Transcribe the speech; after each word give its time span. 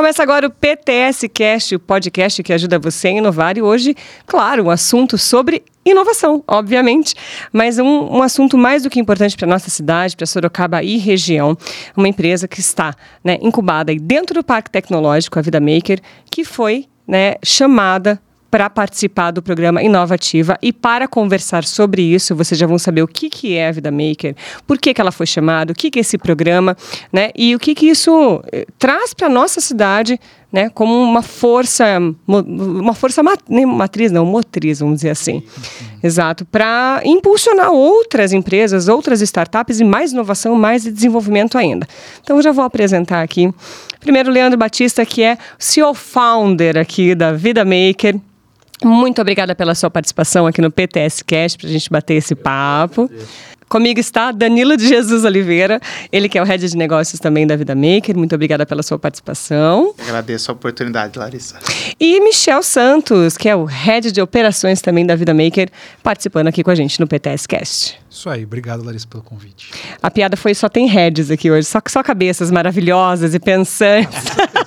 Começa 0.00 0.22
agora 0.22 0.46
o 0.46 0.50
PTS 0.50 1.28
Cast, 1.28 1.74
o 1.74 1.78
podcast 1.78 2.42
que 2.42 2.54
ajuda 2.54 2.78
você 2.78 3.08
a 3.08 3.10
inovar. 3.10 3.58
E 3.58 3.60
hoje, 3.60 3.94
claro, 4.24 4.64
um 4.64 4.70
assunto 4.70 5.18
sobre 5.18 5.62
inovação, 5.84 6.42
obviamente, 6.48 7.14
mas 7.52 7.78
um, 7.78 8.08
um 8.10 8.22
assunto 8.22 8.56
mais 8.56 8.82
do 8.82 8.88
que 8.88 8.98
importante 8.98 9.36
para 9.36 9.44
a 9.44 9.50
nossa 9.50 9.68
cidade, 9.68 10.16
para 10.16 10.24
Sorocaba 10.24 10.82
e 10.82 10.96
região. 10.96 11.54
Uma 11.94 12.08
empresa 12.08 12.48
que 12.48 12.60
está 12.60 12.94
né, 13.22 13.36
incubada 13.42 13.94
dentro 13.94 14.36
do 14.36 14.42
Parque 14.42 14.70
Tecnológico, 14.70 15.38
a 15.38 15.42
Vida 15.42 15.60
Maker, 15.60 16.00
que 16.30 16.44
foi 16.46 16.86
né, 17.06 17.34
chamada 17.44 18.18
para 18.50 18.68
participar 18.68 19.30
do 19.30 19.40
programa 19.40 19.82
Inovativa 19.82 20.58
e 20.60 20.72
para 20.72 21.06
conversar 21.06 21.64
sobre 21.64 22.02
isso, 22.02 22.34
vocês 22.34 22.58
já 22.58 22.66
vão 22.66 22.78
saber 22.78 23.02
o 23.02 23.06
que, 23.06 23.30
que 23.30 23.56
é 23.56 23.68
a 23.68 23.72
Vida 23.72 23.90
Maker, 23.90 24.34
por 24.66 24.78
que, 24.78 24.92
que 24.92 25.00
ela 25.00 25.12
foi 25.12 25.26
chamada, 25.26 25.72
o 25.72 25.74
que, 25.74 25.90
que 25.90 25.98
é 25.98 26.00
esse 26.00 26.18
programa, 26.18 26.76
né? 27.12 27.30
E 27.36 27.54
o 27.54 27.58
que, 27.58 27.74
que 27.74 27.86
isso 27.86 28.42
eh, 28.52 28.66
traz 28.78 29.14
para 29.14 29.28
a 29.28 29.30
nossa 29.30 29.60
cidade, 29.60 30.18
né? 30.52 30.68
Como 30.70 30.92
uma 31.00 31.22
força, 31.22 31.84
uma 32.26 32.94
força 32.94 33.22
matriz, 33.22 34.10
não, 34.10 34.26
motriz, 34.26 34.80
vamos 34.80 34.96
dizer 34.96 35.10
assim. 35.10 35.42
Exato, 36.02 36.44
para 36.44 37.02
impulsionar 37.04 37.70
outras 37.70 38.32
empresas, 38.32 38.88
outras 38.88 39.20
startups 39.20 39.80
e 39.80 39.84
mais 39.84 40.12
inovação, 40.12 40.56
mais 40.56 40.82
desenvolvimento 40.82 41.56
ainda. 41.56 41.86
Então, 42.22 42.42
já 42.42 42.50
vou 42.50 42.64
apresentar 42.64 43.22
aqui. 43.22 43.52
Primeiro, 44.00 44.30
Leandro 44.30 44.58
Batista, 44.58 45.04
que 45.04 45.22
é 45.22 45.36
CEO 45.58 45.94
founder 45.94 46.78
aqui 46.78 47.14
da 47.14 47.32
Vida 47.32 47.64
Maker. 47.64 48.18
Muito 48.82 49.20
obrigada 49.20 49.54
pela 49.54 49.74
sua 49.74 49.90
participação 49.90 50.46
aqui 50.46 50.60
no 50.60 50.70
PTS 50.70 51.22
Cast, 51.24 51.58
para 51.58 51.68
a 51.68 51.72
gente 51.72 51.90
bater 51.90 52.14
esse 52.14 52.34
papo. 52.34 53.10
Comigo 53.70 54.00
está 54.00 54.32
Danilo 54.32 54.76
de 54.76 54.88
Jesus 54.88 55.24
Oliveira, 55.24 55.80
ele 56.10 56.28
que 56.28 56.36
é 56.36 56.42
o 56.42 56.44
head 56.44 56.68
de 56.68 56.76
negócios 56.76 57.20
também 57.20 57.46
da 57.46 57.54
Vida 57.54 57.72
Maker. 57.72 58.18
Muito 58.18 58.34
obrigada 58.34 58.66
pela 58.66 58.82
sua 58.82 58.98
participação. 58.98 59.94
Agradeço 59.96 60.50
a 60.50 60.54
oportunidade, 60.54 61.16
Larissa. 61.16 61.56
E 62.00 62.18
Michel 62.18 62.64
Santos, 62.64 63.36
que 63.36 63.48
é 63.48 63.54
o 63.54 63.64
head 63.64 64.10
de 64.10 64.20
operações 64.20 64.80
também 64.80 65.06
da 65.06 65.14
Vida 65.14 65.32
Maker, 65.32 65.70
participando 66.02 66.48
aqui 66.48 66.64
com 66.64 66.70
a 66.72 66.74
gente 66.74 66.98
no 66.98 67.06
PTS 67.06 67.46
Cast. 67.46 68.00
Isso 68.10 68.28
aí, 68.28 68.42
obrigado 68.42 68.82
Larissa 68.82 69.06
pelo 69.06 69.22
convite. 69.22 69.70
A 70.02 70.10
piada 70.10 70.36
foi 70.36 70.52
só 70.52 70.68
tem 70.68 70.88
heads 70.88 71.30
aqui 71.30 71.48
hoje, 71.48 71.68
só, 71.68 71.80
só 71.86 72.02
cabeças 72.02 72.50
maravilhosas 72.50 73.36
e 73.36 73.38
pensantes. 73.38 74.18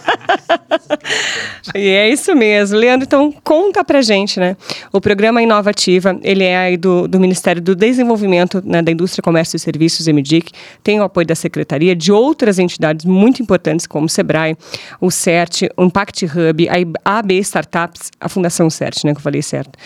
e 1.76 1.88
é 1.89 2.09
isso 2.09 2.36
mesmo. 2.36 2.78
Leandro, 2.78 3.06
então 3.06 3.34
conta 3.44 3.84
pra 3.84 4.02
gente, 4.02 4.39
né? 4.39 4.56
O 4.92 5.00
programa 5.00 5.42
Inovativa, 5.42 6.17
ele 6.23 6.44
é 6.44 6.58
aí 6.58 6.78
do, 6.78 7.08
do 7.08 7.20
Ministério 7.20 7.62
do 7.62 7.76
Desenvolvimento 7.76 8.61
né, 8.66 8.81
da 8.81 8.92
Indústria, 8.92 9.22
Comércio 9.22 9.58
e 9.58 9.59
Serviços, 9.59 10.08
MDIC, 10.08 10.52
tem 10.84 11.00
o 11.00 11.04
apoio 11.04 11.26
da 11.26 11.36
Secretaria, 11.36 11.95
de 11.95 12.11
outras 12.11 12.59
entidades 12.59 13.06
muito 13.06 13.42
importantes, 13.42 13.88
como 13.88 14.06
o 14.06 14.09
SEBRAE, 14.09 14.58
o 15.00 15.11
CERT, 15.11 15.64
o 15.78 15.84
Impact 15.84 16.26
Hub, 16.26 16.67
a 17.04 17.17
AB 17.20 17.38
Startups, 17.39 18.11
a 18.20 18.30
Fundação 18.30 18.70
CERT, 18.70 19.04
né, 19.06 19.14
que 19.14 19.20
eu 19.20 19.23
falei 19.23 19.42
certo. 19.42 19.78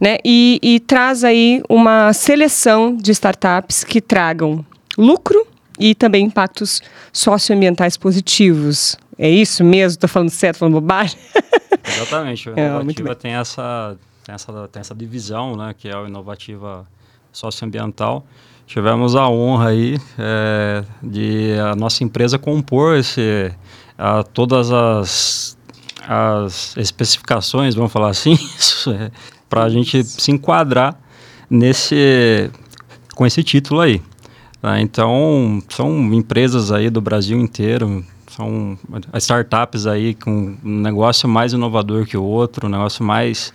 Né? 0.00 0.18
E, 0.24 0.58
e 0.62 0.80
traz 0.80 1.22
aí 1.22 1.62
uma 1.68 2.12
seleção 2.12 2.96
de 2.96 3.12
startups 3.12 3.84
que 3.84 4.00
tragam 4.00 4.64
lucro 4.98 5.46
e 5.78 5.94
também 5.94 6.26
impactos 6.26 6.82
socioambientais 7.12 7.96
positivos. 7.96 8.96
É 9.22 9.30
isso 9.30 9.62
mesmo? 9.62 9.94
Estou 9.94 10.08
falando 10.08 10.30
certo, 10.30 10.56
falando 10.56 10.74
bobagem? 10.74 11.16
Exatamente. 11.86 12.50
O 12.50 12.58
Inovativa 12.58 13.12
é, 13.12 13.14
tem, 13.14 13.32
essa, 13.34 13.96
tem, 14.24 14.34
essa, 14.34 14.68
tem 14.68 14.80
essa 14.80 14.94
divisão, 14.96 15.54
né, 15.54 15.72
que 15.78 15.88
é 15.88 15.96
o 15.96 16.08
Inovativa 16.08 16.84
Socioambiental. 17.30 18.26
Tivemos 18.66 19.14
a 19.14 19.28
honra 19.28 19.68
aí 19.68 19.96
é, 20.18 20.82
de 21.00 21.52
a 21.56 21.76
nossa 21.76 22.02
empresa 22.02 22.36
compor 22.36 22.96
esse, 22.96 23.54
a, 23.96 24.24
todas 24.24 24.72
as, 24.72 25.56
as 26.02 26.76
especificações, 26.76 27.76
vamos 27.76 27.92
falar 27.92 28.08
assim, 28.08 28.36
é, 28.90 29.12
para 29.48 29.62
a 29.62 29.68
gente 29.68 30.02
se 30.02 30.32
enquadrar 30.32 30.98
nesse, 31.48 32.50
com 33.14 33.24
esse 33.24 33.44
título 33.44 33.82
aí. 33.82 34.02
Né? 34.60 34.80
Então, 34.80 35.62
são 35.68 36.12
empresas 36.12 36.72
aí 36.72 36.90
do 36.90 37.00
Brasil 37.00 37.38
inteiro, 37.38 38.04
são 38.34 38.78
startups 39.18 39.86
aí 39.86 40.14
com 40.14 40.56
um 40.64 40.80
negócio 40.80 41.28
mais 41.28 41.52
inovador 41.52 42.06
que 42.06 42.16
o 42.16 42.24
outro, 42.24 42.66
um 42.66 42.70
negócio 42.70 43.04
mais. 43.04 43.52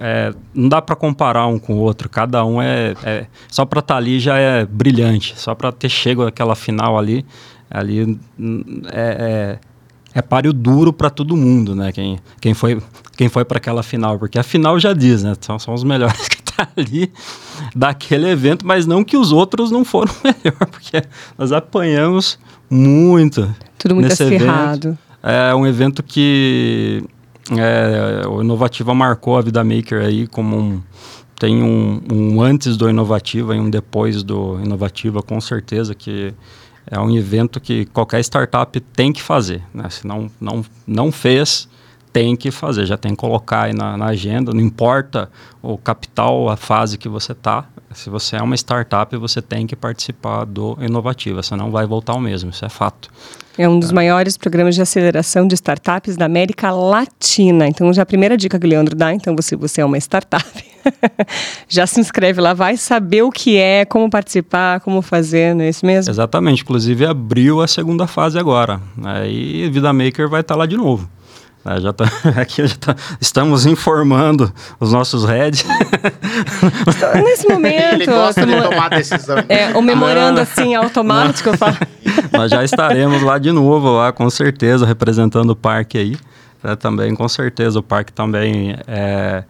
É, 0.00 0.34
não 0.52 0.68
dá 0.68 0.82
para 0.82 0.96
comparar 0.96 1.46
um 1.46 1.60
com 1.60 1.74
o 1.74 1.78
outro, 1.78 2.08
cada 2.08 2.44
um 2.44 2.60
é. 2.60 2.94
é 3.04 3.26
só 3.48 3.64
para 3.64 3.78
estar 3.78 3.94
tá 3.94 3.98
ali 3.98 4.18
já 4.18 4.36
é 4.36 4.66
brilhante, 4.66 5.38
só 5.38 5.54
para 5.54 5.70
ter 5.70 5.88
chego 5.88 6.26
àquela 6.26 6.56
final 6.56 6.98
ali, 6.98 7.24
ali 7.70 8.18
é, 8.92 9.58
é, 10.12 10.18
é 10.18 10.22
páreo 10.22 10.52
duro 10.52 10.92
para 10.92 11.08
todo 11.08 11.36
mundo, 11.36 11.76
né? 11.76 11.92
Quem, 11.92 12.18
quem 12.40 12.52
foi, 12.52 12.82
quem 13.16 13.28
foi 13.28 13.44
para 13.44 13.58
aquela 13.58 13.82
final, 13.84 14.18
porque 14.18 14.40
a 14.40 14.42
final 14.42 14.76
já 14.80 14.92
diz, 14.92 15.22
né? 15.22 15.34
São, 15.40 15.56
são 15.56 15.72
os 15.72 15.84
melhores 15.84 16.26
que 16.26 16.42
tá 16.42 16.66
ali 16.76 17.12
daquele 17.76 18.28
evento, 18.28 18.66
mas 18.66 18.88
não 18.88 19.04
que 19.04 19.16
os 19.16 19.30
outros 19.30 19.70
não 19.70 19.84
foram 19.84 20.12
melhor, 20.24 20.66
porque 20.66 21.00
nós 21.38 21.52
apanhamos 21.52 22.40
muito. 22.68 23.48
Tudo 23.80 23.94
muito 23.94 24.08
nesse 24.08 24.22
acirrado. 24.22 24.88
Evento. 24.88 24.98
É 25.22 25.54
um 25.54 25.66
evento 25.66 26.02
que 26.02 27.02
é, 27.58 28.26
o 28.28 28.42
Inovativa 28.42 28.94
marcou 28.94 29.36
a 29.36 29.40
Vida 29.40 29.64
Maker 29.64 30.02
aí 30.02 30.26
como 30.26 30.56
um. 30.56 30.82
Tem 31.38 31.62
um, 31.62 32.02
um 32.12 32.42
antes 32.42 32.76
do 32.76 32.88
Inovativa 32.88 33.56
e 33.56 33.58
um 33.58 33.70
depois 33.70 34.22
do 34.22 34.60
Inovativa, 34.62 35.22
com 35.22 35.40
certeza, 35.40 35.94
que 35.94 36.34
é 36.86 37.00
um 37.00 37.16
evento 37.16 37.58
que 37.58 37.86
qualquer 37.86 38.20
startup 38.20 38.78
tem 38.78 39.10
que 39.10 39.22
fazer. 39.22 39.62
Né? 39.72 39.88
Se 39.88 40.06
não, 40.06 40.30
não, 40.38 40.62
não 40.86 41.10
fez, 41.10 41.66
tem 42.12 42.36
que 42.36 42.50
fazer, 42.50 42.84
já 42.84 42.98
tem 42.98 43.12
que 43.12 43.16
colocar 43.16 43.64
aí 43.64 43.72
na, 43.72 43.96
na 43.96 44.06
agenda, 44.06 44.52
não 44.52 44.60
importa 44.60 45.30
o 45.62 45.78
capital, 45.78 46.50
a 46.50 46.56
fase 46.56 46.98
que 46.98 47.08
você 47.08 47.32
está. 47.32 47.64
Se 47.94 48.10
você 48.10 48.36
é 48.36 48.42
uma 48.42 48.54
startup, 48.54 49.16
você 49.16 49.40
tem 49.40 49.66
que 49.66 49.74
participar 49.74 50.44
do 50.44 50.76
Inovativa, 50.80 51.42
senão 51.42 51.70
vai 51.70 51.86
voltar 51.86 52.14
o 52.14 52.20
mesmo, 52.20 52.50
isso 52.50 52.64
é 52.64 52.68
fato. 52.68 53.10
É 53.60 53.68
um 53.68 53.78
dos 53.78 53.90
é. 53.90 53.94
maiores 53.94 54.38
programas 54.38 54.74
de 54.74 54.80
aceleração 54.80 55.46
de 55.46 55.54
startups 55.54 56.16
da 56.16 56.24
América 56.24 56.70
Latina. 56.70 57.68
Então, 57.68 57.92
já 57.92 58.00
a 58.00 58.06
primeira 58.06 58.34
dica 58.34 58.58
que 58.58 58.66
o 58.66 58.70
Leandro 58.70 58.96
dá, 58.96 59.12
então, 59.12 59.36
se 59.36 59.54
você, 59.54 59.56
você 59.56 59.80
é 59.82 59.84
uma 59.84 59.98
startup, 59.98 60.64
já 61.68 61.86
se 61.86 62.00
inscreve 62.00 62.40
lá, 62.40 62.54
vai 62.54 62.78
saber 62.78 63.20
o 63.20 63.30
que 63.30 63.58
é, 63.58 63.84
como 63.84 64.08
participar, 64.08 64.80
como 64.80 65.02
fazer, 65.02 65.54
não 65.54 65.62
é 65.62 65.68
isso 65.68 65.84
mesmo? 65.84 66.10
Exatamente. 66.10 66.62
Inclusive, 66.62 67.04
abriu 67.04 67.60
a 67.60 67.68
segunda 67.68 68.06
fase 68.06 68.38
agora. 68.38 68.80
Aí, 69.04 69.68
Vida 69.68 69.92
Maker 69.92 70.26
vai 70.26 70.40
estar 70.40 70.54
tá 70.54 70.58
lá 70.58 70.64
de 70.64 70.78
novo. 70.78 71.06
É, 71.64 71.78
já 71.78 71.92
tá, 71.92 72.04
aqui 72.40 72.66
já 72.66 72.74
tá, 72.74 72.96
estamos 73.20 73.66
informando 73.66 74.50
os 74.78 74.92
nossos 74.92 75.24
heads. 75.24 75.64
Nesse 77.22 77.46
momento. 77.52 77.94
Ele 77.94 78.06
gosta 78.06 78.46
de 78.46 78.62
tomar 78.62 78.88
decisão. 78.90 79.36
É, 79.48 79.76
o 79.76 79.82
memorando 79.82 80.36
não, 80.36 80.42
assim 80.42 80.74
automático. 80.74 81.50
Nós 82.32 82.50
já 82.50 82.62
estaremos 82.64 83.22
lá 83.22 83.38
de 83.38 83.50
novo, 83.52 83.96
lá 83.96 84.12
com 84.12 84.28
certeza, 84.30 84.86
representando 84.86 85.50
o 85.50 85.56
parque 85.56 85.98
aí. 85.98 86.16
É, 86.62 86.76
também, 86.76 87.14
com 87.14 87.28
certeza, 87.28 87.78
o 87.78 87.82
parque 87.82 88.12
também 88.12 88.76
é. 88.86 89.44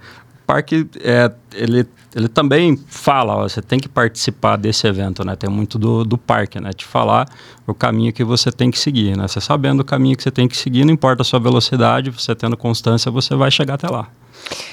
O 0.50 0.52
parque, 0.52 0.84
é, 1.00 1.30
ele 1.54 1.86
ele 2.14 2.28
também 2.28 2.76
fala, 2.88 3.36
ó, 3.36 3.42
você 3.48 3.62
tem 3.62 3.78
que 3.78 3.88
participar 3.88 4.56
desse 4.56 4.84
evento, 4.84 5.24
né? 5.24 5.36
Tem 5.36 5.48
muito 5.48 5.78
do, 5.78 6.04
do 6.04 6.18
parque, 6.18 6.60
né? 6.60 6.72
Te 6.72 6.84
falar 6.84 7.28
o 7.66 7.72
caminho 7.72 8.12
que 8.12 8.24
você 8.24 8.50
tem 8.50 8.68
que 8.68 8.78
seguir, 8.78 9.16
né? 9.16 9.28
Você 9.28 9.40
sabendo 9.40 9.80
o 9.80 9.84
caminho 9.84 10.16
que 10.16 10.22
você 10.24 10.30
tem 10.30 10.48
que 10.48 10.56
seguir, 10.56 10.84
não 10.84 10.92
importa 10.92 11.22
a 11.22 11.24
sua 11.24 11.38
velocidade, 11.38 12.10
você 12.10 12.34
tendo 12.34 12.56
constância, 12.56 13.12
você 13.12 13.36
vai 13.36 13.48
chegar 13.48 13.74
até 13.74 13.88
lá. 13.88 14.08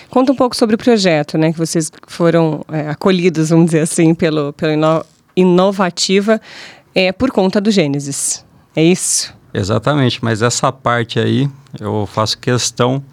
Conta 0.10 0.32
um 0.32 0.36
pouco 0.36 0.56
sobre 0.56 0.74
o 0.74 0.78
projeto, 0.80 1.38
né? 1.38 1.52
Que 1.52 1.60
vocês 1.60 1.92
foram 2.08 2.66
é, 2.70 2.90
acolhidos, 2.90 3.52
vamos 3.52 3.68
dizer 3.68 3.82
assim, 3.82 4.16
pelo, 4.16 4.52
pelo 4.54 4.74
ino 4.74 5.06
Inovativa 5.36 6.42
é, 6.96 7.12
por 7.12 7.30
conta 7.30 7.62
do 7.62 7.70
Gênesis. 7.70 8.44
É 8.76 8.84
isso? 8.84 9.32
Exatamente, 9.54 10.24
mas 10.24 10.42
essa 10.42 10.72
parte 10.72 11.20
aí 11.20 11.48
eu 11.80 12.08
faço 12.08 12.40
questão 12.40 13.04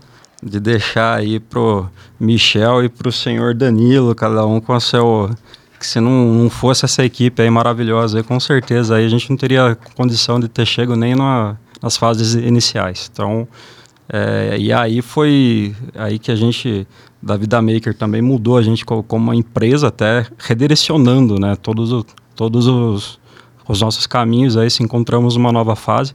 de 0.42 0.60
deixar 0.60 1.18
aí 1.18 1.40
pro 1.40 1.88
Michel 2.18 2.84
e 2.84 2.88
pro 2.88 3.10
senhor 3.10 3.54
Danilo, 3.54 4.14
cada 4.14 4.46
um 4.46 4.60
com 4.60 4.74
o 4.74 4.80
seu 4.80 5.30
que 5.78 5.86
se 5.86 6.00
não, 6.00 6.32
não 6.32 6.48
fosse 6.48 6.84
essa 6.84 7.04
equipe 7.04 7.42
aí 7.42 7.50
maravilhosa, 7.50 8.18
aí, 8.18 8.24
com 8.24 8.40
certeza 8.40 8.96
aí 8.96 9.04
a 9.04 9.08
gente 9.08 9.28
não 9.28 9.36
teria 9.36 9.76
condição 9.94 10.40
de 10.40 10.48
ter 10.48 10.64
chego 10.64 10.96
nem 10.96 11.14
na, 11.14 11.56
nas 11.82 11.96
fases 11.96 12.34
iniciais. 12.34 13.10
Então, 13.12 13.46
é, 14.08 14.56
e 14.58 14.72
aí 14.72 15.02
foi 15.02 15.74
aí 15.94 16.18
que 16.18 16.30
a 16.30 16.36
gente, 16.36 16.86
da 17.22 17.36
Vida 17.36 17.60
Maker, 17.60 17.94
também 17.94 18.22
mudou 18.22 18.56
a 18.56 18.62
gente 18.62 18.84
como 18.84 19.04
uma 19.12 19.36
empresa, 19.36 19.88
até 19.88 20.26
redirecionando 20.38 21.38
né, 21.38 21.54
todos, 21.56 22.04
todos 22.34 22.66
os, 22.66 23.20
os 23.68 23.80
nossos 23.80 24.06
caminhos, 24.06 24.56
aí 24.56 24.70
se 24.70 24.82
encontramos 24.82 25.36
uma 25.36 25.52
nova 25.52 25.76
fase. 25.76 26.14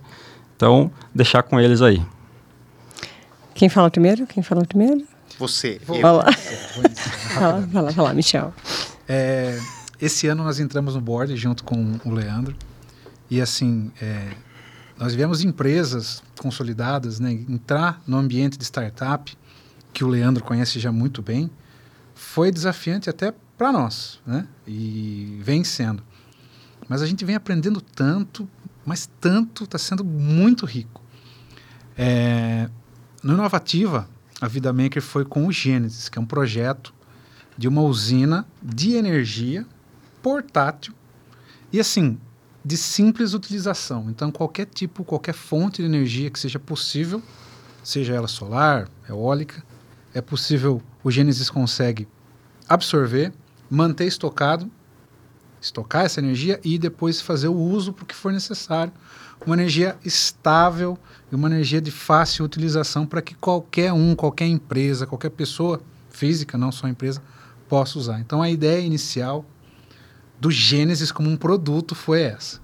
Então, 0.55 0.91
deixar 1.13 1.43
com 1.43 1.59
eles 1.59 1.81
aí. 1.81 2.01
Quem 3.59 3.67
fala 3.67 3.91
primeiro? 3.91 4.25
Quem 4.25 4.41
fala 4.41 4.63
primeiro? 4.63 5.05
Você. 5.37 5.81
Vou 5.85 5.99
falar. 5.99 6.31
fala, 6.31 7.67
fala, 7.67 7.91
fala, 7.91 8.13
Michel. 8.13 8.53
É, 9.05 9.59
esse 9.99 10.27
ano 10.27 10.45
nós 10.45 10.61
entramos 10.61 10.95
no 10.95 11.01
board 11.01 11.35
junto 11.35 11.65
com 11.65 11.99
o 12.05 12.09
Leandro. 12.09 12.55
E 13.29 13.41
assim, 13.41 13.91
é, 14.01 14.29
nós 14.97 15.13
vemos 15.13 15.43
empresas 15.43 16.23
consolidadas 16.39 17.19
né, 17.19 17.33
entrar 17.33 18.01
no 18.07 18.15
ambiente 18.15 18.57
de 18.57 18.63
startup, 18.63 19.37
que 19.91 20.05
o 20.05 20.07
Leandro 20.07 20.41
conhece 20.41 20.79
já 20.79 20.89
muito 20.89 21.21
bem, 21.21 21.51
foi 22.15 22.53
desafiante 22.53 23.09
até 23.09 23.33
para 23.57 23.73
nós, 23.73 24.21
né? 24.25 24.47
E 24.65 25.37
vem 25.41 25.65
sendo. 25.65 26.01
Mas 26.87 27.01
a 27.01 27.05
gente 27.05 27.25
vem 27.25 27.35
aprendendo 27.35 27.81
tanto, 27.81 28.47
mas 28.85 29.09
tanto, 29.19 29.65
está 29.65 29.77
sendo 29.77 30.05
muito 30.05 30.65
rico. 30.65 31.03
É, 31.97 32.69
no 33.21 33.33
Inovativa, 33.33 34.07
a 34.39 34.47
Vida 34.47 34.71
Maker 34.71 35.01
foi 35.01 35.25
com 35.25 35.45
o 35.45 35.51
Gênesis, 35.51 36.07
que 36.07 36.17
é 36.17 36.21
um 36.21 36.25
projeto 36.25 36.93
de 37.57 37.67
uma 37.67 37.81
usina 37.81 38.47
de 38.61 38.93
energia 38.93 39.65
portátil 40.21 40.93
e 41.71 41.79
assim, 41.79 42.17
de 42.63 42.77
simples 42.77 43.33
utilização. 43.33 44.09
Então, 44.09 44.31
qualquer 44.31 44.65
tipo, 44.65 45.03
qualquer 45.03 45.33
fonte 45.33 45.81
de 45.81 45.87
energia 45.87 46.29
que 46.29 46.39
seja 46.39 46.59
possível, 46.59 47.21
seja 47.83 48.13
ela 48.13 48.27
solar, 48.27 48.89
eólica, 49.07 49.63
é 50.13 50.21
possível, 50.21 50.81
o 51.03 51.11
Gênesis 51.11 51.49
consegue 51.49 52.07
absorver, 52.67 53.33
manter 53.69 54.05
estocado, 54.05 54.69
estocar 55.61 56.05
essa 56.05 56.19
energia 56.19 56.59
e 56.63 56.77
depois 56.77 57.21
fazer 57.21 57.47
o 57.47 57.55
uso 57.55 57.91
para 57.91 58.03
o 58.03 58.05
que 58.05 58.15
for 58.15 58.31
necessário. 58.31 58.93
Uma 59.45 59.55
energia 59.55 59.97
estável 60.03 60.97
e 61.31 61.35
uma 61.35 61.47
energia 61.47 61.81
de 61.81 61.91
fácil 61.91 62.45
utilização 62.45 63.05
para 63.05 63.21
que 63.21 63.33
qualquer 63.35 63.93
um, 63.93 64.15
qualquer 64.15 64.47
empresa, 64.47 65.07
qualquer 65.07 65.29
pessoa 65.29 65.81
física, 66.09 66.57
não 66.57 66.71
só 66.71 66.87
empresa, 66.87 67.21
possa 67.67 67.97
usar. 67.97 68.19
Então 68.19 68.41
a 68.41 68.49
ideia 68.49 68.79
inicial 68.81 69.45
do 70.39 70.51
Gênesis 70.51 71.11
como 71.11 71.29
um 71.29 71.37
produto 71.37 71.95
foi 71.95 72.21
essa. 72.21 72.59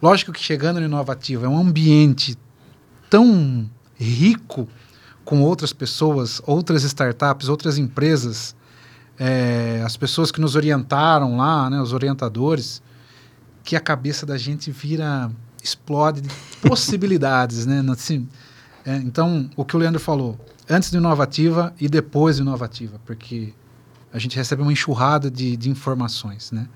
Lógico 0.00 0.32
que 0.32 0.40
chegando 0.40 0.80
no 0.80 0.86
inovativo 0.86 1.44
é 1.44 1.48
um 1.48 1.58
ambiente 1.58 2.36
tão 3.10 3.68
rico 3.94 4.66
com 5.24 5.42
outras 5.42 5.72
pessoas, 5.72 6.40
outras 6.46 6.82
startups, 6.84 7.48
outras 7.48 7.76
empresas, 7.76 8.56
é, 9.18 9.82
as 9.84 9.96
pessoas 9.96 10.32
que 10.32 10.40
nos 10.40 10.56
orientaram 10.56 11.36
lá, 11.36 11.68
né, 11.68 11.80
os 11.80 11.92
orientadores, 11.92 12.82
que 13.62 13.76
a 13.76 13.80
cabeça 13.80 14.24
da 14.24 14.38
gente 14.38 14.70
vira 14.70 15.30
explode 15.62 16.20
de 16.20 16.28
possibilidades, 16.62 17.66
né? 17.66 17.84
Assim, 17.90 18.28
é, 18.84 18.96
então, 18.96 19.50
o 19.56 19.64
que 19.64 19.76
o 19.76 19.78
Leandro 19.78 20.00
falou, 20.00 20.38
antes 20.68 20.90
do 20.90 20.98
inovativa 20.98 21.74
e 21.80 21.88
depois 21.88 22.36
do 22.36 22.42
inovativa, 22.42 23.00
porque 23.04 23.52
a 24.12 24.18
gente 24.18 24.36
recebe 24.36 24.62
uma 24.62 24.72
enxurrada 24.72 25.30
de, 25.30 25.56
de 25.56 25.70
informações, 25.70 26.50
né? 26.50 26.68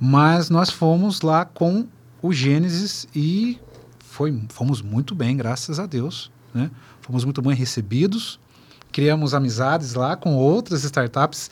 Mas 0.00 0.48
nós 0.48 0.70
fomos 0.70 1.22
lá 1.22 1.44
com 1.44 1.86
o 2.22 2.32
Gênesis 2.32 3.06
e 3.14 3.58
foi, 3.98 4.40
fomos 4.48 4.80
muito 4.80 5.14
bem, 5.14 5.36
graças 5.36 5.78
a 5.78 5.86
Deus, 5.86 6.30
né? 6.54 6.70
Fomos 7.00 7.24
muito 7.24 7.42
bem 7.42 7.54
recebidos, 7.54 8.38
criamos 8.90 9.34
amizades 9.34 9.94
lá 9.94 10.16
com 10.16 10.34
outras 10.34 10.84
startups 10.84 11.50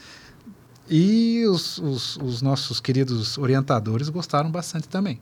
e 0.88 1.44
os, 1.46 1.78
os, 1.78 2.16
os 2.16 2.42
nossos 2.42 2.80
queridos 2.80 3.36
orientadores 3.38 4.08
gostaram 4.08 4.50
bastante 4.50 4.88
também. 4.88 5.20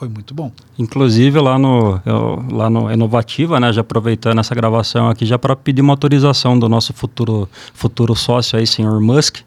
Foi 0.00 0.08
muito 0.08 0.32
bom. 0.32 0.50
Inclusive 0.78 1.38
lá 1.38 1.58
no, 1.58 2.00
eu, 2.06 2.42
lá 2.50 2.70
no 2.70 2.90
Inovativa, 2.90 3.60
né, 3.60 3.70
já 3.70 3.82
aproveitando 3.82 4.38
essa 4.38 4.54
gravação 4.54 5.10
aqui, 5.10 5.26
já 5.26 5.38
para 5.38 5.54
pedir 5.54 5.82
uma 5.82 5.92
autorização 5.92 6.58
do 6.58 6.70
nosso 6.70 6.94
futuro, 6.94 7.46
futuro 7.74 8.14
sócio 8.16 8.58
aí, 8.58 8.66
senhor 8.66 8.98
Musk. 8.98 9.40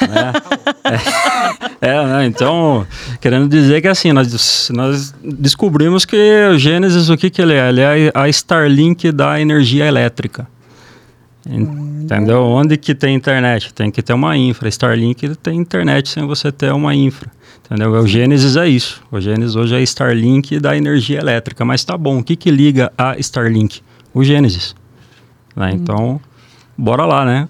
Né? 0.00 0.32
é, 1.82 1.88
é 1.88 2.06
né? 2.06 2.24
então, 2.24 2.86
querendo 3.20 3.46
dizer 3.46 3.82
que 3.82 3.88
assim, 3.88 4.10
nós, 4.10 4.70
nós 4.72 5.14
descobrimos 5.22 6.06
que 6.06 6.16
o 6.50 6.58
Gênesis, 6.58 7.10
o 7.10 7.16
que, 7.18 7.28
que 7.28 7.42
ele 7.42 7.52
é? 7.52 7.68
Ele 7.68 7.82
é 7.82 8.10
a 8.14 8.26
Starlink 8.26 9.12
da 9.12 9.38
energia 9.38 9.84
elétrica. 9.84 10.48
Entendeu? 11.46 12.42
Onde 12.42 12.78
que 12.78 12.94
tem 12.94 13.14
internet? 13.14 13.74
Tem 13.74 13.90
que 13.90 14.00
ter 14.00 14.14
uma 14.14 14.34
infra. 14.34 14.66
Starlink 14.70 15.36
tem 15.36 15.58
internet 15.58 16.08
sem 16.08 16.26
você 16.26 16.50
ter 16.50 16.72
uma 16.72 16.94
infra. 16.94 17.30
Entendeu? 17.70 17.92
O 17.92 18.06
Gênesis 18.06 18.56
é 18.56 18.68
isso. 18.68 19.00
O 19.12 19.20
Gênesis 19.20 19.54
hoje 19.54 19.76
é 19.76 19.82
Starlink 19.82 20.58
da 20.58 20.76
energia 20.76 21.20
elétrica. 21.20 21.64
Mas 21.64 21.84
tá 21.84 21.96
bom, 21.96 22.18
o 22.18 22.24
que, 22.24 22.34
que 22.34 22.50
liga 22.50 22.92
a 22.98 23.16
Starlink? 23.18 23.80
O 24.12 24.24
Gênesis. 24.24 24.74
Né? 25.54 25.70
Hum. 25.70 25.76
Então, 25.76 26.20
bora 26.76 27.06
lá, 27.06 27.24
né? 27.24 27.48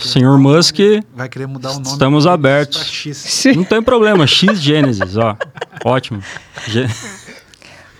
Senhor 0.00 0.36
Musk, 0.36 0.78
vai 1.14 1.28
querer 1.28 1.46
mudar 1.46 1.70
o 1.70 1.74
nome. 1.74 1.86
Estamos 1.86 2.26
abertos. 2.26 3.04
Não 3.54 3.62
tem 3.62 3.80
problema, 3.80 4.26
X 4.26 4.60
Gênesis, 4.60 5.16
ó. 5.16 5.36
Ótimo. 5.84 6.20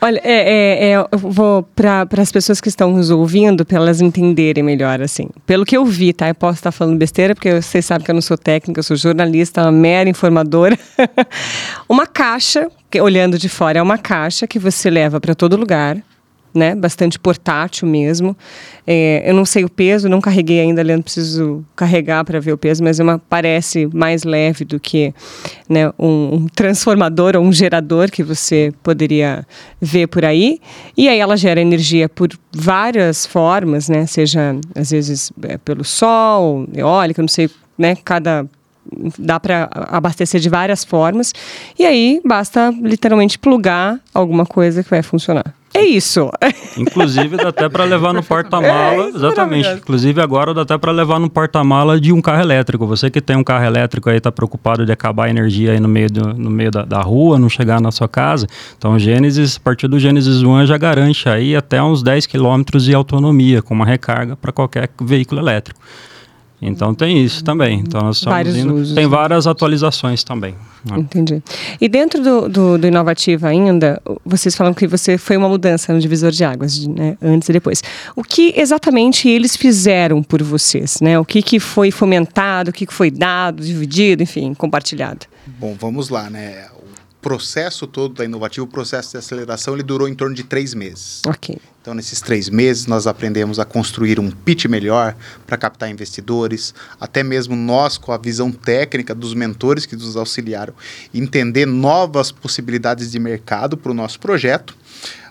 Olha, 0.02 0.20
é, 0.25 0.32
é, 0.32 0.91
é, 0.91 0.94
eu 0.97 1.19
vou 1.19 1.62
para 1.62 2.06
as 2.17 2.32
pessoas 2.32 2.61
que 2.61 2.69
estão 2.69 2.91
nos 2.91 3.11
ouvindo, 3.11 3.67
para 3.67 3.76
elas 3.76 4.00
entenderem 4.00 4.62
melhor, 4.62 5.02
assim. 5.02 5.29
Pelo 5.44 5.64
que 5.64 5.76
eu 5.76 5.85
vi, 5.85 6.12
tá? 6.12 6.29
Eu 6.29 6.35
posso 6.35 6.58
estar 6.58 6.73
falando 6.73 6.97
besteira, 6.97 7.35
porque 7.35 7.61
vocês 7.61 7.85
sabem 7.85 8.05
que 8.05 8.11
eu 8.11 8.14
não 8.14 8.23
sou 8.23 8.38
técnica, 8.38 8.79
eu 8.79 8.85
sou 8.85 8.97
jornalista, 8.97 9.62
uma 9.62 9.73
mera 9.73 10.08
informadora. 10.08 10.79
uma 11.88 12.06
caixa, 12.06 12.70
que, 12.91 13.00
olhando 13.00 13.38
de 13.38 13.49
fora, 13.49 13.79
é 13.79 13.82
uma 13.82 13.99
caixa 13.99 14.47
que 14.47 14.58
você 14.58 14.88
leva 14.88 15.20
para 15.20 15.35
todo 15.35 15.56
lugar 15.56 16.02
né? 16.55 16.75
Bastante 16.75 17.19
portátil 17.19 17.88
mesmo. 17.88 18.37
É, 18.87 19.23
eu 19.29 19.35
não 19.35 19.44
sei 19.44 19.64
o 19.64 19.69
peso, 19.69 20.08
não 20.08 20.20
carreguei 20.20 20.61
ainda, 20.61 20.82
Leandro, 20.82 21.05
preciso 21.05 21.64
carregar 21.76 22.25
para 22.25 22.41
ver 22.41 22.52
o 22.52 22.58
peso, 22.58 22.82
mas 22.82 22.99
é 22.99 23.02
uma, 23.02 23.19
parece 23.19 23.88
mais 23.93 24.25
leve 24.25 24.64
do 24.64 24.81
que 24.81 25.14
né, 25.69 25.88
um, 25.99 26.35
um, 26.35 26.47
transformador 26.49 27.37
ou 27.37 27.43
um 27.43 27.52
gerador 27.52 28.11
que 28.11 28.23
você 28.23 28.73
poderia 28.82 29.47
ver 29.81 30.06
por 30.08 30.25
aí. 30.25 30.61
E 30.97 31.08
aí 31.08 31.19
ela 31.19 31.37
gera 31.37 31.61
energia 31.61 32.08
por 32.08 32.31
várias 32.52 33.25
formas, 33.25 33.88
né? 33.88 34.06
Seja, 34.06 34.56
às 34.75 34.91
vezes, 34.91 35.32
é, 35.43 35.56
pelo 35.58 35.85
sol, 35.85 36.67
eólica, 36.75 37.23
não 37.23 37.29
sei, 37.29 37.49
né? 37.79 37.97
Cada 38.05 38.47
dá 39.19 39.38
para 39.38 39.69
abastecer 39.73 40.41
de 40.41 40.49
várias 40.49 40.85
formas. 40.85 41.32
E 41.79 41.85
aí 41.85 42.20
basta 42.25 42.75
literalmente 42.82 43.38
plugar 43.38 44.00
alguma 44.12 44.44
coisa 44.44 44.82
que 44.82 44.91
vai 44.91 45.02
funcionar. 45.02 45.55
É 45.73 45.85
isso. 45.85 46.31
Inclusive 46.77 47.37
dá 47.37 47.49
até 47.49 47.69
para 47.69 47.85
levar 47.85 48.13
no 48.13 48.23
porta-mala, 48.23 49.05
é, 49.05 49.09
exatamente. 49.09 49.69
Inclusive 49.71 50.21
agora 50.21 50.53
dá 50.53 50.63
até 50.63 50.77
para 50.77 50.91
levar 50.91 51.21
no 51.21 51.31
porta-mala 51.31 52.01
de 52.01 52.13
um 52.13 52.21
carro 52.21 52.43
elétrico. 52.43 52.87
Você 52.87 53.09
que 53.09 53.21
tem 53.21 53.37
um 53.37 53.45
carro 53.45 53.65
elétrico 53.65 54.11
aí 54.11 54.17
está 54.17 54.33
preocupado 54.33 54.85
de 54.85 54.91
acabar 54.91 55.27
a 55.27 55.31
energia 55.31 55.73
aí 55.73 55.81
no 55.81 55.89
meio, 55.89 56.11
do, 56.11 56.35
no 56.35 56.51
meio 56.51 56.71
da, 56.71 56.85
da, 56.85 57.01
rua, 57.01 57.39
não 57.39 57.49
chegar 57.49 57.81
na 57.81 57.93
sua 57.93 58.09
casa. 58.09 58.47
Então 58.77 58.99
Gênesis, 58.99 59.57
a 59.57 59.61
partir 59.61 59.87
do 59.87 59.99
Gênesis 59.99 60.43
One 60.43 60.67
já 60.67 60.77
garante 60.77 61.29
aí 61.29 61.55
até 61.55 61.81
uns 61.81 62.03
10 62.03 62.27
quilômetros 62.27 62.85
de 62.85 62.95
autonomia 62.95 63.62
com 63.62 63.73
uma 63.73 63.87
recarga 63.87 64.37
para 64.37 64.50
qualquer 64.50 64.91
veículo 65.00 65.41
elétrico. 65.41 65.81
Então 66.62 66.95
tem 66.95 67.25
isso 67.25 67.43
também. 67.43 67.81
Então 67.81 68.02
nós 68.02 68.17
estamos 68.17 68.37
Vários 68.37 68.57
indo, 68.57 68.75
usos, 68.75 68.95
tem 68.95 69.05
né? 69.05 69.11
várias 69.11 69.47
atualizações 69.47 70.23
também. 70.23 70.55
Né? 70.85 70.99
Entendi. 70.99 71.43
E 71.81 71.88
dentro 71.88 72.23
do, 72.23 72.49
do, 72.49 72.79
do 72.79 72.87
Inovativa 72.87 73.49
ainda, 73.49 74.00
vocês 74.25 74.55
falam 74.55 74.75
que 74.75 74.87
você 74.87 75.17
foi 75.17 75.37
uma 75.37 75.49
mudança 75.49 75.93
no 75.93 76.00
divisor 76.00 76.31
de 76.31 76.45
águas, 76.45 76.87
né, 76.87 77.17
antes 77.23 77.49
e 77.49 77.52
depois. 77.52 77.83
O 78.14 78.23
que 78.23 78.52
exatamente 78.57 79.29
eles 79.29 79.57
fizeram 79.57 80.23
por 80.23 80.43
vocês? 80.43 81.00
Né? 81.00 81.19
O 81.19 81.25
que, 81.25 81.43
que 81.43 81.59
foi 81.59 81.90
fomentado, 81.90 82.71
o 82.71 82.73
que, 82.73 82.87
que 82.87 82.95
foi 82.95 83.11
dado, 83.11 83.62
dividido, 83.62 84.23
enfim, 84.23 84.52
compartilhado? 84.55 85.26
Bom, 85.59 85.75
vamos 85.79 86.11
lá, 86.11 86.29
né? 86.29 86.67
Processo 87.21 87.87
todo 87.87 88.15
da 88.15 88.25
Inovativo, 88.25 88.67
o 88.67 88.69
processo 88.69 89.12
de 89.12 89.19
aceleração, 89.19 89.75
ele 89.75 89.83
durou 89.83 90.09
em 90.09 90.15
torno 90.15 90.35
de 90.35 90.43
três 90.43 90.75
meses. 90.75 91.23
Ok. 91.27 91.59
Então, 91.81 91.95
nesses 91.95 92.21
três 92.21 92.49
meses, 92.49 92.87
nós 92.87 93.07
aprendemos 93.07 93.59
a 93.59 93.65
construir 93.65 94.21
um 94.21 94.31
pitch 94.31 94.67
melhor 94.67 95.17
para 95.47 95.57
captar 95.57 95.91
investidores, 95.91 96.75
até 97.00 97.23
mesmo 97.23 97.57
nós, 97.57 97.97
com 97.97 98.12
a 98.12 98.19
visão 98.19 98.53
técnica 98.53 99.15
dos 99.15 99.35
mentores 99.35 99.87
que 99.87 99.97
nos 99.97 100.17
auxiliaram, 100.17 100.75
entender 101.12 101.67
novas 101.67 102.31
possibilidades 102.31 103.11
de 103.11 103.19
mercado 103.19 103.77
para 103.77 103.93
o 103.93 103.95
nosso 103.95 104.21
projeto. 104.21 104.77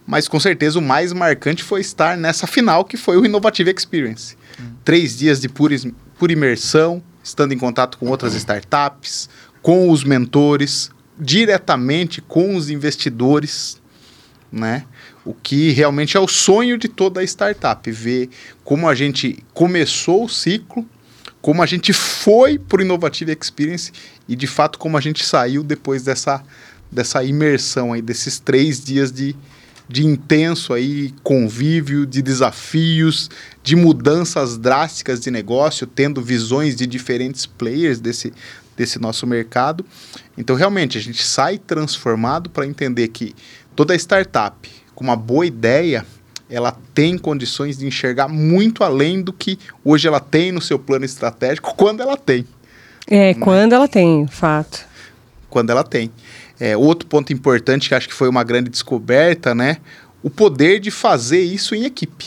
Mas, 0.08 0.27
com 0.27 0.39
certeza, 0.39 0.79
o 0.79 0.81
mais 0.81 1.13
marcante 1.13 1.63
foi 1.63 1.81
estar 1.81 2.17
nessa 2.17 2.48
final, 2.48 2.84
que 2.84 2.98
foi 2.98 3.17
o 3.17 3.25
Innovative 3.25 3.72
Experience. 3.75 4.36
Hum. 4.60 4.72
Três 4.84 5.17
dias 5.17 5.39
de 5.39 5.48
pura, 5.48 5.75
pura 6.17 6.34
imersão, 6.34 7.01
estando 7.24 7.53
em 7.53 7.58
contato 7.60 7.98
com 8.00 8.08
outras 8.08 8.34
startups, 8.34 9.29
com 9.62 9.91
os 9.91 10.03
mentores, 10.03 10.89
diretamente 11.19 12.21
com 12.21 12.55
os 12.55 12.69
investidores, 12.69 13.81
né? 14.51 14.85
O 15.25 15.33
que 15.33 15.71
realmente 15.71 16.15
é 16.15 16.19
o 16.19 16.27
sonho 16.27 16.77
de 16.77 16.88
toda 16.88 17.23
startup, 17.23 17.91
ver 17.91 18.29
como 18.63 18.88
a 18.88 18.95
gente 18.95 19.43
começou 19.53 20.23
o 20.23 20.29
ciclo, 20.29 20.88
como 21.41 21.61
a 21.61 21.65
gente 21.65 21.93
foi 21.93 22.57
para 22.57 22.79
o 22.79 22.81
Innovative 22.81 23.38
Experience 23.39 23.91
e 24.27 24.35
de 24.35 24.47
fato 24.47 24.79
como 24.79 24.97
a 24.97 25.01
gente 25.01 25.25
saiu 25.25 25.63
depois 25.63 26.03
dessa, 26.03 26.43
dessa 26.91 27.23
imersão 27.23 27.93
aí, 27.93 28.01
desses 28.01 28.39
três 28.39 28.83
dias 28.83 29.11
de, 29.11 29.35
de 29.88 30.05
intenso 30.05 30.73
aí 30.73 31.13
convívio, 31.23 32.05
de 32.05 32.21
desafios, 32.21 33.29
de 33.63 33.75
mudanças 33.75 34.57
drásticas 34.57 35.19
de 35.19 35.31
negócio, 35.31 35.85
tendo 35.85 36.21
visões 36.21 36.75
de 36.75 36.85
diferentes 36.88 37.45
players 37.45 37.99
desse, 37.99 38.33
desse 38.79 38.98
nosso 38.98 39.27
mercado. 39.27 39.86
Então, 40.38 40.55
realmente, 40.55 40.98
a 40.98 41.01
gente 41.01 41.21
sai 41.21 41.57
transformado 41.57 42.50
para 42.50 42.65
entender 42.65 43.09
que 43.09 43.36
toda 43.75 43.93
startup 43.93 44.69
com 44.95 45.03
uma 45.03 45.17
boa 45.17 45.45
ideia, 45.45 46.05
ela 46.50 46.77
tem 46.93 47.17
condições 47.17 47.77
de 47.77 47.86
enxergar 47.86 48.29
muito 48.29 48.83
além 48.83 49.21
do 49.21 49.33
que 49.33 49.59
hoje 49.83 50.07
ela 50.07 50.19
tem 50.19 50.51
no 50.51 50.62
seu 50.62 50.79
plano 50.79 51.03
estratégico, 51.03 51.75
quando 51.77 52.01
ela 52.01 52.15
tem. 52.15 52.45
É, 53.05 53.33
Mas, 53.33 53.43
quando 53.43 53.74
ela 53.74 53.88
tem, 53.88 54.27
fato. 54.27 54.86
Quando 55.50 55.71
ela 55.71 55.83
tem. 55.83 56.09
É, 56.57 56.75
outro 56.77 57.07
ponto 57.07 57.33
importante 57.33 57.89
que 57.89 57.95
acho 57.95 58.07
que 58.07 58.13
foi 58.13 58.29
uma 58.29 58.43
grande 58.43 58.69
descoberta, 58.69 59.53
né? 59.53 59.77
O 60.24 60.29
poder 60.29 60.79
de 60.79 60.91
fazer 60.91 61.41
isso 61.41 61.75
em 61.75 61.86
equipe. 61.86 62.25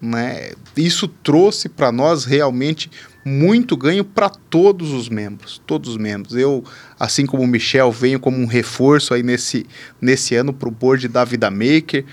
Né? 0.00 0.52
Isso 0.76 1.06
trouxe 1.06 1.68
para 1.68 1.92
nós 1.92 2.24
realmente 2.24 2.90
muito 3.24 3.76
ganho 3.76 4.04
para 4.04 4.28
todos 4.28 4.92
os 4.92 5.08
membros, 5.08 5.60
todos 5.66 5.90
os 5.90 5.96
membros. 5.96 6.36
Eu, 6.36 6.64
assim 6.98 7.26
como 7.26 7.42
o 7.42 7.46
Michel, 7.46 7.92
venho 7.92 8.18
como 8.18 8.38
um 8.38 8.46
reforço 8.46 9.14
aí 9.14 9.22
nesse, 9.22 9.66
nesse 10.00 10.34
ano 10.34 10.52
para 10.52 10.68
o 10.68 10.72
board 10.72 11.06
da 11.08 11.24
Vida 11.24 11.50
Maker. 11.50 12.04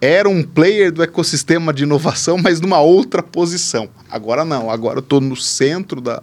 Era 0.00 0.28
um 0.28 0.44
player 0.44 0.92
do 0.92 1.02
ecossistema 1.02 1.72
de 1.72 1.82
inovação, 1.82 2.38
mas 2.42 2.60
numa 2.60 2.80
outra 2.80 3.22
posição. 3.22 3.88
Agora 4.10 4.44
não, 4.44 4.70
agora 4.70 4.98
eu 4.98 5.02
estou 5.02 5.20
no 5.20 5.36
centro 5.36 6.00
da, 6.00 6.22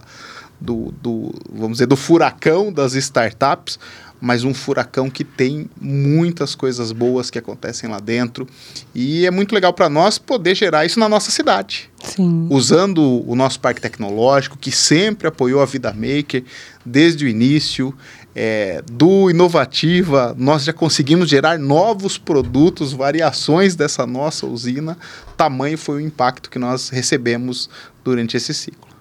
do, 0.60 0.93
do, 1.01 1.34
vamos 1.51 1.74
dizer, 1.74 1.88
do 1.88 1.98
furacão 1.98 2.72
das 2.72 2.93
startups, 2.93 3.77
mas 4.25 4.44
um 4.44 4.55
furacão 4.55 5.08
que 5.08 5.24
tem 5.24 5.70
muitas 5.79 6.55
coisas 6.55 6.91
boas 6.91 7.29
que 7.29 7.38
acontecem 7.38 7.88
lá 7.88 8.00
dentro. 8.00 8.48
E 8.96 9.24
é 9.24 9.29
muito 9.29 9.53
legal 9.53 9.72
para 9.72 9.88
nós 9.88 10.17
poder 10.17 10.55
gerar 10.55 10.84
isso 10.84 11.00
na 11.00 11.08
nossa 11.08 11.29
cidade. 11.29 11.91
Sim. 12.03 12.48
Usando 12.50 13.24
o 13.29 13.36
nosso 13.36 13.60
parque 13.60 13.79
tecnológico, 13.79 14.58
que 14.58 14.72
sempre 14.72 15.27
apoiou 15.27 15.62
a 15.62 15.65
Vida 15.65 15.94
Maker 15.94 16.44
desde 16.84 17.24
o 17.24 17.27
início. 17.27 17.94
É, 18.38 18.82
do 18.91 19.29
Inovativa, 19.29 20.36
nós 20.38 20.63
já 20.63 20.74
conseguimos 20.74 21.29
gerar 21.29 21.60
novos 21.60 22.17
produtos, 22.17 22.94
variações 22.94 23.75
dessa 23.75 24.08
nossa 24.08 24.48
usina. 24.48 24.98
Tamanho 25.38 25.77
foi 25.77 25.98
o 25.98 26.01
impacto 26.01 26.50
que 26.50 26.58
nós 26.58 26.89
recebemos 26.89 27.70
durante 28.03 28.36
esse 28.36 28.55
ciclo. 28.55 28.95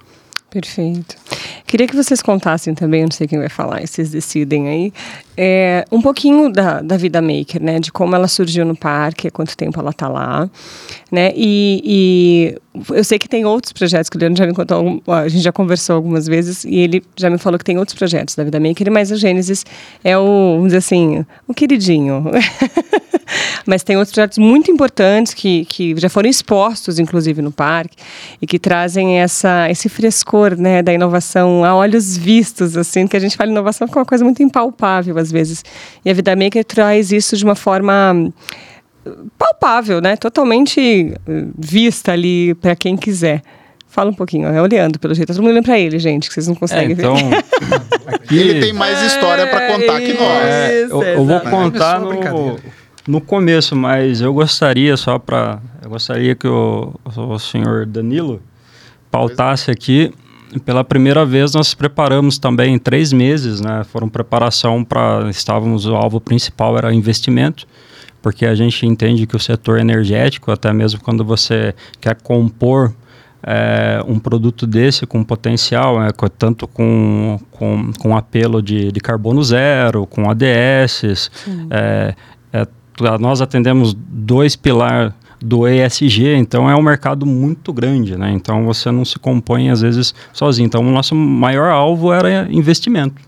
Perfeito. 0.55 1.17
Queria 1.67 1.89
que 1.89 1.97
vocês 1.97 2.23
contassem 2.23 2.77
também, 2.77 3.03
não 3.03 3.11
sei 3.11 3.27
quem 3.27 3.41
vai 3.41 3.49
falar, 3.49 3.85
vocês 3.85 4.11
decidem 4.11 4.69
aí, 4.69 4.93
é, 5.37 5.85
um 5.91 6.01
pouquinho 6.01 6.49
da, 6.49 6.81
da 6.81 6.97
Vida 6.97 7.21
Maker, 7.21 7.61
né? 7.61 7.81
De 7.81 7.91
como 7.91 8.15
ela 8.15 8.29
surgiu 8.29 8.65
no 8.65 8.77
parque, 8.77 9.27
há 9.27 9.31
quanto 9.33 9.57
tempo 9.57 9.81
ela 9.81 9.91
está 9.91 10.07
lá, 10.09 10.49
né? 11.11 11.33
E, 11.35 11.83
e, 11.85 12.59
eu 12.91 13.05
sei 13.05 13.19
que 13.19 13.29
tem 13.29 13.45
outros 13.45 13.73
projetos 13.73 14.09
que 14.09 14.17
o 14.17 14.21
Leandro 14.21 14.39
já 14.39 14.47
me 14.47 14.55
contou, 14.55 15.03
a 15.07 15.29
gente 15.29 15.43
já 15.43 15.53
conversou 15.53 15.95
algumas 15.95 16.27
vezes 16.27 16.65
e 16.65 16.77
ele 16.77 17.03
já 17.17 17.31
me 17.31 17.39
falou 17.39 17.59
que 17.59 17.65
tem 17.65 17.79
outros 17.79 17.97
projetos 17.97 18.35
da 18.35 18.43
Vida 18.43 18.59
Maker, 18.59 18.91
mas 18.91 19.11
o 19.11 19.17
Gênesis 19.17 19.65
é 20.03 20.19
o, 20.19 20.55
vamos 20.57 20.67
dizer 20.67 20.79
assim, 20.79 21.25
o 21.47 21.55
queridinho. 21.55 22.25
Mas 23.67 23.83
tem 23.83 23.97
outros 23.97 24.13
projetos 24.13 24.39
muito 24.39 24.71
importantes 24.71 25.33
que, 25.33 25.65
que 25.65 25.95
já 25.97 26.09
foram 26.09 26.29
expostos, 26.29 26.99
inclusive, 26.99 27.41
no 27.41 27.51
parque, 27.51 27.97
e 28.41 28.47
que 28.47 28.59
trazem 28.59 29.19
essa, 29.19 29.71
esse 29.71 29.89
frescor 29.89 30.57
né, 30.57 30.83
da 30.83 30.93
inovação 30.93 31.65
a 31.65 31.75
olhos 31.75 32.17
vistos, 32.17 32.77
assim, 32.77 33.07
que 33.07 33.17
a 33.17 33.21
gente 33.21 33.37
fala 33.37 33.51
inovação 33.51 33.89
com 33.89 33.99
uma 33.99 34.05
coisa 34.05 34.23
muito 34.25 34.43
impalpável, 34.43 35.17
às 35.19 35.33
vezes. 35.33 35.65
E 36.05 36.11
a 36.11 36.15
Vida 36.15 36.37
Maker 36.37 36.65
traz 36.65 37.13
isso 37.13 37.37
de 37.37 37.45
uma 37.45 37.55
forma 37.55 38.31
palpável, 39.39 40.01
né? 40.01 40.17
Totalmente 40.17 41.15
eh, 41.27 41.45
vista 41.59 42.13
ali 42.13 42.55
para 42.55 42.75
quem 42.75 42.97
quiser. 42.97 43.43
Fala 43.87 44.11
um 44.11 44.15
pouquinho, 44.15 44.49
é 44.49 44.61
o 44.61 44.67
Leandro, 44.67 44.99
pelo 44.99 45.15
jeito. 45.15 45.29
Tá 45.29 45.35
todo 45.35 45.43
mundo 45.43 45.53
olhando 45.53 45.65
pra 45.65 45.79
ele, 45.79 45.99
gente, 46.01 46.27
que 46.27 46.35
vocês 46.35 46.49
não 46.49 46.55
conseguem 46.57 46.89
é, 46.89 46.93
então, 46.93 47.15
ver. 47.15 47.45
Aqui... 48.15 48.39
Ele 48.39 48.61
tem 48.61 48.73
mais 48.73 49.01
história 49.03 49.47
para 49.47 49.69
contar 49.69 50.01
que 50.01 50.13
nós. 50.15 50.45
É, 50.45 50.83
eu, 50.83 51.03
eu, 51.03 51.25
vou 51.25 51.41
contar 51.41 52.01
no, 52.01 52.59
no 53.07 53.21
começo, 53.21 53.77
mas 53.77 54.21
eu 54.21 54.35
gostaria 54.35 54.97
só 54.97 55.19
para, 55.19 55.61
eu 55.83 55.91
gostaria 55.91 56.35
que 56.35 56.49
o, 56.49 56.93
o 57.05 57.39
senhor 57.39 57.87
Danilo 57.87 58.43
pautasse 59.11 59.71
aqui. 59.71 60.13
Pela 60.65 60.83
primeira 60.85 61.25
vez 61.25 61.53
nós 61.53 61.75
preparamos 61.75 62.39
também 62.39 62.79
três 62.79 63.13
meses, 63.13 63.61
né? 63.61 63.85
Foram 63.85 64.09
preparação 64.09 64.85
para 64.85 65.29
estávamos 65.31 65.87
o 65.87 65.95
alvo 65.95 66.21
principal 66.21 66.77
era 66.77 66.93
investimento, 66.93 67.67
porque 68.25 68.47
a 68.47 68.55
gente 68.55 68.87
entende 68.87 69.27
que 69.27 69.37
o 69.37 69.39
setor 69.39 69.79
energético, 69.79 70.51
até 70.51 70.73
mesmo 70.73 70.99
quando 70.99 71.23
você 71.23 71.75
quer 72.01 72.17
compor 72.23 72.91
é, 73.43 74.03
um 74.09 74.19
produto 74.19 74.67
desse 74.67 75.05
com 75.05 75.23
potencial, 75.23 76.03
é, 76.03 76.09
tanto 76.39 76.67
com, 76.67 77.39
com, 77.51 77.91
com 77.99 78.17
apelo 78.17 78.63
de, 78.63 78.91
de 78.91 78.99
carbono 78.99 79.45
zero, 79.45 80.07
com 80.07 80.31
ADS, 80.31 81.31
é, 81.69 82.15
é, 82.51 82.67
nós 83.21 83.43
atendemos 83.43 83.93
dois 83.93 84.57
pilares 84.57 85.13
do 85.39 85.69
ESG, 85.69 86.35
então 86.37 86.71
é 86.71 86.75
um 86.75 86.81
mercado 86.81 87.27
muito 87.27 87.75
grande, 87.75 88.17
né? 88.17 88.33
Então 88.33 88.65
você 88.65 88.91
não 88.91 89.05
se 89.05 89.19
compõe 89.19 89.69
às 89.69 89.83
vezes 89.83 90.15
sozinho. 90.33 90.65
Então 90.65 90.81
o 90.81 90.91
nosso 90.91 91.15
maior 91.15 91.71
alvo 91.71 92.11
era 92.11 92.49
investimento. 92.51 93.21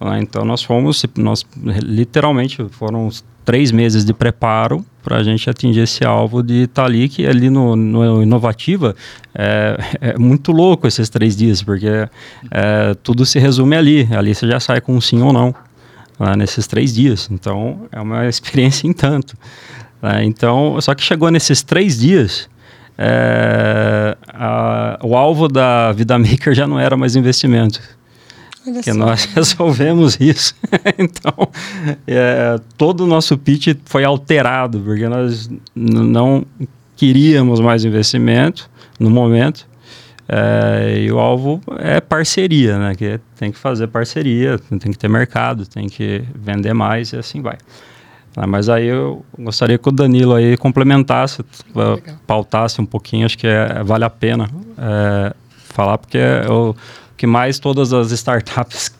Né? 0.00 0.20
Então 0.20 0.44
nós 0.44 0.62
fomos, 0.62 1.04
nós 1.16 1.44
literalmente 1.82 2.64
foram 2.70 3.10
três 3.44 3.72
meses 3.72 4.04
de 4.04 4.12
preparo 4.12 4.84
para 5.02 5.16
a 5.16 5.22
gente 5.22 5.48
atingir 5.48 5.80
esse 5.80 6.04
alvo 6.04 6.42
de 6.42 6.64
estar 6.64 6.82
tá 6.82 6.86
ali, 6.86 7.08
que 7.08 7.26
ali 7.26 7.48
no, 7.48 7.74
no 7.74 8.22
Inovativa 8.22 8.94
é, 9.34 9.78
é, 10.12 10.18
muito 10.18 10.52
louco 10.52 10.86
esses 10.86 11.08
três 11.08 11.34
dias, 11.34 11.62
porque 11.62 11.86
é, 12.50 12.94
tudo 13.02 13.24
se 13.24 13.38
resume 13.38 13.74
ali. 13.74 14.08
Ali 14.12 14.34
você 14.34 14.46
já 14.46 14.60
sai 14.60 14.82
com 14.82 14.94
um 14.94 15.00
sim 15.00 15.22
ou 15.22 15.32
não 15.32 15.54
lá 16.20 16.36
nesses 16.36 16.66
três 16.66 16.94
dias. 16.94 17.28
Então, 17.30 17.86
é 17.90 17.98
uma 17.98 18.26
experiência 18.28 18.86
em 18.86 18.92
tanto. 18.92 19.34
Né? 20.02 20.24
Então, 20.24 20.78
só 20.80 20.94
que 20.94 21.02
chegou 21.02 21.30
nesses 21.30 21.62
três 21.62 21.98
dias, 21.98 22.50
é, 22.98 24.16
a, 24.28 24.98
o 25.02 25.16
alvo 25.16 25.48
da 25.48 25.90
Vida 25.92 26.18
Maker 26.18 26.54
já 26.54 26.66
não 26.66 26.78
era 26.78 26.98
mais 26.98 27.16
investimento. 27.16 27.80
Olha 28.66 28.82
que 28.82 28.92
nós 28.92 29.24
resolvemos 29.34 30.18
isso. 30.20 30.54
então, 30.98 31.48
é, 32.06 32.58
todo 32.76 33.04
o 33.04 33.06
nosso 33.06 33.36
pitch 33.36 33.76
foi 33.84 34.04
alterado, 34.04 34.80
porque 34.80 35.08
nós 35.08 35.50
não 35.74 36.44
queríamos 36.96 37.60
mais 37.60 37.84
investimento 37.84 38.70
no 38.98 39.10
momento. 39.10 39.66
É, 40.30 40.98
e 41.00 41.10
o 41.10 41.18
alvo 41.18 41.60
é 41.78 42.00
parceria, 42.00 42.78
né? 42.78 42.94
Que 42.94 43.18
tem 43.36 43.50
que 43.50 43.56
fazer 43.56 43.86
parceria, 43.86 44.58
tem 44.58 44.92
que 44.92 44.98
ter 44.98 45.08
mercado, 45.08 45.66
tem 45.66 45.88
que 45.88 46.22
vender 46.34 46.74
mais 46.74 47.12
e 47.12 47.16
assim 47.16 47.40
vai. 47.40 47.56
Ah, 48.36 48.46
mas 48.46 48.68
aí 48.68 48.86
eu 48.86 49.24
gostaria 49.38 49.78
que 49.78 49.88
o 49.88 49.90
Danilo 49.92 50.34
aí 50.34 50.56
complementasse, 50.56 51.42
ah, 51.74 51.98
pautasse 52.26 52.80
um 52.80 52.86
pouquinho, 52.86 53.26
acho 53.26 53.38
que 53.38 53.46
é, 53.46 53.82
vale 53.82 54.04
a 54.04 54.10
pena 54.10 54.48
é, 54.76 55.34
falar, 55.48 55.98
porque 55.98 56.18
o 56.48 56.74
que 57.18 57.26
mais 57.26 57.58
todas 57.58 57.92
as 57.92 58.12
startups 58.12 58.96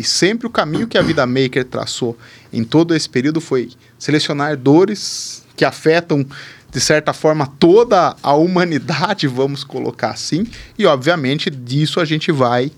E 0.00 0.02
sempre 0.02 0.46
o 0.46 0.50
caminho 0.50 0.88
que 0.88 0.96
a 0.96 1.02
Vida 1.02 1.26
Maker 1.26 1.62
traçou 1.62 2.16
em 2.50 2.64
todo 2.64 2.94
esse 2.94 3.06
período 3.06 3.38
foi 3.38 3.68
selecionar 3.98 4.56
dores 4.56 5.44
que 5.54 5.62
afetam 5.62 6.26
de 6.70 6.80
certa 6.80 7.12
forma, 7.12 7.46
toda 7.58 8.16
a 8.22 8.32
humanidade, 8.32 9.26
vamos 9.26 9.64
colocar 9.64 10.10
assim, 10.10 10.46
e 10.78 10.86
obviamente 10.86 11.50
disso 11.50 11.98
a 11.98 12.04
gente 12.04 12.30
vai 12.30 12.70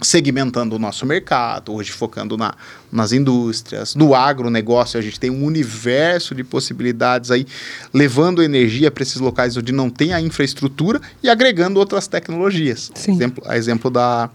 segmentando 0.00 0.76
o 0.76 0.78
nosso 0.78 1.04
mercado, 1.04 1.74
hoje 1.74 1.90
focando 1.90 2.36
na, 2.36 2.54
nas 2.92 3.12
indústrias, 3.12 3.94
no 3.94 4.14
agronegócio, 4.14 4.98
a 4.98 5.02
gente 5.02 5.18
tem 5.18 5.30
um 5.30 5.44
universo 5.44 6.34
de 6.34 6.44
possibilidades 6.44 7.30
aí, 7.30 7.46
levando 7.92 8.42
energia 8.42 8.90
para 8.90 9.02
esses 9.02 9.20
locais 9.20 9.56
onde 9.56 9.72
não 9.72 9.90
tem 9.90 10.12
a 10.12 10.20
infraestrutura 10.20 11.00
e 11.22 11.28
agregando 11.28 11.80
outras 11.80 12.06
tecnologias. 12.06 12.90
Sim. 12.94 13.14
Exemplo, 13.14 13.42
a 13.46 13.56
exemplo 13.56 13.90
da, 13.90 14.30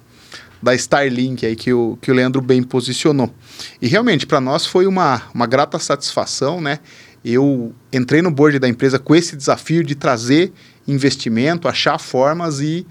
da 0.61 0.75
Starlink 0.75 1.45
aí 1.45 1.55
que 1.55 1.73
o, 1.73 1.97
que 2.01 2.11
o 2.11 2.13
Leandro 2.13 2.41
bem 2.41 2.61
posicionou. 2.61 3.33
E 3.81 3.87
realmente, 3.87 4.25
para 4.25 4.41
nós 4.41 4.65
foi 4.65 4.87
uma, 4.87 5.21
uma 5.33 5.47
grata 5.47 5.79
satisfação, 5.79 6.59
né? 6.59 6.79
Eu 7.23 7.73
entrei 7.91 8.21
no 8.21 8.31
board 8.31 8.59
da 8.59 8.67
empresa 8.67 8.97
com 8.97 9.13
esse 9.15 9.35
desafio 9.35 9.83
de 9.83 9.95
trazer 9.95 10.53
investimento, 10.87 11.67
achar 11.67 11.99
formas 11.99 12.61
e 12.61 12.85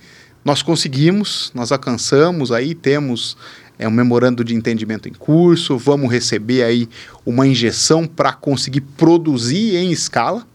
nós 0.45 0.63
conseguimos, 0.63 1.51
nós 1.55 1.73
alcançamos 1.73 2.53
aí, 2.53 2.75
temos 2.75 3.37
é, 3.79 3.87
um 3.87 3.91
memorando 3.91 4.45
de 4.45 4.55
entendimento 4.55 5.09
em 5.09 5.13
curso, 5.13 5.79
vamos 5.79 6.11
receber 6.11 6.63
aí 6.63 6.89
uma 7.25 7.47
injeção 7.47 8.07
para 8.07 8.33
conseguir 8.33 8.81
produzir 8.81 9.77
em 9.77 9.91
escala, 9.91 10.47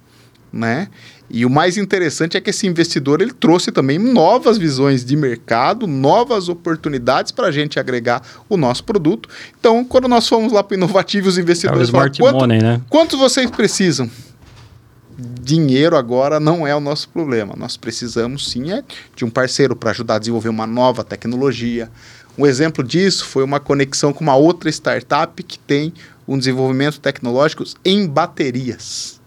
né? 0.53 0.87
E 1.27 1.43
o 1.47 1.49
mais 1.49 1.77
interessante 1.77 2.37
é 2.37 2.41
que 2.41 2.51
esse 2.51 2.67
investidor 2.67 3.19
ele 3.19 3.33
trouxe 3.33 3.71
também 3.71 3.97
novas 3.97 4.55
visões 4.55 5.03
de 5.03 5.15
mercado, 5.15 5.87
novas 5.87 6.47
oportunidades 6.47 7.31
para 7.31 7.47
a 7.47 7.51
gente 7.51 7.79
agregar 7.79 8.21
o 8.47 8.55
nosso 8.55 8.83
produto. 8.83 9.27
Então, 9.59 9.83
quando 9.83 10.07
nós 10.07 10.27
fomos 10.27 10.53
lá 10.53 10.63
para 10.63 10.77
Inovativo, 10.77 11.27
os 11.27 11.39
investidores 11.39 11.89
é 11.89 11.91
falaram, 11.91 12.13
quanto, 12.19 12.39
money, 12.39 12.61
né? 12.61 12.81
quantos 12.87 13.17
vocês 13.17 13.49
precisam? 13.49 14.09
dinheiro 15.15 15.95
agora 15.95 16.39
não 16.39 16.65
é 16.65 16.75
o 16.75 16.79
nosso 16.79 17.07
problema. 17.09 17.53
Nós 17.55 17.77
precisamos 17.77 18.49
sim 18.49 18.71
é 18.71 18.83
de 19.15 19.23
um 19.23 19.29
parceiro 19.29 19.75
para 19.75 19.91
ajudar 19.91 20.15
a 20.15 20.19
desenvolver 20.19 20.49
uma 20.49 20.65
nova 20.65 21.03
tecnologia. 21.03 21.91
Um 22.35 22.47
exemplo 22.47 22.83
disso 22.83 23.25
foi 23.25 23.43
uma 23.43 23.59
conexão 23.59 24.11
com 24.11 24.23
uma 24.23 24.35
outra 24.35 24.71
startup 24.71 25.41
que 25.43 25.59
tem 25.59 25.93
um 26.27 26.35
desenvolvimento 26.35 26.99
tecnológico 26.99 27.63
em 27.85 28.07
baterias 28.07 29.21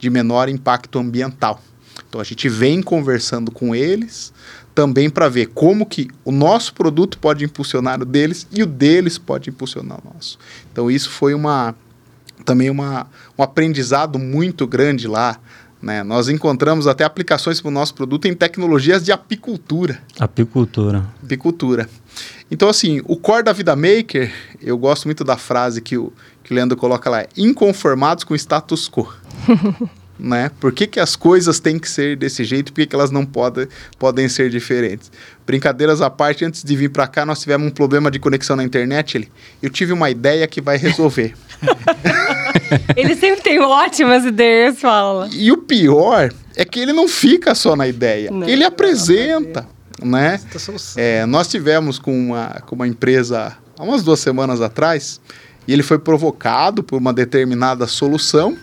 de 0.00 0.10
menor 0.10 0.48
impacto 0.48 0.98
ambiental. 0.98 1.62
Então 2.08 2.20
a 2.20 2.24
gente 2.24 2.48
vem 2.48 2.82
conversando 2.82 3.52
com 3.52 3.74
eles 3.74 4.32
também 4.74 5.10
para 5.10 5.28
ver 5.28 5.46
como 5.48 5.84
que 5.84 6.08
o 6.24 6.32
nosso 6.32 6.72
produto 6.74 7.18
pode 7.18 7.44
impulsionar 7.44 8.00
o 8.00 8.04
deles 8.04 8.48
e 8.50 8.62
o 8.62 8.66
deles 8.66 9.18
pode 9.18 9.50
impulsionar 9.50 9.98
o 10.00 10.14
nosso. 10.14 10.38
Então 10.72 10.90
isso 10.90 11.10
foi 11.10 11.34
uma 11.34 11.74
também 12.44 12.70
uma, 12.70 13.06
um 13.38 13.42
aprendizado 13.42 14.18
muito 14.18 14.66
grande 14.66 15.06
lá. 15.06 15.38
Né? 15.80 16.02
Nós 16.02 16.28
encontramos 16.28 16.86
até 16.86 17.04
aplicações 17.04 17.60
para 17.60 17.68
o 17.68 17.72
nosso 17.72 17.94
produto 17.94 18.26
em 18.26 18.34
tecnologias 18.34 19.04
de 19.04 19.12
apicultura. 19.12 20.00
Apicultura. 20.18 21.06
Apicultura. 21.22 21.88
Então, 22.50 22.68
assim, 22.68 23.00
o 23.04 23.16
core 23.16 23.44
da 23.44 23.52
vida 23.52 23.74
maker, 23.76 24.32
eu 24.60 24.76
gosto 24.76 25.06
muito 25.06 25.22
da 25.22 25.36
frase 25.36 25.80
que 25.80 25.96
o, 25.96 26.12
que 26.42 26.52
o 26.52 26.54
Leandro 26.54 26.76
coloca 26.76 27.08
lá, 27.08 27.20
é 27.20 27.28
inconformados 27.36 28.24
com 28.24 28.34
o 28.34 28.36
status 28.36 28.88
quo. 28.88 29.12
né? 30.20 30.50
Por 30.60 30.72
que, 30.72 30.86
que 30.86 31.00
as 31.00 31.16
coisas 31.16 31.58
têm 31.58 31.78
que 31.78 31.88
ser 31.88 32.16
desse 32.16 32.44
jeito? 32.44 32.72
Por 32.72 32.80
que, 32.80 32.86
que 32.86 32.94
elas 32.94 33.10
não 33.10 33.24
pode, 33.24 33.68
podem 33.98 34.28
ser 34.28 34.50
diferentes? 34.50 35.10
Brincadeiras 35.46 36.00
à 36.00 36.10
parte, 36.10 36.44
antes 36.44 36.62
de 36.62 36.76
vir 36.76 36.90
para 36.90 37.06
cá, 37.06 37.24
nós 37.24 37.40
tivemos 37.40 37.66
um 37.66 37.70
problema 37.70 38.10
de 38.10 38.18
conexão 38.18 38.54
na 38.54 38.62
internet. 38.62 39.16
Ele, 39.16 39.28
eu 39.62 39.70
tive 39.70 39.92
uma 39.92 40.10
ideia 40.10 40.46
que 40.46 40.60
vai 40.60 40.76
resolver. 40.76 41.34
ele 42.96 43.16
sempre 43.16 43.42
tem 43.42 43.58
ótimas 43.60 44.24
ideias, 44.24 44.78
fala. 44.78 45.28
E 45.32 45.50
o 45.50 45.56
pior 45.56 46.32
é 46.54 46.64
que 46.64 46.80
ele 46.80 46.92
não 46.92 47.08
fica 47.08 47.54
só 47.54 47.74
na 47.74 47.88
ideia, 47.88 48.30
não, 48.30 48.48
ele 48.48 48.64
apresenta. 48.64 49.66
Né? 50.02 50.40
É, 50.96 51.26
nós 51.26 51.48
tivemos 51.48 51.98
com 51.98 52.12
uma, 52.12 52.62
com 52.66 52.74
uma 52.74 52.88
empresa 52.88 53.56
há 53.78 53.82
umas 53.82 54.02
duas 54.02 54.20
semanas 54.20 54.62
atrás 54.62 55.20
e 55.68 55.72
ele 55.72 55.82
foi 55.82 55.98
provocado 55.98 56.82
por 56.82 56.96
uma 56.96 57.12
determinada 57.12 57.86
solução 57.86 58.56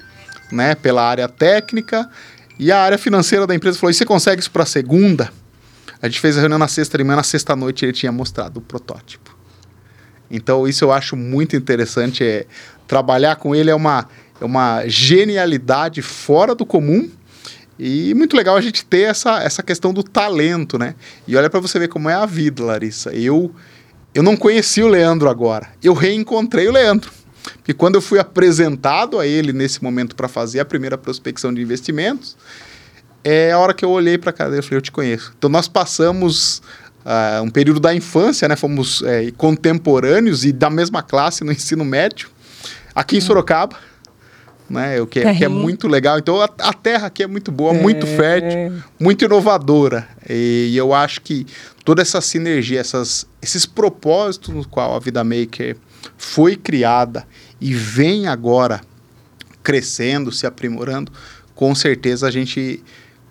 né, 0.51 0.75
pela 0.75 1.03
área 1.03 1.27
técnica, 1.27 2.09
e 2.59 2.71
a 2.71 2.79
área 2.79 2.97
financeira 2.97 3.45
da 3.45 3.53
empresa 3.53 3.77
falou: 3.77 3.91
e 3.91 3.93
você 3.93 4.05
consegue 4.05 4.41
isso 4.41 4.51
para 4.51 4.65
segunda? 4.65 5.31
A 6.01 6.07
gente 6.07 6.19
fez 6.19 6.37
a 6.37 6.41
reunião 6.41 6.59
na 6.59 6.67
sexta 6.67 6.97
de 6.97 7.03
manhã, 7.03 7.17
na 7.17 7.23
sexta 7.23 7.55
noite 7.55 7.85
ele 7.85 7.93
tinha 7.93 8.11
mostrado 8.11 8.59
o 8.59 8.61
protótipo. 8.61 9.35
Então, 10.29 10.67
isso 10.67 10.83
eu 10.83 10.91
acho 10.91 11.15
muito 11.15 11.55
interessante. 11.55 12.23
É, 12.23 12.45
trabalhar 12.87 13.37
com 13.37 13.55
ele 13.55 13.69
é 13.69 13.75
uma, 13.75 14.07
é 14.39 14.45
uma 14.45 14.83
genialidade 14.87 16.01
fora 16.01 16.53
do 16.53 16.65
comum. 16.65 17.09
E 17.79 18.13
muito 18.15 18.35
legal 18.35 18.55
a 18.55 18.61
gente 18.61 18.83
ter 18.83 19.01
essa, 19.01 19.41
essa 19.41 19.61
questão 19.61 19.93
do 19.93 20.03
talento, 20.03 20.79
né? 20.79 20.95
E 21.27 21.35
olha 21.35 21.49
para 21.49 21.59
você 21.59 21.77
ver 21.77 21.87
como 21.87 22.09
é 22.09 22.13
a 22.13 22.25
vida, 22.25 22.63
Larissa. 22.63 23.11
Eu, 23.11 23.53
eu 24.13 24.23
não 24.23 24.35
conheci 24.35 24.81
o 24.81 24.87
Leandro 24.87 25.29
agora. 25.29 25.67
Eu 25.83 25.93
reencontrei 25.93 26.67
o 26.67 26.71
Leandro. 26.71 27.11
Porque 27.53 27.73
quando 27.73 27.95
eu 27.95 28.01
fui 28.01 28.19
apresentado 28.19 29.19
a 29.19 29.27
ele 29.27 29.53
nesse 29.53 29.83
momento 29.83 30.15
para 30.15 30.27
fazer 30.27 30.59
a 30.59 30.65
primeira 30.65 30.97
prospecção 30.97 31.53
de 31.53 31.61
investimentos, 31.61 32.37
é 33.23 33.51
a 33.51 33.59
hora 33.59 33.73
que 33.73 33.83
eu 33.83 33.89
olhei 33.89 34.17
para 34.17 34.31
cara 34.31 34.49
dele 34.49 34.61
e 34.61 34.63
falei, 34.63 34.77
eu 34.77 34.81
te 34.81 34.91
conheço. 34.91 35.33
Então 35.37 35.49
nós 35.49 35.67
passamos 35.67 36.61
uh, 37.05 37.43
um 37.43 37.49
período 37.49 37.79
da 37.79 37.93
infância, 37.93 38.47
né? 38.47 38.55
Fomos 38.55 39.01
é, 39.03 39.31
contemporâneos 39.31 40.45
e 40.45 40.51
da 40.51 40.69
mesma 40.69 41.01
classe 41.01 41.43
no 41.43 41.51
ensino 41.51 41.83
médio, 41.83 42.29
aqui 42.93 43.15
em 43.15 43.19
hum. 43.19 43.21
Sorocaba. 43.21 43.77
Né, 44.69 44.99
o 44.99 45.07
que 45.07 45.21
é, 45.21 45.33
que 45.33 45.45
é 45.45 45.47
muito 45.47 45.87
legal. 45.87 46.19
Então, 46.19 46.41
a, 46.41 46.49
a, 46.59 46.73
terra 46.73 47.07
aqui 47.07 47.23
é 47.23 47.27
muito 47.27 47.53
boa, 47.53 47.73
é. 47.73 47.81
muito 47.81 48.05
fértil, 48.05 48.83
muito 48.99 49.23
inovadora. 49.23 50.05
E, 50.29 50.71
e, 50.73 50.77
eu 50.77 50.93
acho 50.93 51.21
que 51.21 51.47
toda 51.85 52.01
essa 52.01 52.19
sinergia, 52.19 52.81
essas, 52.81 53.25
esses 53.41 53.65
propósitos 53.65 54.53
no 54.53 54.67
qual 54.67 54.93
a 54.93 54.99
Vida 54.99 55.23
Maker 55.23 55.77
foi 56.17 56.55
criada 56.55 57.27
e 57.59 57.73
vem 57.73 58.27
agora 58.27 58.81
crescendo, 59.63 60.31
se 60.31 60.45
aprimorando, 60.45 61.11
com 61.53 61.73
certeza 61.75 62.27
a 62.27 62.31
gente 62.31 62.83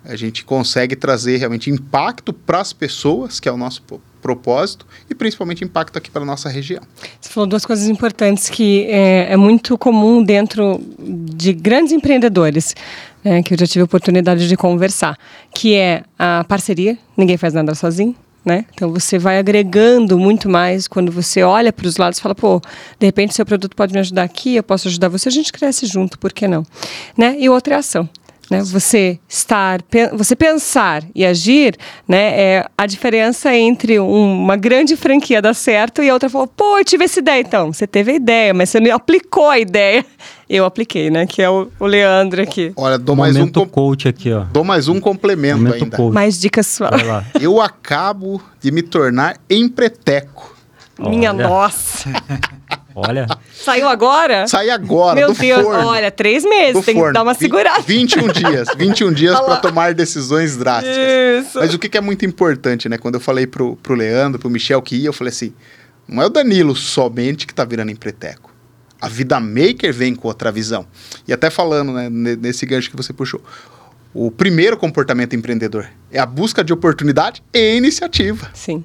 a 0.05 0.15
gente 0.15 0.45
consegue 0.45 0.95
trazer 0.95 1.35
realmente 1.35 1.69
impacto 1.69 2.31
para 2.31 2.61
as 2.61 2.71
pessoas, 2.71 3.41
que 3.41 3.49
é 3.49 3.51
o 3.51 3.57
nosso 3.57 3.83
propósito, 4.21 4.85
e 5.09 5.13
principalmente 5.13 5.65
impacto 5.65 5.97
aqui 5.97 6.09
para 6.09 6.23
nossa 6.23 6.47
região. 6.47 6.81
Você 7.19 7.29
falou 7.29 7.45
duas 7.45 7.65
coisas 7.65 7.87
importantes 7.89 8.49
que 8.49 8.85
é, 8.85 9.33
é 9.33 9.35
muito 9.35 9.77
comum 9.77 10.23
dentro 10.23 10.81
de 10.97 11.51
grandes 11.51 11.91
empreendedores, 11.91 12.73
né, 13.21 13.43
que 13.43 13.53
eu 13.53 13.57
já 13.59 13.67
tive 13.67 13.83
oportunidade 13.83 14.47
de 14.47 14.55
conversar, 14.55 15.17
que 15.53 15.75
é 15.75 16.03
a 16.17 16.45
parceria, 16.47 16.97
ninguém 17.17 17.35
faz 17.35 17.53
nada 17.53 17.75
sozinho, 17.75 18.15
né? 18.47 18.65
Então 18.73 18.89
você 18.89 19.19
vai 19.19 19.37
agregando 19.37 20.17
muito 20.17 20.49
mais 20.49 20.87
quando 20.87 21.11
você 21.11 21.43
olha 21.43 21.73
para 21.73 21.85
os 21.85 21.97
lados 21.97 22.17
e 22.17 22.21
fala, 22.21 22.33
pô, 22.33 22.61
de 22.97 23.05
repente 23.05 23.35
seu 23.35 23.45
produto 23.45 23.75
pode 23.75 23.93
me 23.93 23.99
ajudar 23.99 24.23
aqui, 24.23 24.55
eu 24.55 24.63
posso 24.63 24.87
ajudar 24.87 25.09
você, 25.09 25.27
a 25.27 25.31
gente 25.31 25.51
cresce 25.51 25.85
junto, 25.85 26.17
por 26.17 26.31
que 26.31 26.47
não? 26.47 26.65
Né? 27.17 27.35
E 27.37 27.49
outra 27.49 27.75
é 27.75 27.77
ação. 27.77 28.09
Né? 28.49 28.63
Você 28.63 29.19
estar, 29.27 29.81
você 30.13 30.35
pensar 30.35 31.03
e 31.13 31.25
agir, 31.25 31.75
né? 32.07 32.39
É 32.39 32.65
a 32.77 32.85
diferença 32.85 33.53
entre 33.53 33.99
uma 33.99 34.55
grande 34.55 34.95
franquia 34.95 35.41
dar 35.41 35.53
certo 35.53 36.01
e 36.01 36.09
a 36.09 36.13
outra 36.13 36.29
falou, 36.29 36.47
pô, 36.47 36.79
eu 36.79 36.85
tive 36.85 37.05
essa 37.05 37.19
ideia. 37.19 37.41
Então, 37.41 37.73
você 37.73 37.85
teve 37.85 38.11
a 38.11 38.15
ideia, 38.15 38.53
mas 38.53 38.69
você 38.69 38.79
não 38.79 38.95
aplicou 38.95 39.49
a 39.49 39.59
ideia. 39.59 40.05
Eu 40.49 40.63
apliquei, 40.63 41.09
né? 41.09 41.27
Que 41.27 41.41
é 41.41 41.49
o, 41.49 41.67
o 41.77 41.85
Leandro 41.85 42.41
aqui. 42.41 42.71
Olha, 42.77 42.97
dou 42.97 43.17
mais 43.17 43.35
um 43.35 43.49
coach 43.49 44.07
aqui, 44.07 44.31
ó. 44.31 44.45
Dou 44.45 44.63
mais 44.63 44.87
um 44.87 44.97
complemento 44.97 45.57
Momento 45.57 45.83
ainda. 45.83 45.97
Coach. 45.97 46.13
Mais 46.13 46.39
dicas. 46.39 46.79
Eu 47.41 47.59
acabo 47.59 48.41
de 48.61 48.71
me 48.71 48.81
tornar 48.81 49.35
empreteco. 49.49 50.56
Minha 50.99 51.33
nossa. 51.33 52.09
Olha. 52.99 53.27
Saiu 53.53 53.87
agora? 53.87 54.47
Sai 54.47 54.71
agora. 54.71 55.13
Meu 55.13 55.31
Deus, 55.31 55.61
forno. 55.61 55.87
olha, 55.87 56.09
três 56.09 56.43
meses, 56.43 56.73
do 56.73 56.81
tem 56.81 56.95
forno. 56.95 57.09
que 57.09 57.13
dar 57.13 57.21
uma 57.21 57.35
segurada. 57.35 57.81
21 57.81 58.27
dias, 58.29 58.67
21 58.75 59.13
dias 59.13 59.39
para 59.39 59.57
tomar 59.57 59.93
decisões 59.93 60.57
drásticas. 60.57 61.45
Isso. 61.45 61.59
Mas 61.59 61.75
o 61.75 61.77
que, 61.77 61.89
que, 61.89 61.97
é 61.99 62.01
muito 62.01 62.25
importante, 62.25 62.89
né? 62.89 62.97
Quando 62.97 63.13
eu 63.13 63.21
falei 63.21 63.45
pro, 63.45 63.75
pro 63.75 63.93
Leandro, 63.93 64.39
pro 64.39 64.49
Michel 64.49 64.81
que 64.81 64.95
ia, 64.95 65.09
eu 65.09 65.13
falei 65.13 65.29
assim: 65.29 65.53
não 66.07 66.23
é 66.23 66.25
o 66.25 66.29
Danilo 66.29 66.75
somente 66.75 67.45
que 67.45 67.53
tá 67.53 67.63
virando 67.63 67.91
empreteco. 67.91 68.51
A 68.99 69.07
vida 69.07 69.39
maker 69.39 69.93
vem 69.93 70.15
com 70.15 70.27
outra 70.27 70.51
visão. 70.51 70.87
E 71.27 71.33
até 71.33 71.51
falando, 71.51 71.91
né, 71.93 72.09
nesse 72.09 72.65
gancho 72.65 72.89
que 72.89 72.97
você 72.97 73.13
puxou. 73.13 73.43
O 74.11 74.31
primeiro 74.31 74.75
comportamento 74.75 75.35
empreendedor 75.35 75.87
é 76.11 76.17
a 76.17 76.25
busca 76.25 76.63
de 76.63 76.73
oportunidade 76.73 77.43
e 77.53 77.75
iniciativa. 77.75 78.49
Sim. 78.55 78.83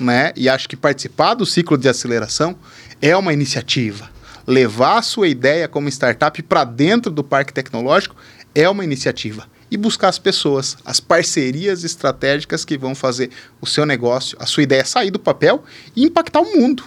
Né? 0.00 0.32
E 0.36 0.48
acho 0.48 0.68
que 0.68 0.76
participar 0.76 1.34
do 1.34 1.46
ciclo 1.46 1.76
de 1.76 1.88
aceleração 1.88 2.56
é 3.00 3.16
uma 3.16 3.32
iniciativa. 3.32 4.10
Levar 4.46 4.98
a 4.98 5.02
sua 5.02 5.28
ideia 5.28 5.68
como 5.68 5.88
startup 5.88 6.42
para 6.42 6.64
dentro 6.64 7.10
do 7.10 7.22
parque 7.22 7.52
tecnológico 7.52 8.16
é 8.54 8.68
uma 8.68 8.84
iniciativa. 8.84 9.46
E 9.70 9.76
buscar 9.76 10.08
as 10.08 10.18
pessoas, 10.18 10.76
as 10.84 11.00
parcerias 11.00 11.84
estratégicas 11.84 12.64
que 12.64 12.76
vão 12.76 12.94
fazer 12.94 13.30
o 13.60 13.66
seu 13.66 13.86
negócio, 13.86 14.36
a 14.40 14.46
sua 14.46 14.62
ideia 14.62 14.84
sair 14.84 15.10
do 15.10 15.18
papel 15.18 15.64
e 15.96 16.04
impactar 16.04 16.40
o 16.40 16.56
mundo. 16.56 16.84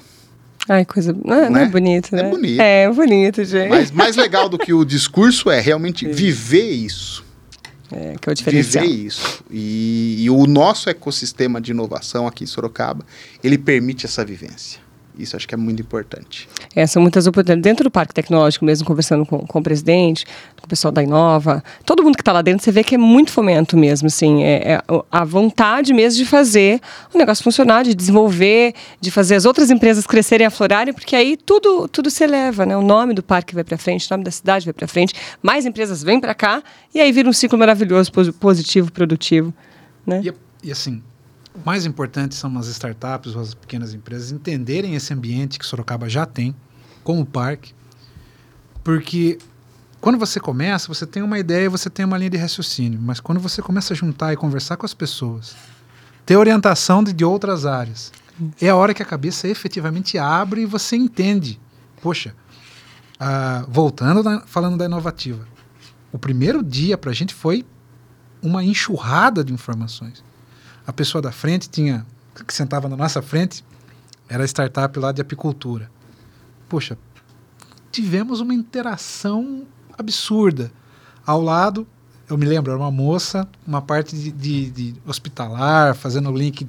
Ai, 0.67 0.83
coisa. 0.83 1.15
Não, 1.23 1.35
é, 1.35 1.41
né? 1.41 1.49
não 1.49 1.59
é 1.59 1.65
bonito, 1.67 2.15
é 2.15 2.21
né? 2.21 2.27
É 2.27 2.31
bonito. 2.31 2.61
É 2.61 2.89
bonito, 2.91 3.43
gente. 3.43 3.69
Mas 3.69 3.91
mais 3.91 4.15
legal 4.15 4.49
do 4.49 4.57
que 4.57 4.73
o 4.73 4.83
discurso 4.83 5.49
é 5.49 5.59
realmente 5.59 6.07
viver 6.09 6.71
isso. 6.71 7.23
É, 7.91 8.15
que 8.19 8.29
é 8.29 8.31
o 8.31 8.35
diferencial. 8.35 8.83
Viver 8.85 9.05
isso. 9.05 9.43
E, 9.49 10.23
e 10.23 10.29
o 10.29 10.45
nosso 10.45 10.89
ecossistema 10.89 11.61
de 11.61 11.71
inovação 11.71 12.27
aqui 12.27 12.43
em 12.43 12.47
Sorocaba, 12.47 13.05
ele 13.43 13.57
permite 13.57 14.05
essa 14.05 14.23
vivência. 14.25 14.84
Isso 15.17 15.35
acho 15.35 15.47
que 15.47 15.53
é 15.53 15.57
muito 15.57 15.81
importante. 15.81 16.47
É, 16.75 16.85
são 16.85 17.01
muitas 17.01 17.25
oportunidades. 17.25 17.63
Dentro 17.63 17.85
do 17.85 17.91
Parque 17.91 18.13
Tecnológico, 18.13 18.65
mesmo 18.65 18.85
conversando 18.85 19.25
com, 19.25 19.39
com 19.39 19.59
o 19.59 19.63
presidente, 19.63 20.25
com 20.59 20.65
o 20.65 20.67
pessoal 20.67 20.91
da 20.91 21.01
Inova, 21.01 21.63
todo 21.85 22.03
mundo 22.03 22.15
que 22.15 22.21
está 22.21 22.31
lá 22.31 22.41
dentro, 22.41 22.63
você 22.63 22.71
vê 22.71 22.83
que 22.83 22.95
é 22.95 22.97
muito 22.97 23.31
fomento 23.31 23.77
mesmo, 23.77 24.07
assim, 24.07 24.43
é, 24.43 24.73
é, 24.73 24.83
a 25.11 25.23
vontade 25.23 25.93
mesmo 25.93 26.17
de 26.17 26.25
fazer 26.25 26.81
o 27.13 27.17
negócio 27.17 27.43
funcionar, 27.43 27.83
de 27.83 27.93
desenvolver, 27.93 28.73
de 28.99 29.09
fazer 29.11 29.35
as 29.35 29.45
outras 29.45 29.71
empresas 29.71 30.05
crescerem 30.05 30.45
e 30.45 30.47
aflorarem, 30.47 30.93
porque 30.93 31.15
aí 31.15 31.37
tudo, 31.37 31.87
tudo 31.87 32.09
se 32.09 32.23
eleva, 32.23 32.65
né? 32.65 32.75
O 32.75 32.81
nome 32.81 33.13
do 33.13 33.23
parque 33.23 33.55
vai 33.55 33.63
para 33.63 33.77
frente, 33.77 34.07
o 34.07 34.13
nome 34.13 34.23
da 34.23 34.31
cidade 34.31 34.65
vai 34.65 34.73
para 34.73 34.87
frente, 34.87 35.13
mais 35.41 35.65
empresas 35.65 36.03
vêm 36.03 36.19
para 36.19 36.33
cá, 36.33 36.61
e 36.93 36.99
aí 36.99 37.11
vira 37.11 37.29
um 37.29 37.33
ciclo 37.33 37.57
maravilhoso, 37.57 38.11
positivo, 38.39 38.91
produtivo, 38.91 39.53
né? 40.05 40.21
E, 40.23 40.33
e 40.67 40.71
assim, 40.71 41.01
o 41.55 41.65
mais 41.65 41.85
importante 41.85 42.35
são 42.35 42.55
as 42.57 42.67
startups 42.67 43.35
as 43.35 43.53
pequenas 43.53 43.93
empresas 43.93 44.31
entenderem 44.31 44.95
esse 44.95 45.13
ambiente 45.13 45.57
que 45.57 45.65
Sorocaba 45.65 46.09
já 46.09 46.25
tem, 46.25 46.55
como 47.03 47.25
parque, 47.25 47.73
porque 48.83 49.37
quando 50.01 50.19
você 50.19 50.39
começa, 50.39 50.87
você 50.87 51.05
tem 51.05 51.23
uma 51.23 51.39
ideia, 51.39 51.69
você 51.69 51.89
tem 51.89 52.05
uma 52.05 52.17
linha 52.17 52.29
de 52.29 52.37
raciocínio, 52.37 52.99
mas 53.01 53.19
quando 53.19 53.39
você 53.39 53.61
começa 53.61 53.93
a 53.93 53.95
juntar 53.95 54.33
e 54.33 54.37
conversar 54.37 54.77
com 54.77 54.85
as 54.85 54.93
pessoas, 54.93 55.55
ter 56.25 56.35
orientação 56.35 57.03
de, 57.03 57.13
de 57.13 57.23
outras 57.23 57.65
áreas, 57.65 58.11
é 58.61 58.69
a 58.69 58.75
hora 58.75 58.93
que 58.93 59.01
a 59.01 59.05
cabeça 59.05 59.47
efetivamente 59.47 60.17
abre 60.17 60.61
e 60.61 60.65
você 60.65 60.95
entende. 60.95 61.59
Poxa, 62.01 62.35
ah, 63.19 63.65
voltando, 63.67 64.21
na, 64.21 64.41
falando 64.41 64.77
da 64.77 64.85
inovativa, 64.85 65.47
o 66.11 66.19
primeiro 66.19 66.61
dia 66.61 66.97
para 66.97 67.11
a 67.11 67.13
gente 67.13 67.33
foi 67.33 67.65
uma 68.41 68.63
enxurrada 68.63 69.43
de 69.43 69.53
informações 69.53 70.23
a 70.85 70.93
pessoa 70.93 71.21
da 71.21 71.31
frente 71.31 71.69
tinha, 71.69 72.05
que 72.47 72.53
sentava 72.53 72.87
na 72.87 72.95
nossa 72.95 73.21
frente, 73.21 73.63
era 74.27 74.43
a 74.43 74.45
startup 74.45 74.97
lá 74.99 75.11
de 75.11 75.21
apicultura. 75.21 75.89
Poxa, 76.67 76.97
tivemos 77.91 78.39
uma 78.39 78.53
interação 78.53 79.65
absurda. 79.97 80.71
Ao 81.25 81.41
lado, 81.41 81.87
eu 82.29 82.37
me 82.37 82.45
lembro, 82.45 82.71
era 82.71 82.79
uma 82.79 82.91
moça, 82.91 83.47
uma 83.65 83.81
parte 83.81 84.15
de, 84.15 84.31
de, 84.31 84.71
de 84.71 84.95
hospitalar, 85.05 85.95
fazendo 85.95 86.31
link 86.31 86.67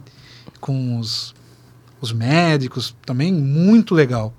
com 0.61 0.99
os, 0.99 1.35
os 2.01 2.13
médicos, 2.13 2.95
também 3.05 3.33
muito 3.33 3.95
legal. 3.95 4.33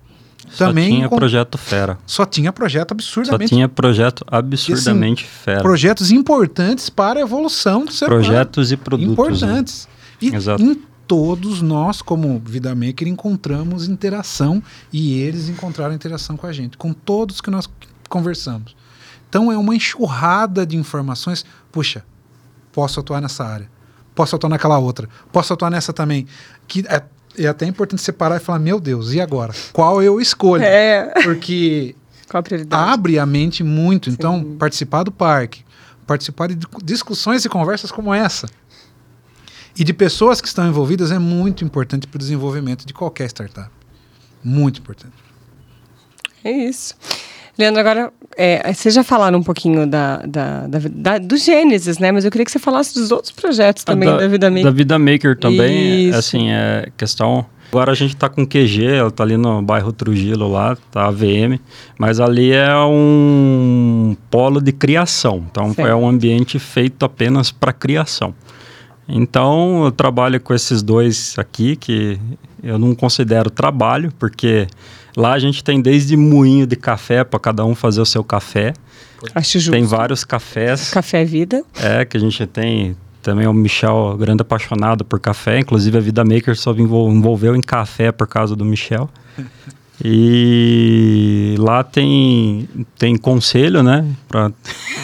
Só 0.50 0.68
também 0.68 0.90
tinha 0.96 1.10
com... 1.10 1.16
projeto 1.16 1.58
fera. 1.58 1.98
Só 2.06 2.26
tinha 2.26 2.54
projeto 2.54 2.92
absurdamente. 2.92 3.50
Só 3.50 3.56
tinha 3.56 3.70
projeto 3.70 4.26
absurdamente 4.28 5.24
assim, 5.26 5.44
fera. 5.44 5.62
Projetos 5.62 6.12
importantes 6.12 6.90
para 6.90 7.20
a 7.20 7.22
evolução 7.22 7.86
do 7.86 7.92
ser 7.92 8.06
Projetos 8.06 8.70
humano. 8.72 8.82
e 8.82 8.84
produtos. 8.84 9.08
Né? 9.08 9.14
Importantes. 9.14 9.88
Né? 9.88 10.30
E 10.30 10.36
Exato. 10.36 10.64
em 10.64 10.82
todos 11.08 11.62
nós, 11.62 12.02
como 12.02 12.42
Vida 12.46 12.74
Maker, 12.76 13.08
encontramos 13.08 13.88
interação 13.88 14.62
e 14.92 15.20
eles 15.20 15.48
encontraram 15.50 15.94
interação 15.94 16.36
com 16.36 16.46
a 16.46 16.52
gente, 16.52 16.78
com 16.78 16.92
todos 16.92 17.40
que 17.40 17.50
nós 17.50 17.70
conversamos. 18.10 18.76
Então 19.30 19.52
é 19.52 19.58
uma 19.58 19.76
enxurrada 19.76 20.66
de 20.66 20.76
informações. 20.76 21.46
Puxa, 21.72 22.04
posso 22.72 23.00
atuar 23.00 23.22
nessa 23.22 23.46
área, 23.46 23.70
posso 24.14 24.36
atuar 24.36 24.50
naquela 24.50 24.78
outra, 24.78 25.08
posso 25.32 25.54
atuar 25.54 25.70
nessa 25.70 25.94
também. 25.94 26.26
Que 26.68 26.86
é 26.88 27.04
é 27.38 27.48
até 27.48 27.66
importante 27.66 28.02
separar 28.02 28.38
e 28.38 28.40
falar, 28.40 28.60
meu 28.60 28.80
Deus, 28.80 29.14
e 29.14 29.22
agora? 29.22 29.54
Qual 29.74 30.02
eu 30.02 30.20
escolho? 30.20 30.64
É. 30.64 31.14
Porque 31.24 31.96
abre 32.72 33.20
a 33.20 33.26
mente 33.26 33.64
muito. 33.64 34.10
Então, 34.10 34.36
Sim. 34.36 34.40
Então, 34.42 34.58
participar 34.58 35.04
do 35.04 35.12
parque, 35.12 35.64
participar 36.06 36.48
de 36.48 36.58
discussões 36.84 37.46
e 37.46 37.50
conversas 37.50 37.92
como 37.92 38.14
essa, 38.14 38.48
e 39.78 39.84
de 39.84 39.94
pessoas 39.94 40.42
que 40.42 40.48
estão 40.48 40.68
envolvidas 40.68 41.12
é 41.12 41.20
muito 41.20 41.64
importante 41.64 42.08
para 42.08 42.18
o 42.18 42.20
desenvolvimento 42.20 42.86
de 42.86 42.94
qualquer 42.94 43.28
startup. 43.28 43.70
Muito 44.44 44.80
importante. 44.80 45.16
É 46.44 46.52
isso. 46.52 46.96
Leandro, 47.58 47.80
agora, 47.80 48.14
é, 48.38 48.72
vocês 48.72 48.94
já 48.94 49.04
falaram 49.04 49.40
um 49.40 49.44
pouquinho 49.44 49.88
da, 49.88 50.18
da, 50.18 50.68
da, 50.68 50.80
da, 50.90 51.18
do 51.18 51.36
Gênesis, 51.36 51.98
né? 51.98 52.12
Mas 52.12 52.24
eu 52.24 52.30
queria 52.30 52.46
que 52.46 52.52
você 52.52 52.60
falasse 52.60 52.94
dos 52.94 53.12
outros 53.12 53.32
projetos 53.32 53.84
ah, 53.86 53.92
também 53.92 54.08
da, 54.08 54.18
da 54.18 54.28
Vida 54.28 54.50
Maker. 54.50 54.64
Da 54.64 54.72
Vida 54.72 55.00
Maker 55.00 55.38
também, 55.38 56.10
Isso. 56.10 56.18
assim, 56.18 56.52
é 56.52 56.88
questão... 56.96 57.46
Agora 57.70 57.92
a 57.92 57.96
gente 57.96 58.16
está 58.16 58.30
com 58.30 58.48
QG, 58.48 58.86
ela 58.86 59.10
está 59.10 59.24
ali 59.24 59.36
no 59.36 59.62
bairro 59.62 59.92
Trujillo 59.92 60.50
lá, 60.50 60.78
tá 60.90 61.06
AVM, 61.08 61.60
mas 62.00 62.18
ali 62.18 62.54
é 62.54 62.74
um 62.78 64.16
polo 64.32 64.62
de 64.62 64.72
criação, 64.72 65.46
então 65.52 65.74
certo. 65.74 65.90
é 65.90 65.94
um 65.94 66.08
ambiente 66.08 66.60
feito 66.60 67.04
apenas 67.04 67.52
para 67.52 67.74
criação. 67.74 68.34
Então 69.06 69.84
eu 69.84 69.92
trabalho 69.92 70.40
com 70.40 70.54
esses 70.54 70.82
dois 70.82 71.36
aqui 71.38 71.76
que 71.76 72.18
eu 72.64 72.80
não 72.80 72.96
considero 72.96 73.50
trabalho, 73.50 74.14
porque 74.18 74.68
Lá 75.18 75.34
a 75.34 75.40
gente 75.40 75.64
tem 75.64 75.82
desde 75.82 76.16
moinho 76.16 76.68
de 76.68 76.76
café 76.76 77.24
para 77.24 77.40
cada 77.40 77.66
um 77.66 77.74
fazer 77.74 78.00
o 78.00 78.06
seu 78.06 78.24
café. 78.24 78.74
Acho 79.34 79.58
justo. 79.58 79.72
Tem 79.72 79.84
vários 79.84 80.24
cafés. 80.24 80.92
Café 80.92 81.26
Vida. 81.26 81.64
É, 81.76 82.06
que 82.06 82.16
a 82.16 82.20
gente 82.20 82.46
tem 82.46 82.96
também 83.24 83.48
o 83.48 83.54
Michel, 83.54 84.16
grande 84.16 84.44
apaixonado 84.44 85.04
por 85.04 85.20
café. 85.20 85.58
Inclusive 85.58 85.98
a 85.98 86.02
Vida 86.02 86.24
Maker 86.24 86.56
só 86.56 86.72
envolveu 86.72 87.56
em 87.56 87.62
café 87.62 88.12
por 88.12 88.28
causa 88.28 88.56
do 88.56 88.64
Michel. 88.64 89.10
E 90.06 91.56
lá 91.58 91.84
tem, 91.84 92.70
tem 93.00 93.18
conselho, 93.18 93.82
né? 93.82 94.06
Pra... 94.28 94.52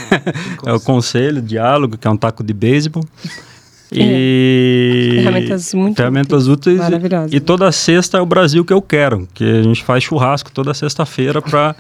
é 0.67 0.71
o 0.71 0.79
conselho, 0.79 1.41
diálogo, 1.41 1.97
que 1.97 2.07
é 2.07 2.11
um 2.11 2.15
taco 2.15 2.43
de 2.43 2.53
beisebol. 2.53 3.03
E 3.95 5.19
ferramentas 5.23 5.73
muito 5.73 5.97
ferramentas 5.97 6.47
úteis 6.47 6.77
maravilhosas. 6.77 7.33
E, 7.33 7.37
e 7.37 7.39
toda 7.39 7.71
sexta 7.71 8.17
é 8.17 8.21
o 8.21 8.25
Brasil 8.25 8.65
que 8.65 8.73
eu 8.73 8.81
quero, 8.81 9.27
que 9.33 9.43
a 9.43 9.63
gente 9.63 9.83
faz 9.83 10.03
churrasco 10.03 10.51
toda 10.51 10.73
sexta-feira 10.73 11.41
para 11.41 11.75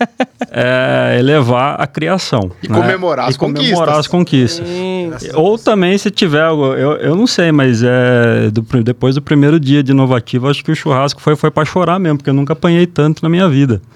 é, 0.50 1.16
elevar 1.18 1.80
a 1.80 1.86
criação. 1.86 2.50
E 2.62 2.68
né? 2.68 2.78
comemorar 2.78 3.28
as 3.28 3.34
e 3.34 3.38
conquistas. 3.38 3.70
comemorar 3.70 3.98
as 3.98 4.06
conquistas. 4.06 4.66
Sim. 4.66 5.10
Ou 5.34 5.58
também 5.58 5.96
se 5.96 6.10
tiver 6.10 6.42
algo, 6.42 6.74
eu, 6.74 6.92
eu 6.92 7.16
não 7.16 7.26
sei, 7.26 7.50
mas 7.50 7.82
é, 7.82 8.50
do, 8.50 8.62
depois 8.82 9.14
do 9.14 9.22
primeiro 9.22 9.58
dia 9.58 9.82
de 9.82 9.92
inovativo, 9.92 10.48
acho 10.48 10.64
que 10.64 10.70
o 10.70 10.76
churrasco 10.76 11.20
foi, 11.20 11.36
foi 11.36 11.50
para 11.50 11.64
chorar 11.64 11.98
mesmo, 11.98 12.18
porque 12.18 12.30
eu 12.30 12.34
nunca 12.34 12.52
apanhei 12.52 12.86
tanto 12.86 13.22
na 13.22 13.28
minha 13.28 13.48
vida. 13.48 13.80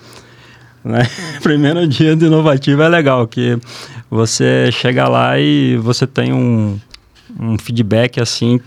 Né? 0.85 1.07
Primeiro 1.43 1.87
dia 1.87 2.15
de 2.15 2.27
inovativo 2.27 2.81
é 2.81 2.89
legal, 2.89 3.27
que 3.27 3.59
você 4.09 4.71
chega 4.73 5.09
lá 5.09 5.39
e 5.39 5.77
você 5.77 6.07
tem 6.07 6.33
um, 6.33 6.79
um 7.39 7.59
feedback 7.59 8.21
assim 8.21 8.61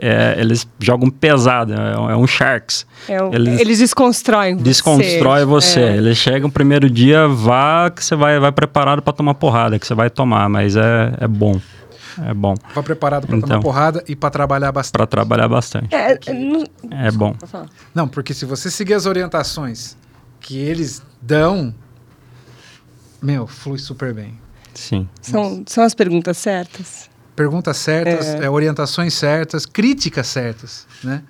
é, 0.00 0.36
eles 0.38 0.66
jogam 0.78 1.08
pesado, 1.10 1.72
é, 1.72 1.98
um, 1.98 2.10
é 2.10 2.16
um 2.16 2.26
Sharks. 2.26 2.86
É 3.08 3.16
eles, 3.32 3.60
eles, 3.60 3.78
desconstroem 3.78 4.56
você. 4.56 4.62
Desconstrói 4.62 5.44
você. 5.44 5.80
É. 5.80 5.96
Eles 5.96 6.18
chegam 6.18 6.50
primeiro 6.50 6.90
dia, 6.90 7.26
vá 7.28 7.90
que 7.90 8.04
você 8.04 8.16
vai, 8.16 8.38
vai 8.38 8.52
preparado 8.52 9.00
para 9.00 9.12
tomar 9.12 9.34
porrada, 9.34 9.78
que 9.78 9.86
você 9.86 9.94
vai 9.94 10.10
tomar, 10.10 10.48
mas 10.48 10.76
é, 10.76 11.14
é 11.20 11.28
bom. 11.28 11.60
É 12.22 12.32
bom. 12.32 12.54
Vai 12.74 12.82
preparado 12.82 13.26
para 13.26 13.36
então, 13.36 13.48
tomar 13.48 13.60
porrada 13.60 14.02
e 14.08 14.16
para 14.16 14.30
trabalhar 14.30 14.72
bastante. 14.72 14.92
Para 14.92 15.06
trabalhar 15.06 15.48
bastante. 15.48 15.94
É, 15.94 16.18
não, 16.32 16.64
é 16.90 17.10
bom. 17.10 17.36
Não, 17.94 18.08
porque 18.08 18.32
se 18.32 18.46
você 18.46 18.70
seguir 18.70 18.94
as 18.94 19.04
orientações 19.04 19.96
que 20.40 20.56
eles 20.58 21.02
dão, 21.20 21.74
meu, 23.20 23.46
flui 23.46 23.78
super 23.78 24.14
bem. 24.14 24.38
Sim. 24.72 25.06
São, 25.20 25.62
são 25.66 25.84
as 25.84 25.94
perguntas 25.94 26.38
certas 26.38 27.10
perguntas 27.36 27.76
certas, 27.76 28.26
é. 28.26 28.44
É, 28.44 28.50
orientações 28.50 29.14
certas, 29.14 29.66
críticas 29.66 30.26
certas, 30.26 30.86
né? 31.04 31.22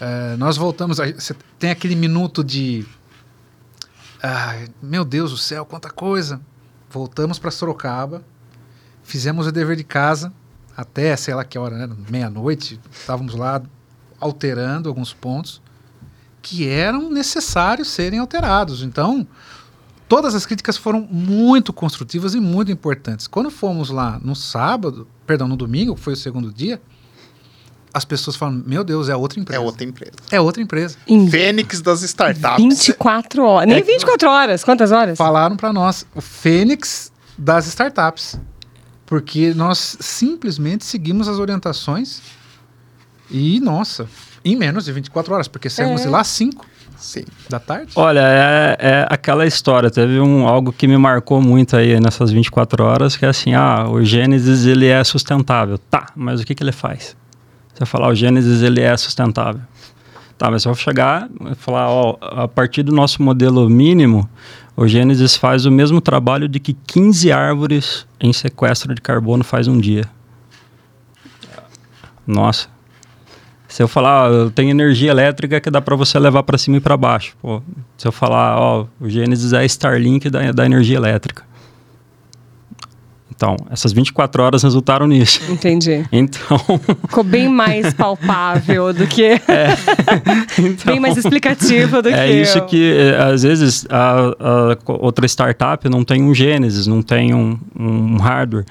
É, 0.00 0.36
nós 0.36 0.56
voltamos, 0.56 0.98
a, 0.98 1.12
você 1.12 1.34
tem 1.58 1.70
aquele 1.70 1.94
minuto 1.94 2.42
de, 2.42 2.86
ah, 4.22 4.56
meu 4.80 5.04
Deus 5.04 5.32
do 5.32 5.36
céu, 5.36 5.64
quanta 5.66 5.90
coisa. 5.90 6.40
Voltamos 6.88 7.38
para 7.38 7.50
Sorocaba, 7.50 8.22
fizemos 9.02 9.46
o 9.46 9.52
dever 9.52 9.76
de 9.76 9.84
casa 9.84 10.32
até, 10.76 11.16
sei 11.16 11.34
lá 11.34 11.44
que 11.44 11.58
hora, 11.58 11.76
né? 11.76 11.94
Meia-noite, 12.08 12.80
estávamos 12.90 13.34
lá 13.34 13.62
alterando 14.20 14.88
alguns 14.88 15.12
pontos 15.12 15.60
que 16.40 16.68
eram 16.68 17.10
necessários 17.10 17.88
serem 17.88 18.18
alterados. 18.18 18.82
Então, 18.82 19.26
todas 20.12 20.34
as 20.34 20.44
críticas 20.44 20.76
foram 20.76 21.08
muito 21.10 21.72
construtivas 21.72 22.34
e 22.34 22.40
muito 22.40 22.70
importantes. 22.70 23.26
Quando 23.26 23.50
fomos 23.50 23.88
lá 23.88 24.20
no 24.22 24.36
sábado, 24.36 25.08
perdão, 25.26 25.48
no 25.48 25.56
domingo, 25.56 25.94
que 25.94 26.02
foi 26.02 26.12
o 26.12 26.16
segundo 26.16 26.52
dia, 26.52 26.78
as 27.94 28.04
pessoas 28.04 28.36
falam: 28.36 28.62
Meu 28.66 28.84
Deus, 28.84 29.08
é 29.08 29.16
outra 29.16 29.40
empresa. 29.40 29.58
É 29.58 29.64
outra 29.64 29.84
empresa. 29.84 30.12
É 30.30 30.38
outra 30.38 30.62
empresa. 30.62 30.98
Em 31.08 31.30
Fênix 31.30 31.80
das 31.80 32.02
startups. 32.02 32.62
24 32.62 33.42
horas. 33.42 33.66
Nem 33.66 33.82
24 33.82 34.28
horas. 34.28 34.62
Quantas 34.62 34.92
horas? 34.92 35.16
Falaram 35.16 35.56
para 35.56 35.72
nós: 35.72 36.04
o 36.14 36.20
Fênix 36.20 37.10
das 37.38 37.66
startups. 37.68 38.38
Porque 39.06 39.54
nós 39.54 39.96
simplesmente 39.98 40.84
seguimos 40.84 41.26
as 41.26 41.38
orientações 41.38 42.20
e, 43.30 43.60
nossa, 43.60 44.06
em 44.44 44.56
menos 44.56 44.84
de 44.84 44.92
24 44.92 45.32
horas, 45.32 45.48
porque 45.48 45.70
saímos 45.70 46.02
é. 46.02 46.04
de 46.04 46.10
lá 46.10 46.22
5. 46.22 46.66
Sim. 46.96 47.24
Da 47.48 47.58
tarde? 47.58 47.92
Olha, 47.96 48.20
é, 48.20 48.76
é, 48.78 49.06
aquela 49.08 49.46
história. 49.46 49.90
Teve 49.90 50.20
um, 50.20 50.46
algo 50.46 50.72
que 50.72 50.86
me 50.86 50.96
marcou 50.96 51.40
muito 51.40 51.76
aí 51.76 51.98
nessas 52.00 52.30
24 52.30 52.84
horas, 52.84 53.16
que 53.16 53.24
é 53.24 53.28
assim, 53.28 53.54
ah, 53.54 53.86
o 53.88 54.04
Gênesis 54.04 54.66
ele 54.66 54.86
é 54.86 55.02
sustentável. 55.02 55.78
Tá, 55.78 56.06
mas 56.14 56.40
o 56.40 56.44
que, 56.44 56.54
que 56.54 56.62
ele 56.62 56.72
faz? 56.72 57.16
Você 57.74 57.86
falar, 57.86 58.08
o 58.08 58.14
Gênesis 58.14 58.62
ele 58.62 58.80
é 58.80 58.96
sustentável. 58.96 59.62
Tá, 60.38 60.50
mas 60.50 60.64
eu 60.64 60.72
vou 60.72 60.80
chegar 60.80 61.28
e 61.50 61.54
falar, 61.54 61.88
ó, 61.88 62.16
a 62.20 62.48
partir 62.48 62.82
do 62.82 62.92
nosso 62.92 63.22
modelo 63.22 63.68
mínimo, 63.68 64.28
o 64.76 64.88
Gênesis 64.88 65.36
faz 65.36 65.66
o 65.66 65.70
mesmo 65.70 66.00
trabalho 66.00 66.48
de 66.48 66.58
que 66.58 66.72
15 66.72 67.30
árvores 67.30 68.06
em 68.20 68.32
sequestro 68.32 68.94
de 68.94 69.00
carbono 69.00 69.44
faz 69.44 69.68
um 69.68 69.78
dia. 69.78 70.04
Nossa. 72.26 72.68
Se 73.72 73.82
eu 73.82 73.88
falar, 73.88 74.30
eu 74.30 74.50
tenho 74.50 74.68
energia 74.68 75.10
elétrica 75.10 75.58
que 75.58 75.70
dá 75.70 75.80
para 75.80 75.96
você 75.96 76.18
levar 76.18 76.42
para 76.42 76.58
cima 76.58 76.76
e 76.76 76.80
para 76.80 76.94
baixo. 76.94 77.34
Pô, 77.40 77.62
se 77.96 78.06
eu 78.06 78.12
falar, 78.12 78.60
ó, 78.60 78.86
o 79.00 79.08
Gênesis 79.08 79.54
é 79.54 79.60
a 79.60 79.64
Starlink 79.64 80.28
da, 80.28 80.52
da 80.52 80.66
energia 80.66 80.98
elétrica. 80.98 81.42
Então, 83.34 83.56
essas 83.70 83.90
24 83.94 84.42
horas 84.42 84.62
resultaram 84.62 85.06
nisso. 85.06 85.40
Entendi. 85.50 86.04
Então. 86.12 86.58
Ficou 87.00 87.24
bem 87.24 87.48
mais 87.48 87.92
palpável 87.96 88.92
do 88.92 89.06
que. 89.06 89.24
É. 89.24 89.40
Então, 90.58 90.92
bem 90.92 91.00
mais 91.00 91.16
explicativo 91.16 92.02
do 92.02 92.10
é 92.10 92.12
que. 92.12 92.18
É 92.18 92.30
isso 92.30 92.58
eu. 92.58 92.66
que, 92.66 92.92
é, 92.92 93.22
às 93.22 93.42
vezes, 93.42 93.86
a, 93.88 94.34
a, 94.38 94.92
outra 95.00 95.24
startup 95.24 95.88
não 95.88 96.04
tem 96.04 96.22
um 96.22 96.34
Gênesis, 96.34 96.86
não 96.86 97.00
tem 97.00 97.32
um, 97.32 97.58
um 97.74 98.18
hardware, 98.18 98.66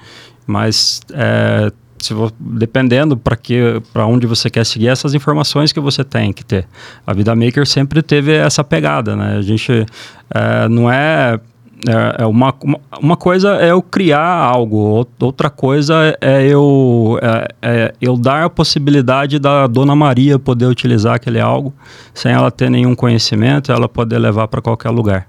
mas 0.46 1.00
é, 1.12 1.72
se 2.04 2.14
vou, 2.14 2.30
dependendo 2.38 3.16
para 3.16 3.36
que 3.36 3.80
para 3.92 4.06
onde 4.06 4.26
você 4.26 4.50
quer 4.50 4.64
seguir 4.64 4.88
essas 4.88 5.14
informações 5.14 5.72
que 5.72 5.80
você 5.80 6.04
tem 6.04 6.32
que 6.32 6.44
ter 6.44 6.66
a 7.06 7.12
vida 7.12 7.34
maker 7.34 7.66
sempre 7.66 8.02
teve 8.02 8.32
essa 8.32 8.62
pegada 8.62 9.16
né 9.16 9.36
a 9.38 9.42
gente 9.42 9.86
é, 10.34 10.68
não 10.68 10.90
é 10.90 11.40
é, 11.88 12.22
é 12.22 12.26
uma, 12.26 12.54
uma, 13.00 13.16
coisa 13.16 13.56
é 13.56 13.72
eu 13.72 13.82
criar 13.82 14.24
algo, 14.24 15.04
outra 15.20 15.50
coisa 15.50 16.16
é 16.20 16.46
eu, 16.46 17.18
é, 17.20 17.48
é, 17.60 17.94
eu 18.00 18.16
dar 18.16 18.44
a 18.44 18.50
possibilidade 18.50 19.38
da 19.40 19.66
Dona 19.66 19.96
Maria 19.96 20.38
poder 20.38 20.66
utilizar 20.66 21.16
aquele 21.16 21.40
algo 21.40 21.74
sem 22.14 22.30
ela 22.30 22.52
ter 22.52 22.70
nenhum 22.70 22.94
conhecimento, 22.94 23.72
ela 23.72 23.88
poder 23.88 24.18
levar 24.18 24.46
para 24.46 24.62
qualquer 24.62 24.90
lugar. 24.90 25.26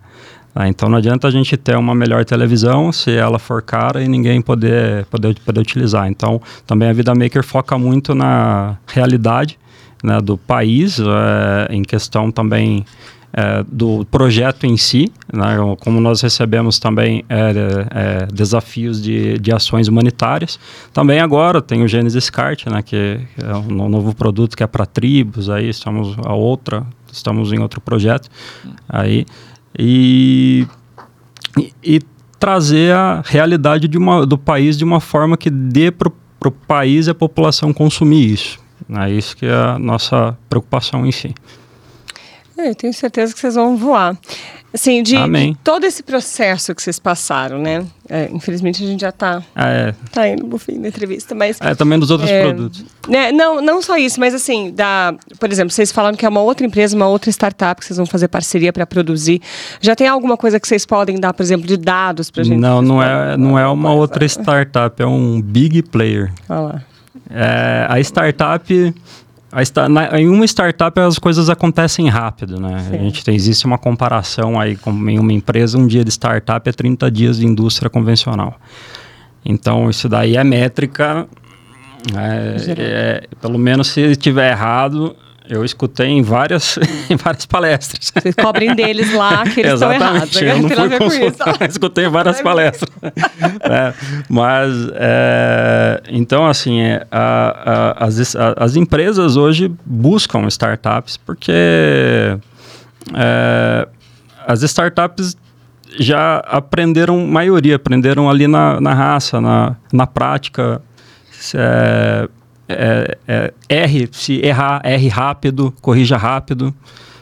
Ah, 0.55 0.67
então 0.67 0.87
não 0.87 0.99
adianta 0.99 1.27
a 1.27 1.31
gente 1.31 1.57
ter 1.57 1.75
uma 1.75 1.95
melhor 1.95 2.23
televisão 2.25 2.91
se 2.91 3.11
ela 3.11 3.39
for 3.39 3.61
cara 3.61 4.03
e 4.03 4.07
ninguém 4.07 4.41
poder, 4.41 5.05
poder, 5.05 5.35
poder 5.39 5.59
utilizar. 5.59 6.07
Então 6.07 6.39
também 6.67 6.89
a 6.89 6.93
Vida 6.93 7.13
Maker 7.15 7.43
foca 7.43 7.77
muito 7.77 8.13
na 8.13 8.77
realidade 8.85 9.57
né, 10.03 10.19
do 10.21 10.37
país, 10.37 10.99
é, 10.99 11.73
em 11.73 11.81
questão 11.81 12.31
também 12.31 12.85
é, 13.31 13.63
do 13.67 14.05
projeto 14.11 14.65
em 14.67 14.77
si, 14.77 15.11
né, 15.33 15.57
como 15.79 15.99
nós 15.99 16.21
recebemos 16.21 16.77
também 16.77 17.25
é, 17.27 17.51
é, 17.89 18.25
desafios 18.31 19.01
de, 19.01 19.39
de 19.39 19.51
ações 19.51 19.87
humanitárias. 19.87 20.59
Também 20.93 21.19
agora 21.19 21.63
tem 21.63 21.81
o 21.81 21.87
Genesis 21.87 22.29
Cart, 22.29 22.67
né, 22.67 22.83
que 22.83 23.19
é 23.41 23.55
um 23.55 23.89
novo 23.89 24.13
produto 24.13 24.55
que 24.55 24.61
é 24.61 24.67
para 24.67 24.85
tribos, 24.85 25.49
aí 25.49 25.67
estamos 25.67 26.15
a 26.23 26.33
outra, 26.33 26.85
estamos 27.11 27.51
em 27.51 27.59
outro 27.59 27.81
projeto 27.81 28.29
aí 28.87 29.25
e, 29.77 30.67
e, 31.83 31.99
trazer 32.39 32.93
a 32.93 33.21
realidade 33.25 33.87
de 33.87 33.97
uma, 33.97 34.25
do 34.25 34.37
país 34.37 34.77
de 34.77 34.83
uma 34.83 34.99
forma 34.99 35.37
que 35.37 35.49
dê 35.49 35.91
para 35.91 36.09
o 36.45 36.51
país 36.51 37.07
e 37.07 37.11
a 37.11 37.15
população 37.15 37.73
consumir 37.73 38.33
isso. 38.33 38.59
É 38.89 39.09
isso 39.09 39.37
que 39.37 39.45
é 39.45 39.53
a 39.53 39.79
nossa 39.79 40.37
preocupação 40.49 41.05
em 41.05 41.11
si. 41.11 41.33
É, 42.57 42.69
eu 42.69 42.75
tenho 42.75 42.93
certeza 42.93 43.33
que 43.33 43.39
vocês 43.39 43.55
vão 43.55 43.75
voar. 43.75 44.17
Assim, 44.73 45.03
de, 45.03 45.15
de 45.15 45.57
todo 45.63 45.83
esse 45.83 46.01
processo 46.01 46.73
que 46.73 46.81
vocês 46.81 46.97
passaram, 46.97 47.59
né? 47.59 47.85
É, 48.09 48.27
infelizmente 48.33 48.83
a 48.83 48.87
gente 48.87 49.01
já 49.01 49.09
está 49.09 49.43
ah, 49.55 49.69
é. 49.69 49.93
tá 50.11 50.27
indo 50.27 50.47
no 50.47 50.57
fim 50.57 50.81
da 50.81 50.87
entrevista, 50.87 51.35
mas... 51.35 51.61
É, 51.61 51.75
também 51.75 51.99
dos 51.99 52.09
outros 52.09 52.27
é, 52.27 52.41
produtos. 52.41 52.83
Né, 53.07 53.31
não, 53.31 53.61
não 53.61 53.83
só 53.83 53.95
isso, 53.97 54.19
mas 54.19 54.33
assim, 54.33 54.71
da, 54.71 55.13
por 55.39 55.51
exemplo, 55.51 55.71
vocês 55.71 55.91
falaram 55.91 56.17
que 56.17 56.25
é 56.25 56.29
uma 56.29 56.41
outra 56.41 56.65
empresa, 56.65 56.95
uma 56.95 57.07
outra 57.07 57.29
startup 57.29 57.79
que 57.79 57.85
vocês 57.85 57.97
vão 57.97 58.07
fazer 58.07 58.29
parceria 58.29 58.73
para 58.73 58.87
produzir. 58.87 59.39
Já 59.79 59.95
tem 59.95 60.07
alguma 60.07 60.35
coisa 60.35 60.59
que 60.59 60.67
vocês 60.67 60.87
podem 60.87 61.19
dar, 61.19 61.33
por 61.35 61.43
exemplo, 61.43 61.67
de 61.67 61.77
dados 61.77 62.31
para 62.31 62.43
gente? 62.43 62.59
Não, 62.59 62.81
não 62.81 63.03
é, 63.03 63.37
não 63.37 63.59
é 63.59 63.67
uma 63.67 63.93
outra 63.93 64.25
startup, 64.25 64.99
é 64.99 65.05
um 65.05 65.39
big 65.39 65.83
player. 65.83 66.33
Olha 66.49 66.59
lá. 66.59 66.83
É, 67.29 67.85
a 67.89 67.99
startup 67.99 68.93
Esta, 69.55 69.87
na, 69.87 70.19
em 70.19 70.27
uma 70.27 70.45
startup 70.45 70.99
as 70.99 71.19
coisas 71.19 71.49
acontecem 71.49 72.07
rápido, 72.09 72.59
né? 72.59 72.79
Sim. 72.89 72.95
A 72.95 72.97
gente 72.99 73.23
tem, 73.23 73.35
existe 73.35 73.65
uma 73.65 73.77
comparação 73.77 74.59
aí 74.59 74.75
com 74.75 74.91
em 75.09 75.19
uma 75.19 75.33
empresa, 75.33 75.77
um 75.77 75.85
dia 75.85 76.03
de 76.03 76.11
startup 76.11 76.67
é 76.67 76.71
30 76.71 77.09
dias 77.11 77.37
de 77.37 77.45
indústria 77.45 77.89
convencional. 77.89 78.55
Então, 79.45 79.89
isso 79.89 80.07
daí 80.07 80.37
é 80.37 80.43
métrica. 80.43 81.27
É, 82.15 82.73
é, 82.77 83.27
pelo 83.41 83.57
menos 83.57 83.87
se 83.87 84.01
estiver 84.01 84.51
errado, 84.51 85.15
eu 85.49 85.65
escutei 85.65 86.07
em 86.07 86.21
várias, 86.21 86.77
em 87.09 87.15
várias 87.15 87.45
palestras. 87.45 88.11
Vocês 88.15 88.35
cobrem 88.35 88.73
deles 88.75 89.13
lá 89.13 89.43
que 89.43 89.59
eles 89.59 89.73
estão 89.73 89.91
errados. 89.91 90.41
Eu 90.41 90.61
não 90.61 90.69
fui 90.69 90.97
consultar, 90.97 91.69
escutei 91.69 92.05
em 92.05 92.09
várias 92.09 92.41
palestras. 92.41 92.91
é, 93.61 93.93
mas, 94.29 94.73
é, 94.93 96.01
então, 96.09 96.45
assim, 96.47 96.79
é, 96.81 97.05
a, 97.11 97.95
a, 97.99 98.05
as, 98.05 98.35
a, 98.35 98.53
as 98.57 98.75
empresas 98.75 99.35
hoje 99.35 99.71
buscam 99.85 100.47
startups 100.47 101.17
porque 101.17 101.51
é, 103.13 103.87
as 104.47 104.63
startups 104.63 105.37
já 105.99 106.37
aprenderam, 106.39 107.27
maioria, 107.27 107.75
aprenderam 107.75 108.29
ali 108.29 108.47
na, 108.47 108.79
na 108.79 108.93
raça, 108.93 109.39
na, 109.39 109.75
na 109.91 110.07
prática. 110.07 110.81
É, 111.53 112.29
é, 112.67 113.17
é, 113.27 113.53
erre, 113.69 114.09
se 114.11 114.39
errar, 114.45 114.81
erre 114.83 115.07
rápido, 115.07 115.73
corrija 115.81 116.17
rápido, 116.17 116.73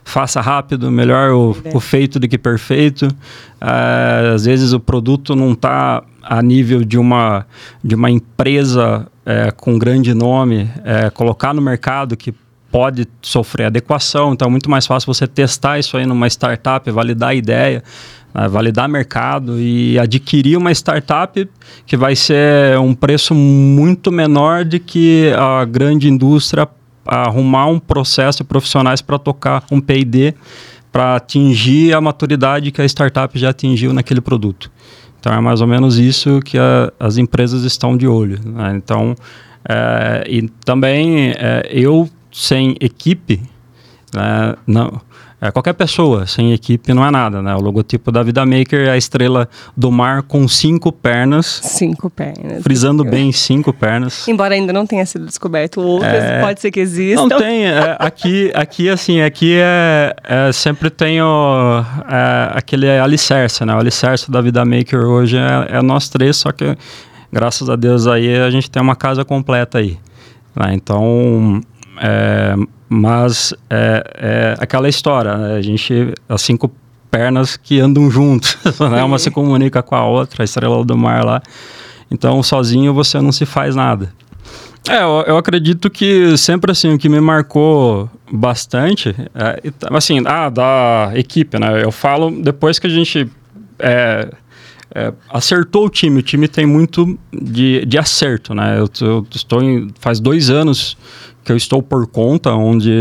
faça 0.04 0.42
rápido, 0.42 0.92
melhor 0.92 1.32
o, 1.32 1.56
o 1.74 1.80
feito 1.80 2.20
do 2.20 2.28
que 2.28 2.38
perfeito. 2.38 3.08
É, 3.60 4.32
às 4.34 4.46
vezes 4.46 4.74
o 4.74 4.80
produto 4.80 5.36
não 5.36 5.54
está 5.54 6.04
a 6.22 6.42
nível 6.42 6.84
de 6.84 6.98
uma, 6.98 7.46
de 7.84 7.96
uma 7.96 8.10
empresa 8.10 9.08
é, 9.26 9.52
com 9.52 9.78
grande 9.78 10.14
nome, 10.14 10.70
é, 10.84 11.10
colocar 11.10 11.54
no 11.54 11.62
mercado 11.62 12.16
que 12.16 12.34
pode 12.72 13.06
sofrer 13.22 13.66
adequação, 13.66 14.32
então 14.32 14.48
é 14.48 14.52
muito 14.52 14.70
mais 14.70 14.88
fácil 14.88 15.14
você 15.14 15.28
testar 15.28 15.78
isso 15.78 15.98
aí 15.98 16.06
numa 16.06 16.26
startup, 16.28 16.90
validar 16.90 17.30
a 17.30 17.36
ideia, 17.36 17.84
né, 18.34 18.48
validar 18.48 18.88
mercado 18.88 19.60
e 19.60 19.98
adquirir 20.00 20.58
uma 20.58 20.72
startup 20.72 21.50
que 21.86 21.98
vai 21.98 22.16
ser 22.16 22.78
um 22.80 22.94
preço 22.94 23.34
muito 23.34 24.12
menor 24.12 24.66
de 24.66 24.80
que 24.80 25.32
a 25.38 25.66
grande 25.66 26.10
indústria 26.10 26.68
arrumar 27.06 27.68
um 27.68 27.80
processo 27.80 28.40
de 28.40 28.44
profissionais 28.44 29.02
para 29.02 29.18
tocar 29.18 29.64
um 29.72 29.82
P&D 29.82 30.34
para 30.92 31.16
atingir 31.16 31.94
a 31.94 32.02
maturidade 32.02 32.72
que 32.72 32.82
a 32.82 32.86
startup 32.86 33.38
já 33.40 33.50
atingiu 33.50 33.94
naquele 33.94 34.22
produto. 34.22 34.72
Então 35.20 35.34
é 35.34 35.40
mais 35.40 35.62
ou 35.62 35.68
menos 35.68 35.98
isso 35.98 36.40
que 36.42 36.58
a, 36.58 36.92
as 37.00 37.18
empresas 37.18 37.64
estão 37.64 37.96
de 37.96 38.08
olho. 38.08 38.40
Né? 38.44 38.74
Então, 38.76 39.16
é, 39.68 40.26
e 40.28 40.50
também 40.66 41.32
é, 41.38 41.70
eu 41.72 42.10
sem 42.32 42.76
equipe, 42.80 43.42
né, 44.14 44.56
não, 44.66 45.02
é, 45.42 45.50
qualquer 45.52 45.74
pessoa 45.74 46.28
sem 46.28 46.54
equipe 46.54 46.94
não 46.94 47.04
é 47.04 47.10
nada, 47.10 47.42
né? 47.42 47.56
O 47.56 47.60
logotipo 47.60 48.12
da 48.12 48.22
Vida 48.22 48.46
Maker 48.46 48.88
é 48.88 48.92
a 48.92 48.98
estrela 48.98 49.50
do 49.76 49.92
mar 49.92 50.22
com 50.22 50.48
cinco 50.48 50.92
pernas. 50.92 51.62
Cinco 51.64 52.12
pernas. 52.12 52.62
Frisando 52.62 53.04
bem 53.04 53.32
cinco 53.32 53.74
pernas. 53.74 54.28
Embora 54.28 54.54
ainda 54.54 54.72
não 54.72 54.86
tenha 54.86 55.04
sido 55.04 55.26
descoberto 55.26 55.82
outras, 55.82 56.24
é, 56.24 56.42
pode 56.42 56.62
ser 56.62 56.70
que 56.70 56.80
exista. 56.80 57.26
Não 57.26 57.40
tem. 57.40 57.66
É, 57.66 57.98
aqui, 57.98 58.52
aqui, 58.54 58.88
assim, 58.88 59.22
aqui 59.22 59.56
é, 59.58 60.16
é 60.24 60.52
sempre 60.52 60.92
tem 60.92 61.20
o, 61.24 61.84
é, 62.08 62.52
aquele 62.54 62.88
alicerce, 63.00 63.66
né? 63.66 63.74
O 63.74 63.80
alicerce 63.80 64.30
da 64.30 64.42
Vida 64.42 64.64
Maker 64.64 65.00
hoje 65.00 65.38
é, 65.38 65.78
é 65.78 65.82
nós 65.82 66.08
três, 66.08 66.38
só 66.38 66.52
que 66.52 66.78
graças 67.32 67.68
a 67.68 67.76
Deus 67.76 68.06
aí 68.06 68.38
a 68.38 68.52
gente 68.52 68.70
tem 68.70 68.80
uma 68.80 68.96
casa 68.96 69.26
completa 69.26 69.80
aí. 69.80 69.98
Né? 70.56 70.74
Então, 70.76 71.62
é, 72.02 72.56
mas 72.90 73.54
é, 73.70 74.04
é 74.16 74.56
aquela 74.60 74.90
história, 74.90 75.38
né? 75.38 75.56
a 75.56 75.62
gente, 75.62 76.14
as 76.28 76.42
cinco 76.42 76.72
pernas 77.12 77.56
que 77.56 77.80
andam 77.80 78.10
juntos, 78.10 78.58
né? 78.92 79.04
uma 79.04 79.20
se 79.20 79.30
comunica 79.30 79.84
com 79.84 79.96
a 79.96 80.06
outra, 80.06 80.42
a 80.42 80.46
estrela 80.46 80.84
do 80.84 80.98
mar 80.98 81.24
lá. 81.24 81.44
Então, 82.10 82.42
sozinho 82.42 82.94
você 82.94 83.22
não 83.22 83.32
se 83.32 83.46
faz 83.46 83.76
nada. 83.76 84.12
É, 84.90 85.04
eu, 85.04 85.24
eu 85.28 85.38
acredito 85.38 85.92
que 85.92 86.36
sempre 86.38 86.72
assim, 86.72 86.92
o 86.92 86.98
que 86.98 87.08
me 87.08 87.22
marcou 87.22 88.10
bastante, 88.32 89.16
é, 89.36 89.62
assim, 89.92 90.24
ah, 90.26 90.50
da 90.50 91.12
equipe, 91.14 91.60
né? 91.60 91.84
Eu 91.84 91.92
falo 91.92 92.32
depois 92.32 92.80
que 92.80 92.88
a 92.88 92.90
gente 92.90 93.30
é, 93.78 94.28
é, 94.94 95.14
acertou 95.30 95.86
o 95.86 95.90
time. 95.90 96.20
O 96.20 96.24
time 96.24 96.48
tem 96.48 96.66
muito 96.66 97.18
de, 97.32 97.86
de 97.86 97.98
acerto, 97.98 98.56
né? 98.56 98.80
Eu, 98.80 98.90
eu 99.02 99.28
estou 99.32 99.62
em, 99.62 99.90
faz 100.00 100.20
dois 100.20 100.50
anos 100.50 100.98
que 101.44 101.52
eu 101.52 101.58
estou 101.58 101.82
por 101.82 102.08
conta, 102.08 102.54
onde 102.54 102.92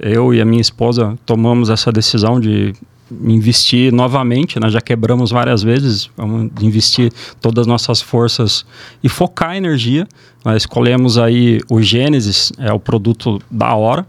eu 0.00 0.32
e 0.32 0.40
a 0.40 0.44
minha 0.44 0.60
esposa 0.60 1.18
tomamos 1.26 1.70
essa 1.70 1.90
decisão 1.90 2.38
de 2.38 2.74
investir 3.22 3.92
novamente, 3.92 4.58
nós 4.58 4.72
né? 4.72 4.74
já 4.74 4.80
quebramos 4.80 5.30
várias 5.30 5.62
vezes, 5.62 6.10
vamos 6.16 6.50
investir 6.62 7.12
todas 7.40 7.62
as 7.62 7.66
nossas 7.66 8.00
forças 8.00 8.64
e 9.02 9.08
focar 9.08 9.50
a 9.50 9.56
energia. 9.56 10.06
Nós 10.44 10.62
escolhemos 10.62 11.18
aí 11.18 11.60
o 11.70 11.80
Gênesis, 11.82 12.52
é 12.58 12.72
o 12.72 12.80
produto 12.80 13.40
da 13.50 13.74
hora, 13.74 14.06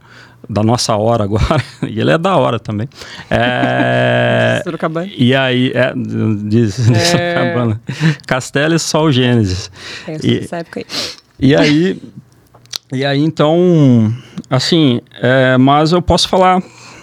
da 0.49 0.63
nossa 0.63 0.95
hora 0.95 1.23
agora, 1.23 1.63
e 1.87 1.99
ele 1.99 2.11
é 2.11 2.17
da 2.17 2.35
hora 2.37 2.59
também. 2.59 2.87
É, 3.29 4.63
e 5.17 5.35
aí, 5.35 5.71
é, 5.73 5.93
de, 5.93 6.45
de 6.45 6.63
é. 6.63 6.69
Sorocabana. 6.69 7.81
Castelo 8.25 8.75
e 8.75 8.79
Sol 8.79 9.11
Gênesis. 9.11 9.71
É, 10.07 10.17
e, 10.23 10.37
essa 10.39 10.57
época 10.57 10.79
aí. 10.79 10.85
E 11.37 11.53
aí, 11.53 12.01
e 12.91 13.03
aí, 13.03 13.19
então, 13.19 14.13
assim, 14.49 15.01
é, 15.21 15.57
mas 15.57 15.91
eu 15.91 16.01
posso 16.01 16.29
falar 16.29 16.61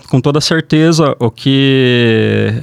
com 0.08 0.20
toda 0.20 0.40
certeza 0.40 1.16
o 1.18 1.30
que 1.30 2.62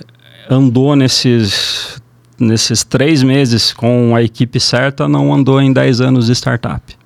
andou 0.49 0.95
nesses, 0.95 2.01
nesses 2.39 2.83
três 2.83 3.21
meses 3.23 3.73
com 3.73 4.15
a 4.15 4.21
equipe 4.21 4.59
certa 4.59 5.07
não 5.07 5.33
andou 5.33 5.61
em 5.61 5.73
dez 5.73 5.99
anos 5.99 6.27
de 6.27 6.33
startup. 6.33 6.97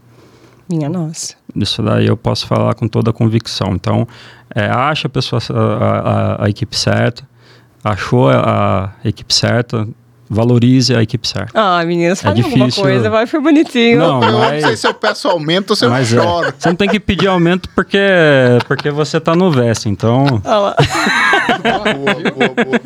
Minha 0.70 0.90
nossa. 0.90 1.36
Isso 1.56 1.82
daí 1.84 2.08
eu 2.08 2.18
posso 2.18 2.48
falar 2.48 2.74
com 2.76 2.88
toda 2.88 3.12
convicção. 3.12 3.74
Então, 3.74 4.08
é, 4.54 4.66
acha 4.66 5.08
a 5.08 5.10
pessoa, 5.10 5.42
a, 5.50 6.44
a, 6.44 6.46
a 6.46 6.50
equipe 6.50 6.78
certa, 6.78 7.28
achou 7.84 8.30
a, 8.30 8.94
a 9.04 9.08
equipe 9.08 9.34
certa, 9.34 9.88
valorize 10.34 10.96
a 10.96 11.02
equipe 11.02 11.28
certa. 11.28 11.52
Ah, 11.54 11.84
meninas, 11.86 12.22
fale 12.22 12.42
é 12.42 12.44
alguma 12.44 12.72
coisa, 12.72 13.10
vai, 13.10 13.28
foi 13.28 13.40
bonitinho. 13.40 14.00
Não, 14.00 14.24
eu 14.24 14.40
mas... 14.40 14.62
não 14.62 14.68
sei 14.68 14.78
se 14.78 14.88
eu 14.88 14.94
peço 14.94 15.28
aumento 15.28 15.72
ou 15.72 15.76
se 15.76 15.88
mas 15.88 16.12
eu 16.12 16.22
é. 16.22 16.24
choro. 16.24 16.48
É. 16.48 16.54
Você 16.58 16.70
não 16.70 16.76
tem 16.76 16.90
que 16.90 17.00
pedir 17.00 17.28
aumento 17.28 17.70
porque, 17.70 18.00
porque 18.68 18.90
você 18.90 19.20
tá 19.20 19.36
no 19.36 19.52
veste, 19.52 19.90
então... 19.90 20.26
boa, 20.44 20.76
boa, 21.64 22.66
boa, 22.66 22.82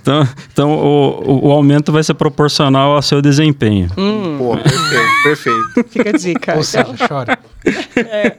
então, 0.00 0.28
então 0.52 0.70
o, 0.72 1.48
o 1.48 1.52
aumento 1.52 1.90
vai 1.92 2.02
ser 2.02 2.14
proporcional 2.14 2.92
ao 2.92 3.02
seu 3.02 3.20
desempenho. 3.20 3.88
Hum. 3.96 4.36
Pô, 4.38 4.56
perfeito, 4.56 5.22
perfeito. 5.22 5.88
Fica 5.90 6.10
a 6.10 6.12
dica. 6.12 6.56
Ou 6.56 6.62
seja, 6.62 6.94
chora. 7.08 7.38
É. 7.94 8.36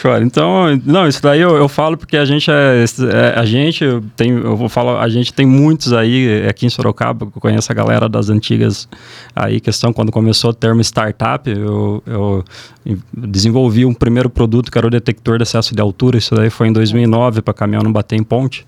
Chora. 0.00 0.24
Então, 0.24 0.80
não, 0.84 1.06
isso 1.06 1.22
daí 1.22 1.40
eu, 1.40 1.56
eu 1.56 1.68
falo 1.68 1.96
porque 1.96 2.16
a 2.16 2.24
gente 2.24 2.50
é, 2.50 2.84
é, 2.84 3.38
a 3.38 3.44
gente 3.44 3.84
tem, 4.16 4.30
eu 4.30 4.56
vou 4.56 4.68
falar, 4.68 5.02
a 5.02 5.08
gente 5.08 5.34
tem 5.34 5.44
muitos 5.44 5.92
aí 5.92 6.46
aqui 6.48 6.64
em 6.64 6.70
Sorocaba, 6.70 7.26
conheço 7.40 7.70
a 7.70 7.74
galera 7.74 8.08
das 8.08 8.28
antigas 8.28 8.88
aí, 9.34 9.60
questão 9.60 9.92
quando 9.92 10.10
começou 10.12 10.50
o 10.50 10.54
termo 10.54 10.80
startup, 10.80 11.48
eu, 11.50 12.02
eu 12.06 12.44
desenvolvi 13.16 13.84
um 13.84 13.94
primeiro 13.94 14.30
produto 14.30 14.70
que 14.70 14.78
era 14.78 14.86
o 14.86 14.90
detector 14.90 15.38
de 15.38 15.42
excesso 15.42 15.74
de 15.74 15.80
altura, 15.80 16.18
isso 16.18 16.34
daí 16.34 16.50
foi 16.50 16.68
em 16.68 16.72
2009 16.72 17.42
para 17.42 17.54
caminhão 17.54 17.82
não 17.82 17.92
bater 17.92 18.16
em 18.16 18.22
ponte. 18.22 18.66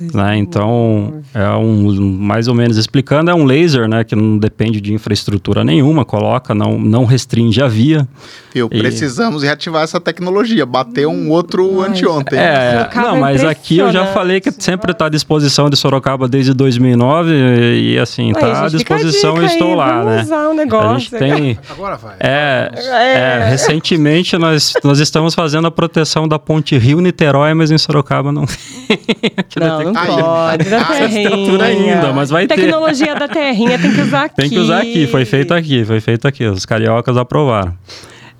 Né? 0.00 0.36
Então, 0.36 1.22
é 1.34 1.48
um, 1.50 2.12
mais 2.18 2.48
ou 2.48 2.54
menos 2.54 2.76
explicando, 2.76 3.30
é 3.30 3.34
um 3.34 3.44
laser 3.44 3.88
né, 3.88 4.04
que 4.04 4.14
não 4.14 4.38
depende 4.38 4.80
de 4.80 4.92
infraestrutura 4.92 5.64
nenhuma, 5.64 6.04
coloca, 6.04 6.54
não, 6.54 6.78
não 6.78 7.04
restringe 7.04 7.62
a 7.62 7.68
via. 7.68 8.06
Eu 8.54 8.68
e... 8.72 8.78
precisamos 8.78 9.42
reativar 9.42 9.82
essa 9.82 10.00
tecnologia, 10.00 10.64
bater 10.64 11.06
um 11.06 11.30
outro 11.30 11.70
mas, 11.76 11.90
anteontem. 11.90 12.38
É, 12.38 12.88
não, 12.94 13.18
mas 13.18 13.44
aqui 13.44 13.78
eu 13.78 13.92
já 13.92 14.06
falei 14.06 14.40
que 14.40 14.50
sempre 14.50 14.92
está 14.92 15.06
à 15.06 15.08
disposição 15.08 15.68
de 15.68 15.76
Sorocaba 15.76 16.26
desde 16.26 16.54
2009 16.54 17.32
e, 17.32 17.98
assim, 17.98 18.30
está 18.30 18.64
à 18.64 18.68
disposição 18.68 19.42
e 19.42 19.46
estou 19.46 19.70
aí, 19.70 19.76
lá, 19.76 20.04
né? 20.04 20.22
Usar 20.22 20.48
um 20.48 20.54
negócio. 20.54 20.88
A 20.88 20.98
gente 20.98 21.10
tem... 21.10 21.58
Agora 21.70 21.96
vai. 21.96 22.16
É, 22.20 22.70
é. 22.74 23.18
é, 23.18 23.48
recentemente 23.50 24.36
nós, 24.38 24.72
nós 24.82 24.98
estamos 25.00 25.34
fazendo 25.34 25.66
a 25.66 25.70
proteção 25.70 26.26
da 26.26 26.38
ponte 26.38 26.76
Rio-Niterói, 26.78 27.54
mas 27.54 27.70
em 27.70 27.78
Sorocaba 27.78 28.32
não. 28.32 28.46
não, 29.58 29.85
não 29.92 30.06
pode, 30.06 30.68
da 30.68 30.84
terrinha. 30.84 31.64
ainda, 31.64 32.12
mas 32.12 32.30
vai 32.30 32.46
ter. 32.46 32.56
Tecnologia 32.56 33.14
da 33.14 33.28
terrinha 33.28 33.78
tem 33.78 33.92
que 33.92 34.00
usar 34.00 34.24
aqui. 34.24 34.36
Tem 34.36 34.50
que 34.50 34.58
usar 34.58 34.78
aqui, 34.78 35.06
foi 35.06 35.24
feito 35.24 35.54
aqui, 35.54 35.84
foi 35.84 36.00
feito 36.00 36.26
aqui. 36.28 36.44
Os 36.46 36.64
cariocas 36.64 37.16
aprovaram. 37.16 37.74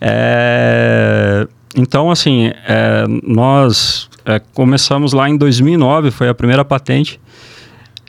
É, 0.00 1.46
então, 1.76 2.10
assim, 2.10 2.52
é, 2.66 3.04
nós 3.22 4.08
é, 4.24 4.40
começamos 4.54 5.12
lá 5.12 5.28
em 5.28 5.36
2009, 5.36 6.10
foi 6.10 6.28
a 6.28 6.34
primeira 6.34 6.64
patente. 6.64 7.20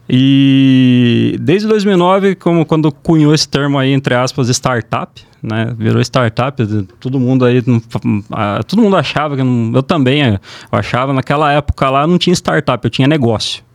E 0.10 1.38
desde 1.42 1.68
2009, 1.68 2.36
como 2.36 2.66
quando 2.66 2.92
cunhou 2.92 3.34
esse 3.34 3.48
termo 3.48 3.78
aí, 3.78 3.92
entre 3.92 4.16
aspas, 4.16 4.48
startup, 4.50 5.22
né? 5.44 5.74
Virou 5.78 6.02
startup, 6.02 6.62
todo 7.00 7.20
mundo 7.20 7.44
aí, 7.44 7.62
todo 7.62 8.82
mundo 8.82 8.96
achava 8.96 9.36
que, 9.36 9.44
não, 9.44 9.72
eu 9.76 9.84
também 9.84 10.22
eu 10.22 10.40
achava, 10.72 11.12
naquela 11.14 11.52
época 11.52 11.90
lá 11.90 12.08
não 12.08 12.18
tinha 12.18 12.34
startup, 12.34 12.84
eu 12.84 12.90
tinha 12.90 13.08
negócio. 13.08 13.67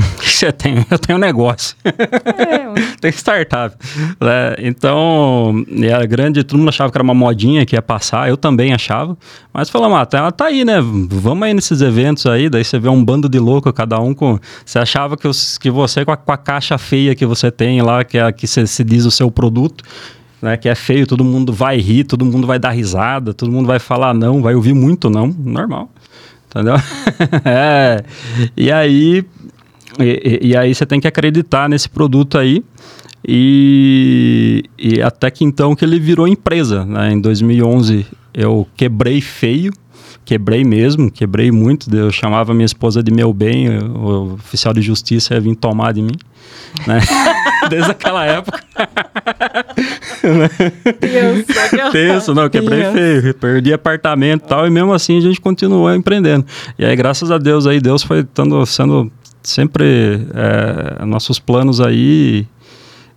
você 0.20 0.52
tem? 0.52 0.84
Eu 0.90 0.98
tenho 0.98 1.18
negócio. 1.18 1.76
É, 1.84 2.96
tem 3.00 3.10
startup. 3.10 3.76
É, 4.20 4.56
então, 4.62 5.64
era 5.82 6.04
grande, 6.06 6.44
todo 6.44 6.58
mundo 6.58 6.68
achava 6.68 6.90
que 6.90 6.96
era 6.96 7.02
uma 7.02 7.14
modinha 7.14 7.64
que 7.64 7.76
ia 7.76 7.82
passar, 7.82 8.28
eu 8.28 8.36
também 8.36 8.72
achava. 8.72 9.16
Mas 9.52 9.70
falamos, 9.70 9.98
ah, 9.98 10.06
tá, 10.06 10.30
tá 10.30 10.46
aí, 10.46 10.64
né? 10.64 10.76
Vamos 10.80 11.42
aí 11.46 11.54
nesses 11.54 11.80
eventos 11.80 12.26
aí, 12.26 12.48
daí 12.48 12.64
você 12.64 12.78
vê 12.78 12.88
um 12.88 13.04
bando 13.04 13.28
de 13.28 13.38
louco, 13.38 13.72
cada 13.72 13.98
um 14.00 14.14
com. 14.14 14.38
Você 14.64 14.78
achava 14.78 15.16
que, 15.16 15.26
os, 15.26 15.58
que 15.58 15.70
você, 15.70 16.04
com 16.04 16.12
a, 16.12 16.16
com 16.16 16.32
a, 16.32 16.36
caixa 16.36 16.78
feia 16.78 17.14
que 17.14 17.26
você 17.26 17.50
tem 17.50 17.82
lá, 17.82 18.04
que 18.04 18.18
é 18.18 18.30
que 18.32 18.46
se, 18.46 18.66
se 18.66 18.84
diz 18.84 19.04
o 19.04 19.10
seu 19.10 19.30
produto, 19.30 19.84
né, 20.40 20.56
que 20.56 20.68
é 20.68 20.74
feio, 20.74 21.06
todo 21.06 21.24
mundo 21.24 21.52
vai 21.52 21.78
rir, 21.78 22.04
todo 22.04 22.24
mundo 22.24 22.46
vai 22.46 22.58
dar 22.58 22.70
risada, 22.70 23.34
todo 23.34 23.50
mundo 23.50 23.66
vai 23.66 23.78
falar 23.78 24.14
não, 24.14 24.40
vai 24.40 24.54
ouvir 24.54 24.74
muito 24.74 25.10
não, 25.10 25.26
normal. 25.26 25.90
Entendeu? 26.48 26.76
é. 27.44 28.02
E 28.56 28.72
aí 28.72 29.24
e, 29.98 30.48
e, 30.48 30.56
aí 30.56 30.74
você 30.74 30.86
tem 30.86 31.00
que 31.00 31.08
acreditar 31.08 31.68
nesse 31.68 31.88
produto 31.88 32.38
aí. 32.38 32.64
E, 33.26 34.64
e 34.78 35.02
até 35.02 35.30
que 35.30 35.44
então 35.44 35.74
que 35.74 35.84
ele 35.84 35.98
virou 35.98 36.26
empresa. 36.28 36.84
Né? 36.84 37.12
Em 37.12 37.20
2011 37.20 38.06
eu 38.32 38.66
quebrei 38.76 39.20
feio, 39.20 39.72
quebrei 40.24 40.62
mesmo, 40.62 41.10
quebrei 41.10 41.50
muito. 41.50 41.94
Eu 41.94 42.12
chamava 42.12 42.54
minha 42.54 42.66
esposa 42.66 43.02
de 43.02 43.10
meu 43.10 43.32
bem, 43.32 43.68
o 43.78 44.34
oficial 44.34 44.72
de 44.72 44.82
justiça 44.82 45.34
ia 45.34 45.40
vir 45.40 45.56
tomar 45.56 45.92
de 45.92 46.02
mim. 46.02 46.14
Né? 46.86 47.00
Desde 47.68 47.90
aquela 47.90 48.24
época. 48.24 48.62
Tenso, 51.00 51.92
Tenso, 51.92 52.34
não, 52.34 52.48
quebrei 52.48 52.82
Deus. 52.82 52.92
feio, 52.94 53.34
perdi 53.34 53.72
apartamento 53.72 54.44
e 54.44 54.48
tal, 54.48 54.66
e 54.66 54.70
mesmo 54.70 54.92
assim 54.92 55.18
a 55.18 55.20
gente 55.20 55.40
continuou 55.40 55.92
empreendendo. 55.94 56.46
E 56.78 56.84
aí, 56.84 56.94
graças 56.94 57.30
a 57.30 57.38
Deus, 57.38 57.66
aí 57.66 57.80
Deus 57.80 58.02
foi 58.02 58.22
tando, 58.22 58.64
sendo 58.66 59.10
sempre 59.50 60.26
é, 60.34 61.04
nossos 61.04 61.38
planos 61.38 61.80
aí, 61.80 62.46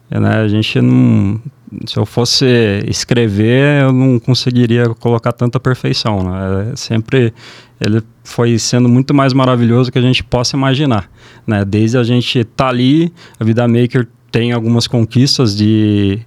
né, 0.10 0.38
a 0.38 0.48
gente 0.48 0.82
não, 0.82 1.40
se 1.86 1.98
eu 1.98 2.06
fosse 2.06 2.46
escrever, 2.88 3.84
eu 3.84 3.94
não 3.94 4.20
conseguiria 4.20 4.88
colocar 5.00 5.32
tanta 5.32 5.60
perfeição, 5.60 6.24
né? 6.24 6.72
É 6.72 6.76
sempre 6.76 7.34
ele 7.80 8.04
foi 8.24 8.60
sendo 8.60 8.88
muito 8.88 9.14
mais 9.14 9.34
maravilhoso 9.34 9.92
que 9.92 9.98
a 9.98 10.02
gente 10.02 10.24
possa 10.24 10.56
imaginar, 10.56 11.10
né? 11.48 11.66
Desde 11.66 11.98
a 11.98 12.04
gente 12.04 12.44
tá 12.44 12.68
ali, 12.68 13.12
a 13.40 13.44
Vida 13.44 13.68
Maker 13.68 14.08
tem 14.32 14.52
algumas 14.52 14.88
conquistas 14.88 15.56
de 15.56 16.20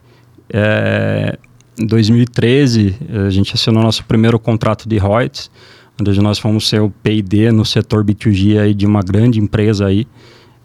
é, 0.52 1.38
em 1.78 1.86
2013 1.86 2.94
a 3.26 3.30
gente 3.30 3.54
assinou 3.54 3.82
nosso 3.82 4.04
primeiro 4.04 4.38
contrato 4.38 4.88
de 4.88 4.98
royalties 4.98 5.50
onde 6.00 6.20
nós 6.20 6.38
fomos 6.38 6.68
ser 6.68 6.80
o 6.80 6.90
P&D 6.90 7.52
no 7.52 7.64
setor 7.64 8.04
B2G 8.04 8.60
aí 8.60 8.74
de 8.74 8.86
uma 8.86 9.00
grande 9.00 9.38
empresa 9.38 9.86
aí, 9.86 10.06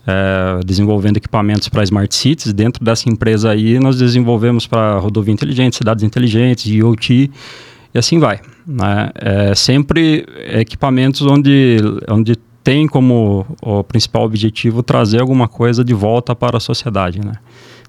é, 0.07 0.59
desenvolvendo 0.65 1.17
equipamentos 1.17 1.69
para 1.69 1.83
Smart 1.83 2.13
Cities. 2.13 2.51
Dentro 2.53 2.83
dessa 2.83 3.09
empresa 3.09 3.51
aí, 3.51 3.79
nós 3.79 3.97
desenvolvemos 3.97 4.65
para 4.65 4.97
rodovia 4.97 5.33
inteligente, 5.33 5.75
cidades 5.75 6.03
inteligentes, 6.03 6.65
IoT, 6.65 7.31
e 7.93 7.97
assim 7.97 8.19
vai. 8.19 8.39
Né? 8.65 9.09
É, 9.15 9.55
sempre 9.55 10.25
equipamentos 10.51 11.21
onde, 11.21 11.77
onde 12.09 12.35
tem 12.63 12.87
como 12.87 13.45
o 13.61 13.83
principal 13.83 14.23
objetivo 14.23 14.83
trazer 14.83 15.21
alguma 15.21 15.47
coisa 15.47 15.83
de 15.83 15.93
volta 15.93 16.35
para 16.35 16.57
a 16.57 16.59
sociedade, 16.59 17.19
né? 17.19 17.33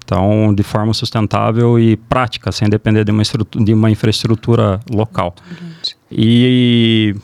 Então, 0.03 0.53
de 0.53 0.63
forma 0.63 0.93
sustentável 0.93 1.79
e 1.79 1.95
prática, 1.95 2.51
sem 2.51 2.67
depender 2.67 3.05
de 3.05 3.11
uma, 3.11 3.23
de 3.63 3.73
uma 3.73 3.89
infraestrutura 3.89 4.79
local. 4.91 5.33
E 6.11 7.15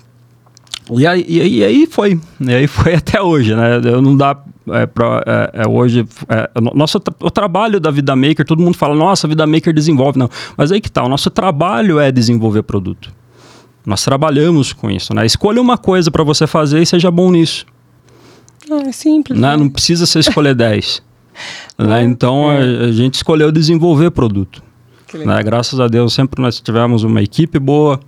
e 0.91 1.07
aí, 1.07 1.25
e 1.27 1.63
aí 1.63 1.87
foi, 1.87 2.19
e 2.39 2.53
aí 2.53 2.67
foi 2.67 2.93
até 2.95 3.21
hoje, 3.21 3.55
né? 3.55 3.81
Eu 3.83 4.01
não 4.01 4.15
dá 4.15 4.37
é, 4.69 4.85
pra, 4.85 5.23
é, 5.25 5.63
é 5.63 5.67
hoje, 5.67 6.05
é, 6.29 6.49
nosso 6.73 7.01
o 7.19 7.31
trabalho 7.31 7.79
da 7.79 7.91
Vida 7.91 8.15
Maker, 8.15 8.45
todo 8.45 8.61
mundo 8.61 8.75
fala, 8.75 8.95
nossa, 8.95 9.27
a 9.27 9.29
Vida 9.29 9.45
Maker 9.47 9.73
desenvolve, 9.73 10.19
não. 10.19 10.29
Mas 10.55 10.71
aí 10.71 10.81
que 10.81 10.91
tá, 10.91 11.03
o 11.03 11.09
nosso 11.09 11.29
trabalho 11.29 11.99
é 11.99 12.11
desenvolver 12.11 12.63
produto. 12.63 13.11
Nós 13.85 14.03
trabalhamos 14.03 14.73
com 14.73 14.91
isso, 14.91 15.13
né? 15.13 15.25
Escolha 15.25 15.61
uma 15.61 15.77
coisa 15.77 16.11
para 16.11 16.23
você 16.23 16.45
fazer 16.45 16.81
e 16.81 16.85
seja 16.85 17.09
bom 17.09 17.31
nisso. 17.31 17.65
Ah, 18.69 18.87
é 18.87 18.91
simples. 18.91 19.39
Né? 19.39 19.51
né? 19.51 19.57
Não 19.57 19.69
precisa 19.69 20.05
você 20.05 20.19
escolher 20.19 20.53
10. 20.53 21.01
né? 21.79 22.03
Então 22.03 22.49
a, 22.49 22.55
é. 22.55 22.85
a 22.85 22.91
gente 22.91 23.15
escolheu 23.15 23.51
desenvolver 23.51 24.11
produto. 24.11 24.61
Né? 25.13 25.43
Graças 25.43 25.79
a 25.79 25.87
Deus, 25.87 26.13
sempre 26.13 26.41
nós 26.41 26.59
tivemos 26.59 27.03
uma 27.03 27.21
equipe 27.21 27.59
boa, 27.59 27.99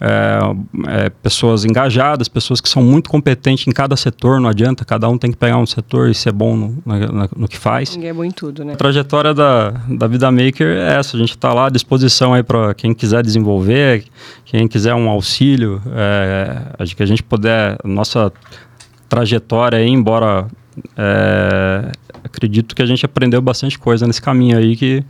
é, 0.00 0.38
é, 0.86 1.10
pessoas 1.10 1.64
engajadas, 1.64 2.28
pessoas 2.28 2.60
que 2.60 2.68
são 2.68 2.82
muito 2.82 3.10
competentes 3.10 3.66
em 3.66 3.72
cada 3.72 3.96
setor, 3.96 4.40
não 4.40 4.48
adianta, 4.48 4.84
cada 4.84 5.08
um 5.08 5.18
tem 5.18 5.30
que 5.30 5.36
pegar 5.36 5.58
um 5.58 5.66
setor 5.66 6.08
e 6.08 6.14
ser 6.14 6.32
bom 6.32 6.56
no, 6.56 6.82
no, 6.84 7.28
no 7.36 7.48
que 7.48 7.58
faz. 7.58 7.94
Ninguém 7.94 8.10
é 8.10 8.14
bom 8.14 8.24
em 8.24 8.30
tudo, 8.30 8.64
né? 8.64 8.74
A 8.74 8.76
trajetória 8.76 9.34
da, 9.34 9.70
da 9.88 10.06
Vida 10.06 10.30
Maker 10.30 10.66
é 10.66 10.98
essa, 10.98 11.16
a 11.16 11.20
gente 11.20 11.30
está 11.30 11.52
lá 11.52 11.66
à 11.66 11.70
disposição 11.70 12.32
aí 12.34 12.42
para 12.42 12.74
quem 12.74 12.94
quiser 12.94 13.22
desenvolver, 13.22 14.04
quem 14.44 14.68
quiser 14.68 14.94
um 14.94 15.08
auxílio, 15.08 15.82
é, 15.94 16.84
que 16.94 17.02
a 17.02 17.06
gente 17.06 17.22
puder, 17.22 17.76
nossa 17.84 18.32
trajetória 19.08 19.78
aí, 19.78 19.88
embora 19.88 20.46
é, 20.96 21.90
acredito 22.22 22.74
que 22.74 22.82
a 22.82 22.86
gente 22.86 23.04
aprendeu 23.04 23.40
bastante 23.40 23.78
coisa 23.78 24.06
nesse 24.06 24.22
caminho 24.22 24.58
aí 24.58 24.76
que 24.76 25.04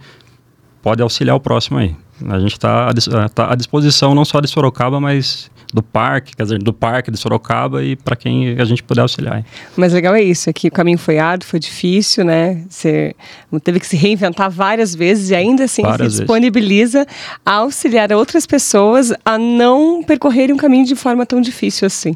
pode 0.82 1.02
auxiliar 1.02 1.36
o 1.36 1.40
próximo 1.40 1.78
aí. 1.78 1.94
A 2.28 2.38
gente 2.38 2.52
está 2.52 2.92
tá 3.34 3.52
à 3.52 3.54
disposição 3.54 4.14
não 4.14 4.24
só 4.24 4.40
de 4.40 4.48
Sorocaba, 4.48 5.00
mas 5.00 5.50
do 5.72 5.82
parque, 5.82 6.34
quer 6.34 6.42
dizer, 6.44 6.58
do 6.58 6.72
parque 6.72 7.10
de 7.10 7.18
Sorocaba 7.18 7.84
e 7.84 7.94
para 7.94 8.16
quem 8.16 8.58
a 8.58 8.64
gente 8.64 8.82
puder 8.82 9.02
auxiliar. 9.02 9.44
Mas 9.76 9.92
legal 9.92 10.14
é 10.14 10.22
isso, 10.22 10.48
é 10.48 10.52
que 10.52 10.68
o 10.68 10.70
caminho 10.70 10.98
foi 10.98 11.18
árduo, 11.18 11.46
foi 11.46 11.60
difícil, 11.60 12.24
né? 12.24 12.64
Você 12.68 13.14
teve 13.62 13.78
que 13.78 13.86
se 13.86 13.96
reinventar 13.96 14.50
várias 14.50 14.94
vezes 14.94 15.30
e 15.30 15.34
ainda 15.34 15.64
assim 15.64 15.82
várias 15.82 16.14
se 16.14 16.18
disponibiliza 16.20 17.04
vezes. 17.04 17.14
a 17.44 17.52
auxiliar 17.56 18.12
outras 18.12 18.46
pessoas 18.46 19.12
a 19.24 19.38
não 19.38 20.02
percorrerem 20.02 20.54
um 20.54 20.58
caminho 20.58 20.86
de 20.86 20.96
forma 20.96 21.26
tão 21.26 21.40
difícil 21.40 21.86
assim. 21.86 22.14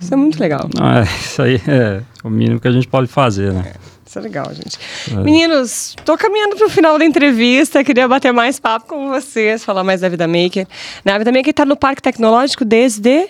Isso 0.00 0.14
é 0.14 0.16
muito 0.16 0.38
legal. 0.40 0.68
Ah, 0.80 1.02
isso 1.02 1.42
aí 1.42 1.60
é 1.66 2.00
o 2.24 2.30
mínimo 2.30 2.60
que 2.60 2.68
a 2.68 2.72
gente 2.72 2.88
pode 2.88 3.08
fazer, 3.08 3.52
né? 3.52 3.72
É. 3.74 3.97
Isso 4.08 4.18
é 4.18 4.22
legal, 4.22 4.46
gente. 4.54 4.78
É. 5.10 5.14
Meninos, 5.16 5.94
tô 6.02 6.16
caminhando 6.16 6.56
pro 6.56 6.70
final 6.70 6.98
da 6.98 7.04
entrevista. 7.04 7.84
Queria 7.84 8.08
bater 8.08 8.32
mais 8.32 8.58
papo 8.58 8.86
com 8.86 9.08
vocês, 9.10 9.62
falar 9.62 9.84
mais 9.84 10.00
da 10.00 10.08
Vida 10.08 10.26
Maker. 10.26 10.66
Na 11.04 11.18
Vida 11.18 11.30
Maker 11.30 11.50
está 11.50 11.66
no 11.66 11.76
Parque 11.76 12.00
Tecnológico 12.00 12.64
desde 12.64 13.28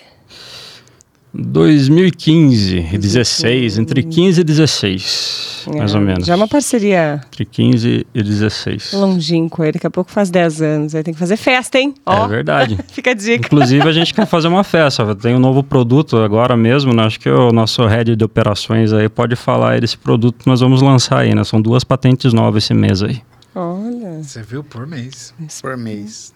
2015 1.31 2.89
e 2.91 2.97
16, 2.97 3.77
entre 3.77 4.01
15 4.01 4.41
e 4.41 4.43
16, 4.43 5.65
é, 5.67 5.77
mais 5.77 5.93
ou 5.93 6.01
menos. 6.01 6.25
Já 6.25 6.33
é 6.33 6.35
uma 6.35 6.47
parceria. 6.47 7.21
Entre 7.27 7.45
15 7.45 8.07
e 8.13 8.23
16. 8.23 8.93
Longínquo, 8.93 9.63
daqui 9.71 9.85
a 9.85 9.91
pouco 9.91 10.09
faz 10.09 10.31
10 10.31 10.61
anos, 10.61 10.95
aí 10.95 11.03
tem 11.03 11.13
que 11.13 11.19
fazer 11.19 11.37
festa, 11.37 11.77
hein? 11.77 11.93
Ó, 12.03 12.25
é 12.25 12.27
verdade. 12.27 12.79
Fica 12.91 13.11
a 13.11 13.13
dica. 13.13 13.45
Inclusive, 13.45 13.87
a 13.87 13.91
gente 13.91 14.11
quer 14.11 14.25
fazer 14.25 14.47
uma 14.47 14.63
festa. 14.63 15.15
Tem 15.15 15.35
um 15.35 15.39
novo 15.39 15.61
produto 15.61 16.17
agora 16.17 16.57
mesmo, 16.57 16.93
né? 16.93 17.03
Acho 17.03 17.19
que 17.19 17.29
o 17.29 17.51
nosso 17.51 17.85
head 17.85 18.15
de 18.15 18.23
operações 18.23 18.91
aí 18.91 19.07
pode 19.07 19.35
falar 19.35 19.73
aí 19.73 19.81
desse 19.81 19.97
produto 19.97 20.39
que 20.39 20.47
nós 20.47 20.61
vamos 20.61 20.81
lançar 20.81 21.19
aí, 21.19 21.35
né? 21.35 21.43
São 21.43 21.61
duas 21.61 21.83
patentes 21.83 22.33
novas 22.33 22.63
esse 22.63 22.73
mês 22.73 23.03
aí. 23.03 23.21
Olha. 23.53 24.23
Você 24.23 24.41
viu 24.41 24.63
por 24.63 24.87
mês. 24.87 25.33
Por 25.61 25.77
mês. 25.77 26.33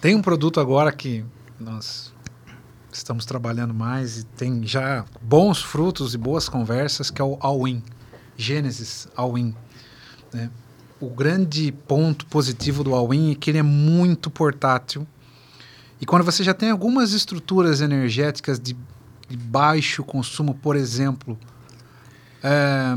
Tem 0.00 0.16
um 0.16 0.22
produto 0.22 0.58
agora 0.58 0.90
que 0.90 1.24
nós 1.60 2.11
estamos 2.92 3.24
trabalhando 3.24 3.72
mais 3.72 4.18
e 4.18 4.24
tem 4.24 4.66
já 4.66 5.04
bons 5.20 5.62
frutos 5.62 6.14
e 6.14 6.18
boas 6.18 6.48
conversas, 6.48 7.10
que 7.10 7.20
é 7.20 7.24
o 7.24 7.36
All-In, 7.40 7.82
Gênesis 8.36 9.08
All-In. 9.16 9.54
Né? 10.32 10.50
O 11.00 11.08
grande 11.10 11.72
ponto 11.72 12.26
positivo 12.26 12.84
do 12.84 12.94
All-In 12.94 13.32
é 13.32 13.34
que 13.34 13.50
ele 13.50 13.58
é 13.58 13.62
muito 13.62 14.30
portátil. 14.30 15.06
E 16.00 16.06
quando 16.06 16.24
você 16.24 16.44
já 16.44 16.52
tem 16.52 16.70
algumas 16.70 17.12
estruturas 17.12 17.80
energéticas 17.80 18.58
de, 18.58 18.76
de 19.28 19.36
baixo 19.36 20.04
consumo, 20.04 20.54
por 20.54 20.76
exemplo, 20.76 21.38
é, 22.42 22.94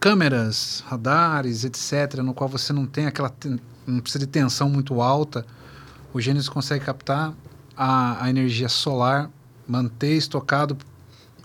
câmeras, 0.00 0.82
radares, 0.86 1.64
etc., 1.64 2.20
no 2.22 2.34
qual 2.34 2.48
você 2.48 2.72
não 2.72 2.86
tem 2.86 3.06
aquela 3.06 3.32
não 3.86 4.00
precisa 4.00 4.24
de 4.24 4.30
tensão 4.30 4.68
muito 4.68 5.00
alta, 5.00 5.46
o 6.12 6.20
Gênesis 6.20 6.48
consegue 6.48 6.84
captar 6.84 7.34
a, 7.76 8.24
a 8.24 8.30
energia 8.30 8.68
solar, 8.68 9.30
manter 9.66 10.16
estocado, 10.16 10.76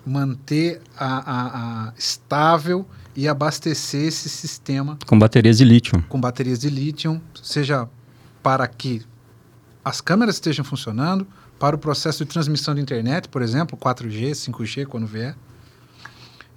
manter 0.06 0.82
a, 0.98 1.06
a, 1.06 1.88
a, 1.88 1.94
estável 1.98 2.86
e 3.16 3.28
abastecer 3.28 4.08
esse 4.08 4.30
sistema. 4.30 4.98
Com 5.06 5.18
baterias 5.18 5.58
de 5.58 5.66
lítio. 5.66 6.04
Com 6.08 6.20
baterias 6.20 6.60
de 6.60 6.70
lítio, 6.70 7.22
seja 7.42 7.88
para 8.42 8.68
que 8.68 9.02
as 9.84 10.02
câmeras 10.02 10.36
estejam 10.36 10.64
funcionando, 10.64 11.28
para 11.58 11.76
o 11.76 11.80
processo 11.80 12.24
de 12.24 12.32
transmissão 12.32 12.74
de 12.74 12.82
internet, 12.82 13.28
por 13.28 13.42
exemplo, 13.42 13.78
4G, 13.78 14.32
5G, 14.32 14.86
quando 14.86 15.06
vier. 15.06 15.36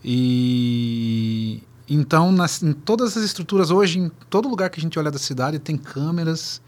E 0.04 1.62
então, 1.88 2.30
nas, 2.30 2.62
em 2.62 2.72
todas 2.72 3.16
as 3.16 3.24
estruturas, 3.24 3.70
hoje, 3.70 3.98
em 3.98 4.08
todo 4.30 4.48
lugar 4.48 4.70
que 4.70 4.78
a 4.78 4.82
gente 4.82 4.98
olha 4.98 5.10
da 5.10 5.18
cidade, 5.18 5.58
tem 5.58 5.76
câmeras, 5.76 6.62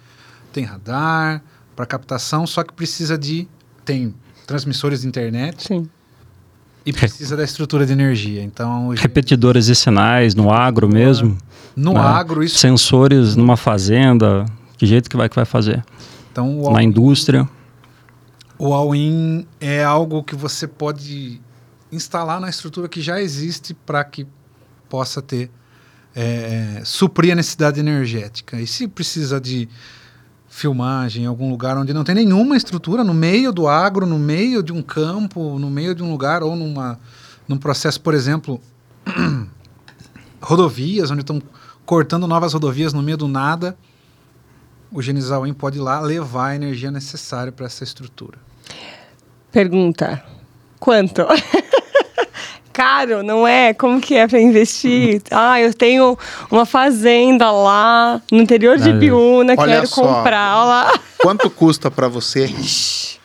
tem 0.53 0.65
radar, 0.65 1.43
para 1.75 1.87
captação, 1.87 2.47
só 2.47 2.62
que 2.62 2.72
precisa 2.72 3.18
de 3.18 3.49
tem 3.85 4.14
transmissores 4.47 5.03
de 5.03 5.09
internet. 5.09 5.66
Sim. 5.66 5.89
E 6.87 6.93
precisa 6.93 7.37
da 7.37 7.45
estrutura 7.45 7.87
de 7.87 7.93
energia. 7.93 8.43
Então, 8.43 8.91
repetidores 8.91 9.66
de 9.66 9.75
sinais 9.75 10.35
no 10.35 10.53
agro 10.53 10.87
mesmo. 10.87 11.39
No 11.75 11.95
né? 11.95 12.01
agro 12.01 12.43
isso. 12.43 12.59
Sensores 12.59 13.37
numa 13.37 13.57
fazenda. 13.57 14.45
Que 14.77 14.85
jeito 14.85 15.09
que 15.09 15.16
vai 15.16 15.29
que 15.29 15.37
vai 15.37 15.47
fazer? 15.47 15.83
Então, 16.31 16.70
na 16.72 16.83
indústria. 16.83 17.49
O 18.59 18.75
all-in 18.75 19.47
é 19.61 19.83
algo 19.83 20.22
que 20.22 20.37
você 20.37 20.68
pode 20.68 21.41
instalar 21.91 22.39
na 22.39 22.51
estrutura 22.51 22.89
que 22.89 23.01
já 23.01 23.20
existe 23.20 23.72
para 23.72 24.05
que 24.05 24.27
possa 24.89 25.22
ter 25.22 25.51
é, 26.14 26.83
suprir 26.85 27.33
a 27.33 27.35
necessidade 27.35 27.81
energética. 27.81 28.61
E 28.61 28.66
se 28.66 28.87
precisa 28.87 29.41
de 29.41 29.68
filmagem 30.55 31.25
em 31.25 31.27
algum 31.27 31.51
lugar 31.51 31.77
onde 31.77 31.93
não 31.93 32.05
tem 32.05 32.15
nenhuma 32.15 32.57
estrutura, 32.57 33.03
no 33.03 33.13
meio 33.13 33.53
do 33.53 33.67
agro, 33.67 34.07
no 34.07 34.21
meio 34.21 34.63
de 34.63 34.73
um 34.73 34.81
campo, 34.81 35.59
no 35.59 35.69
meio 35.69 35.97
de 35.97 36.03
um 36.03 36.13
lugar 36.13 36.45
ou 36.45 36.55
numa, 36.55 36.97
num 37.49 37.59
processo, 37.59 38.01
por 38.01 38.15
exemplo, 38.15 38.61
rodovias, 40.41 41.11
onde 41.11 41.23
estão 41.23 41.43
cortando 41.85 42.29
novas 42.29 42.53
rodovias 42.53 42.93
no 42.93 43.03
meio 43.03 43.17
do 43.17 43.27
nada, 43.27 43.77
o 44.93 45.03
Genizauim 45.03 45.53
pode 45.53 45.79
ir 45.79 45.81
lá 45.81 45.99
levar 45.99 46.51
a 46.51 46.55
energia 46.55 46.93
necessária 46.93 47.51
para 47.51 47.67
essa 47.67 47.83
estrutura. 47.83 48.39
Pergunta: 49.51 50.25
quanto? 50.79 51.23
caro, 52.75 53.22
não 53.22 53.47
é? 53.47 53.72
Como 53.72 54.01
que 54.01 54.16
é 54.16 54.27
para 54.27 54.41
investir? 54.41 55.22
Ah, 55.31 55.61
eu 55.61 55.72
tenho 55.72 56.18
uma 56.51 56.66
fazenda 56.66 57.51
lá 57.51 58.20
no 58.31 58.43
interior 58.43 58.77
de 58.77 58.93
Biúna, 58.93 59.55
Olha 59.57 59.75
quero 59.77 59.87
só, 59.87 60.03
comprar 60.03 60.64
lá. 60.64 60.93
Quanto 61.18 61.49
custa 61.49 61.91
para 61.91 62.09
você 62.09 62.53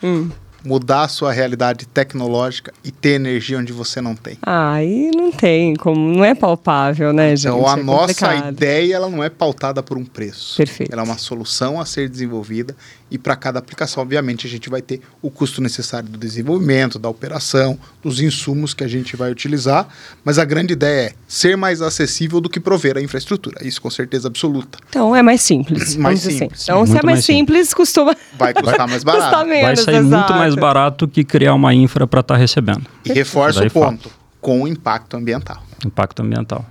hum 0.02 0.30
mudar 0.64 1.04
a 1.04 1.08
sua 1.08 1.32
realidade 1.32 1.86
tecnológica 1.86 2.74
e 2.84 2.92
ter 2.92 3.12
energia 3.12 3.58
onde 3.58 3.72
você 3.72 4.02
não 4.02 4.16
tem. 4.16 4.38
Ah, 4.42 4.74
aí 4.74 5.12
não 5.16 5.32
tem, 5.32 5.76
como 5.76 6.00
não 6.00 6.24
é 6.24 6.36
palpável, 6.36 7.14
né, 7.14 7.36
gente? 7.36 7.54
Então 7.54 7.68
a 7.68 7.78
é 7.78 7.84
nossa 7.84 8.36
ideia 8.36 8.96
ela 8.96 9.10
não 9.10 9.24
é 9.24 9.30
pautada 9.30 9.82
por 9.82 9.98
um 9.98 10.06
preço. 10.06 10.58
Perfeito. 10.58 10.92
Ela 10.92 11.02
é 11.02 11.06
uma 11.06 11.18
solução 11.18 11.80
a 11.80 11.86
ser 11.86 12.10
desenvolvida 12.10 12.76
e 13.12 13.18
para 13.18 13.36
cada 13.36 13.60
aplicação, 13.60 14.04
obviamente, 14.04 14.46
a 14.46 14.50
gente 14.50 14.70
vai 14.70 14.82
ter 14.82 15.02
o 15.22 15.32
custo 15.32 15.62
necessário 15.62 16.08
do 16.08 16.18
desenvolvimento, 16.18 17.00
da 17.00 17.10
operação, 17.10 17.78
dos 18.04 18.22
insumos 18.22 18.74
que 18.74 18.84
a 18.84 18.88
gente 18.88 19.16
vai 19.16 19.32
utilizar, 19.32 19.88
mas 20.24 20.38
a 20.38 20.46
grande 20.46 20.74
ideia 20.74 21.08
é 21.08 21.14
ser 21.28 21.58
mais 21.58 21.82
acessível 21.82 22.40
do 22.40 22.50
que 22.50 22.60
prover 22.60 22.98
a 22.98 23.02
infraestrutura. 23.02 23.66
Isso 23.66 23.82
com 23.82 23.90
certeza 23.90 24.28
absoluta. 24.28 24.78
Então 24.90 25.16
é 25.16 25.24
mais 25.24 25.42
simples. 25.42 25.96
mais 25.96 26.20
assim. 26.20 26.38
simples. 26.38 26.62
Assim. 26.62 26.72
Então 26.72 26.86
se 26.86 26.92
é 26.92 26.96
mais, 26.96 27.06
mais 27.06 27.26
simples, 27.26 27.68
simples, 27.68 27.74
costuma 27.74 28.16
vai 28.38 28.54
custar 28.54 28.88
mais 28.88 29.04
barato. 29.04 29.24
Custar 29.24 29.46
menos, 29.46 29.64
vai 29.64 29.76
sair 29.78 30.06
exato. 30.06 30.34
muito 30.34 30.34
mais 30.34 30.49
barato 30.56 31.08
que 31.08 31.24
criar 31.24 31.54
uma 31.54 31.74
infra 31.74 32.08
para 32.08 32.22
estar 32.22 32.36
tá 32.36 32.40
recebendo. 32.40 32.84
E 33.06 33.12
reforça 33.12 33.66
o 33.66 33.72
ponto, 33.72 34.10
com 34.40 34.64
o 34.64 34.68
impacto 34.68 35.18
ambiental. 35.18 35.62
Impacto 35.86 36.22
ambiental. 36.22 36.66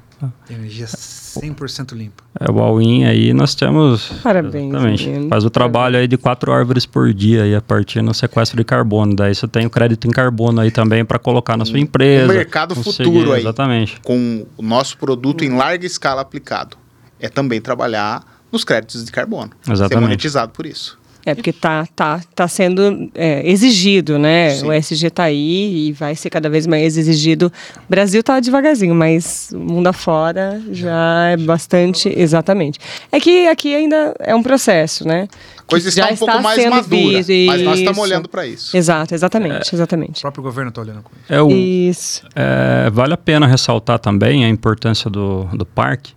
Energia 0.50 0.86
100% 0.86 1.92
limpa. 1.92 2.24
É, 2.40 2.50
o 2.50 2.58
all-in 2.58 3.04
aí 3.04 3.32
nós 3.32 3.54
temos... 3.54 4.10
Parabéns, 4.22 4.74
exatamente, 4.74 5.28
Faz 5.28 5.44
o 5.44 5.50
trabalho 5.50 5.96
aí 5.96 6.08
de 6.08 6.16
quatro 6.16 6.50
árvores 6.52 6.84
por 6.84 7.12
dia 7.14 7.44
aí 7.44 7.54
a 7.54 7.60
partir 7.60 8.02
do 8.02 8.12
sequestro 8.12 8.56
de 8.56 8.64
carbono. 8.64 9.14
Daí 9.14 9.34
você 9.34 9.46
tem 9.46 9.66
o 9.66 9.70
crédito 9.70 10.08
em 10.08 10.10
carbono 10.10 10.60
aí 10.60 10.72
também 10.72 11.04
para 11.04 11.18
colocar 11.18 11.56
na 11.56 11.64
sua 11.64 11.78
empresa. 11.78 12.32
O 12.32 12.34
mercado 12.34 12.74
futuro 12.74 13.32
aí. 13.32 13.42
Exatamente. 13.42 14.00
Com 14.00 14.44
o 14.56 14.62
nosso 14.62 14.98
produto 14.98 15.44
em 15.44 15.50
larga 15.50 15.86
escala 15.86 16.20
aplicado. 16.20 16.76
É 17.20 17.28
também 17.28 17.60
trabalhar 17.60 18.24
nos 18.50 18.64
créditos 18.64 19.04
de 19.04 19.12
carbono. 19.12 19.52
Exatamente. 19.62 19.88
Ser 19.88 20.00
monetizado 20.00 20.52
por 20.52 20.66
isso. 20.66 20.98
É, 21.26 21.34
porque 21.34 21.50
está 21.50 21.86
tá, 21.94 22.20
tá 22.34 22.48
sendo 22.48 23.10
é, 23.14 23.46
exigido, 23.48 24.18
né? 24.18 24.50
Sim. 24.50 24.66
O 24.66 24.72
SG 24.72 25.08
está 25.08 25.24
aí 25.24 25.88
e 25.88 25.92
vai 25.92 26.14
ser 26.14 26.30
cada 26.30 26.48
vez 26.48 26.66
mais 26.66 26.96
exigido. 26.96 27.52
O 27.76 27.90
Brasil 27.90 28.20
está 28.20 28.40
devagarzinho, 28.40 28.94
mas 28.94 29.50
o 29.52 29.58
mundo 29.58 29.88
afora 29.88 30.62
já 30.70 31.30
é 31.30 31.36
bastante. 31.36 32.08
Exatamente. 32.16 32.78
É 33.12 33.20
que 33.20 33.46
aqui 33.46 33.74
ainda 33.74 34.14
é 34.20 34.34
um 34.34 34.42
processo, 34.42 35.06
né? 35.06 35.28
A 35.58 35.62
coisa 35.66 35.88
está 35.90 36.06
um 36.06 36.12
está 36.12 36.26
pouco 36.26 36.42
mais 36.42 36.64
madura, 36.64 37.22
visto, 37.22 37.46
mas 37.46 37.62
nós 37.62 37.78
estamos 37.78 37.98
olhando 37.98 38.28
para 38.28 38.46
isso. 38.46 38.74
Exato, 38.74 39.14
exatamente, 39.14 39.70
é, 39.70 39.74
exatamente. 39.74 40.18
O 40.18 40.22
próprio 40.22 40.42
governo 40.42 40.70
está 40.70 40.80
olhando 40.80 41.02
com 41.02 41.10
isso. 41.14 41.32
É 41.34 41.54
isso. 41.54 42.22
É, 42.34 42.90
vale 42.90 43.12
a 43.12 43.18
pena 43.18 43.46
ressaltar 43.46 43.98
também 43.98 44.46
a 44.46 44.48
importância 44.48 45.10
do, 45.10 45.44
do 45.52 45.66
parque, 45.66 46.14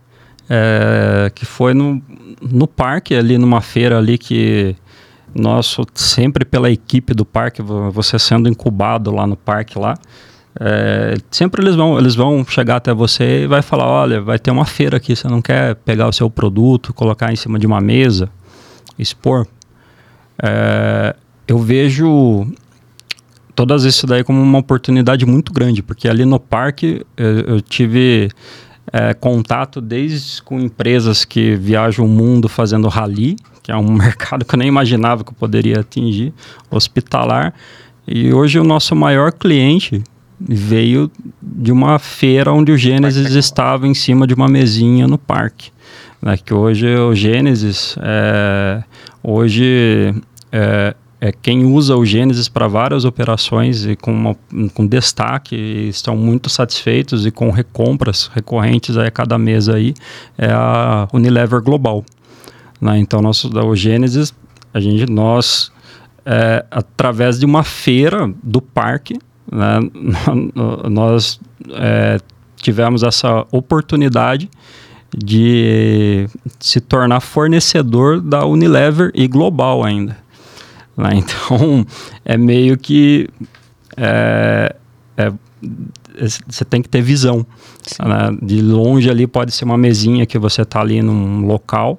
é, 0.49 1.29
que 1.35 1.45
foi 1.45 1.73
no, 1.73 2.01
no 2.41 2.65
parque, 2.65 3.13
ali 3.13 3.37
numa 3.37 3.59
feira 3.59 3.97
ali 3.97 4.17
que 4.17 4.73
nosso 5.33 5.83
sempre 5.93 6.43
pela 6.45 6.69
equipe 6.69 7.13
do 7.13 7.25
parque, 7.25 7.61
você 7.61 8.19
sendo 8.19 8.49
incubado 8.49 9.11
lá 9.11 9.25
no 9.25 9.35
parque 9.35 9.77
lá, 9.77 9.95
é, 10.59 11.15
sempre 11.29 11.63
eles 11.63 11.75
vão, 11.75 11.97
eles 11.97 12.15
vão 12.15 12.45
chegar 12.45 12.77
até 12.77 12.93
você 12.93 13.43
e 13.43 13.47
vai 13.47 13.61
falar, 13.61 13.87
olha, 13.87 14.21
vai 14.21 14.37
ter 14.37 14.51
uma 14.51 14.65
feira 14.65 14.97
aqui, 14.97 15.15
você 15.15 15.27
não 15.27 15.41
quer 15.41 15.75
pegar 15.75 16.07
o 16.07 16.13
seu 16.13 16.29
produto, 16.29 16.93
colocar 16.93 17.31
em 17.31 17.35
cima 17.35 17.57
de 17.57 17.65
uma 17.65 17.79
mesa, 17.79 18.29
expor? 18.99 19.47
É, 20.41 21.15
eu 21.47 21.57
vejo 21.59 22.45
todas 23.55 23.83
isso 23.83 24.07
daí 24.07 24.23
como 24.23 24.41
uma 24.41 24.59
oportunidade 24.59 25.25
muito 25.25 25.53
grande, 25.53 25.81
porque 25.81 26.09
ali 26.09 26.25
no 26.25 26.39
parque 26.39 27.05
eu, 27.15 27.39
eu 27.41 27.61
tive 27.61 28.29
é, 28.91 29.13
contato 29.13 29.79
desde 29.79 30.41
com 30.41 30.59
empresas 30.59 31.23
que 31.25 31.55
viajam 31.55 32.05
o 32.05 32.09
mundo 32.09 32.49
fazendo 32.49 32.87
rally, 32.87 33.35
que 33.61 33.71
é 33.71 33.75
um 33.75 33.91
mercado 33.93 34.45
que 34.45 34.55
eu 34.55 34.59
nem 34.59 34.67
imaginava 34.67 35.23
que 35.23 35.29
eu 35.29 35.35
poderia 35.35 35.79
atingir, 35.79 36.33
hospitalar. 36.69 37.53
E 38.07 38.33
hoje 38.33 38.59
o 38.59 38.63
nosso 38.63 38.95
maior 38.95 39.31
cliente 39.31 40.03
veio 40.39 41.11
de 41.41 41.71
uma 41.71 41.99
feira 41.99 42.51
onde 42.51 42.71
o 42.71 42.77
Gênesis 42.77 43.35
estava 43.35 43.87
em 43.87 43.93
cima 43.93 44.25
de 44.25 44.33
uma 44.33 44.47
mesinha 44.47 45.07
no 45.07 45.17
parque. 45.17 45.71
Né, 46.21 46.37
que 46.37 46.53
hoje 46.53 46.87
o 46.95 47.15
Gênesis, 47.15 47.95
é, 48.01 48.83
hoje 49.23 50.13
é, 50.51 50.95
é, 51.23 51.31
quem 51.31 51.63
usa 51.65 51.95
o 51.95 52.03
Gênesis 52.03 52.49
para 52.49 52.67
várias 52.67 53.05
operações 53.05 53.85
e 53.85 53.95
com, 53.95 54.11
uma, 54.11 54.35
com 54.73 54.87
destaque 54.87 55.55
estão 55.55 56.17
muito 56.17 56.49
satisfeitos 56.49 57.27
e 57.27 57.31
com 57.31 57.51
recompras 57.51 58.31
recorrentes 58.33 58.97
a 58.97 59.09
cada 59.11 59.37
mês 59.37 59.69
aí 59.69 59.93
é 60.35 60.51
a 60.51 61.07
Unilever 61.13 61.61
Global. 61.61 62.03
Né? 62.81 62.97
Então, 62.97 63.21
nosso, 63.21 63.55
o 63.55 63.75
Gênesis, 63.75 64.33
a 64.73 64.79
gente, 64.79 65.05
nós, 65.11 65.71
é, 66.25 66.65
através 66.71 67.37
de 67.37 67.45
uma 67.45 67.63
feira 67.63 68.33
do 68.41 68.59
parque, 68.59 69.19
né, 69.51 69.79
nós 70.89 71.39
é, 71.69 72.19
tivemos 72.55 73.03
essa 73.03 73.45
oportunidade 73.51 74.49
de 75.15 76.27
se 76.59 76.81
tornar 76.81 77.19
fornecedor 77.19 78.19
da 78.19 78.43
Unilever 78.43 79.11
e 79.13 79.27
global 79.27 79.83
ainda. 79.83 80.17
Né? 80.97 81.11
Então, 81.23 81.85
é 82.25 82.37
meio 82.37 82.77
que 82.77 83.27
é, 83.97 84.75
é, 85.17 85.31
você 86.47 86.65
tem 86.65 86.81
que 86.81 86.89
ter 86.89 87.01
visão. 87.01 87.45
Né? 87.99 88.37
De 88.41 88.61
longe 88.61 89.09
ali 89.09 89.27
pode 89.27 89.51
ser 89.51 89.65
uma 89.65 89.77
mesinha 89.77 90.25
que 90.25 90.37
você 90.37 90.61
está 90.63 90.81
ali 90.81 91.01
num 91.01 91.45
local, 91.45 91.97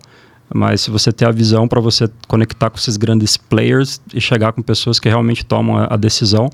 mas 0.54 0.82
se 0.82 0.90
você 0.90 1.12
ter 1.12 1.24
a 1.24 1.30
visão 1.30 1.66
para 1.66 1.80
você 1.80 2.08
conectar 2.28 2.70
com 2.70 2.76
esses 2.76 2.96
grandes 2.96 3.36
players 3.36 4.00
e 4.12 4.20
chegar 4.20 4.52
com 4.52 4.62
pessoas 4.62 5.00
que 5.00 5.08
realmente 5.08 5.44
tomam 5.44 5.78
a, 5.78 5.94
a 5.94 5.96
decisão, 5.96 6.50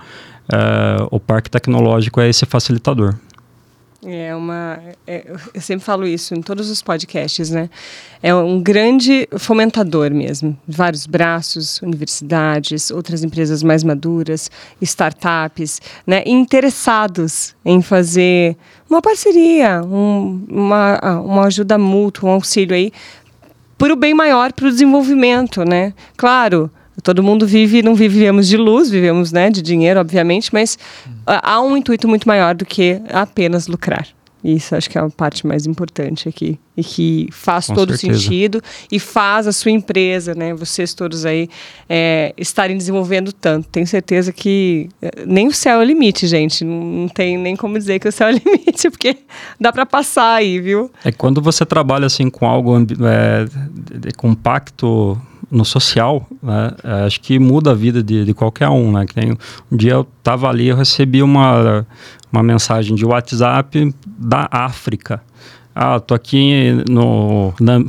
é, 0.52 1.06
o 1.10 1.18
parque 1.18 1.50
tecnológico 1.50 2.20
é 2.20 2.28
esse 2.28 2.46
facilitador. 2.46 3.14
É 4.04 4.32
uma. 4.32 4.78
É, 5.04 5.24
eu 5.52 5.60
sempre 5.60 5.84
falo 5.84 6.06
isso 6.06 6.32
em 6.32 6.40
todos 6.40 6.70
os 6.70 6.80
podcasts, 6.80 7.50
né? 7.50 7.68
É 8.22 8.32
um 8.32 8.62
grande 8.62 9.28
fomentador 9.36 10.12
mesmo. 10.12 10.56
Vários 10.68 11.04
braços, 11.04 11.82
universidades, 11.82 12.92
outras 12.92 13.24
empresas 13.24 13.60
mais 13.60 13.82
maduras, 13.82 14.52
startups, 14.80 15.80
né? 16.06 16.22
Interessados 16.24 17.56
em 17.64 17.82
fazer 17.82 18.56
uma 18.88 19.02
parceria, 19.02 19.82
um, 19.82 20.44
uma, 20.48 21.20
uma 21.20 21.46
ajuda 21.46 21.76
mútua, 21.76 22.30
um 22.30 22.34
auxílio 22.34 22.76
aí, 22.76 22.92
para 23.76 23.92
o 23.92 23.96
bem 23.96 24.14
maior, 24.14 24.52
para 24.52 24.68
o 24.68 24.70
desenvolvimento, 24.70 25.64
né? 25.64 25.92
Claro, 26.16 26.70
Todo 27.02 27.22
mundo 27.22 27.46
vive, 27.46 27.82
não 27.82 27.94
vivemos 27.94 28.48
de 28.48 28.56
luz, 28.56 28.90
vivemos 28.90 29.32
né, 29.32 29.50
de 29.50 29.62
dinheiro, 29.62 30.00
obviamente, 30.00 30.50
mas 30.52 30.78
hum. 31.06 31.10
há 31.26 31.60
um 31.60 31.76
intuito 31.76 32.08
muito 32.08 32.26
maior 32.26 32.54
do 32.54 32.64
que 32.64 33.00
apenas 33.12 33.66
lucrar. 33.66 34.06
Isso 34.42 34.76
acho 34.76 34.88
que 34.88 34.96
é 34.96 35.00
a 35.00 35.10
parte 35.10 35.46
mais 35.46 35.66
importante 35.66 36.28
aqui. 36.28 36.58
E 36.76 36.84
que 36.84 37.28
faz 37.32 37.66
Com 37.66 37.74
todo 37.74 37.96
certeza. 37.96 38.20
sentido 38.20 38.62
e 38.90 39.00
faz 39.00 39.48
a 39.48 39.52
sua 39.52 39.72
empresa, 39.72 40.32
né? 40.32 40.54
Vocês 40.54 40.94
todos 40.94 41.26
aí 41.26 41.48
é, 41.88 42.32
estarem 42.38 42.76
desenvolvendo 42.76 43.32
tanto. 43.32 43.68
Tenho 43.68 43.86
certeza 43.86 44.32
que 44.32 44.88
é, 45.02 45.24
nem 45.26 45.48
o 45.48 45.52
céu 45.52 45.80
é 45.80 45.84
o 45.84 45.84
limite, 45.84 46.28
gente. 46.28 46.64
Não, 46.64 46.84
não 46.84 47.08
tem 47.08 47.36
nem 47.36 47.56
como 47.56 47.76
dizer 47.76 47.98
que 47.98 48.06
o 48.06 48.12
céu 48.12 48.28
é 48.28 48.34
o 48.34 48.38
limite, 48.38 48.88
porque 48.90 49.16
dá 49.60 49.72
para 49.72 49.84
passar 49.84 50.34
aí, 50.34 50.60
viu? 50.60 50.88
É 51.04 51.10
quando 51.10 51.42
você 51.42 51.66
trabalha 51.66 52.06
assim 52.06 52.30
com 52.30 52.46
algo 52.46 52.78
é, 52.78 54.12
compacto 54.16 55.20
no 55.50 55.64
social, 55.64 56.26
né, 56.42 56.72
é, 56.84 56.90
acho 57.06 57.20
que 57.20 57.38
muda 57.38 57.70
a 57.70 57.74
vida 57.74 58.02
de, 58.02 58.24
de 58.24 58.34
qualquer 58.34 58.68
um, 58.68 58.92
né? 58.92 59.06
Que 59.06 59.14
tem, 59.14 59.36
um 59.70 59.76
dia 59.76 59.92
eu 59.92 60.06
estava 60.18 60.48
ali, 60.48 60.68
eu 60.68 60.76
recebi 60.76 61.22
uma, 61.22 61.86
uma 62.30 62.42
mensagem 62.42 62.94
de 62.94 63.04
WhatsApp 63.04 63.94
da 64.06 64.48
África. 64.50 65.22
Ah, 65.74 66.00
tô 66.00 66.14
aqui 66.14 66.84
no 66.88 67.54
na, 67.60 67.82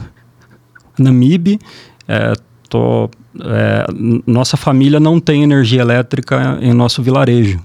Namibe, 0.97 1.59
é, 2.07 2.33
tô, 2.69 3.09
é, 3.41 3.87
nossa 4.27 4.55
família 4.55 4.99
não 4.99 5.19
tem 5.19 5.43
energia 5.43 5.81
elétrica 5.81 6.57
em 6.61 6.73
nosso 6.73 7.01
vilarejo. 7.01 7.59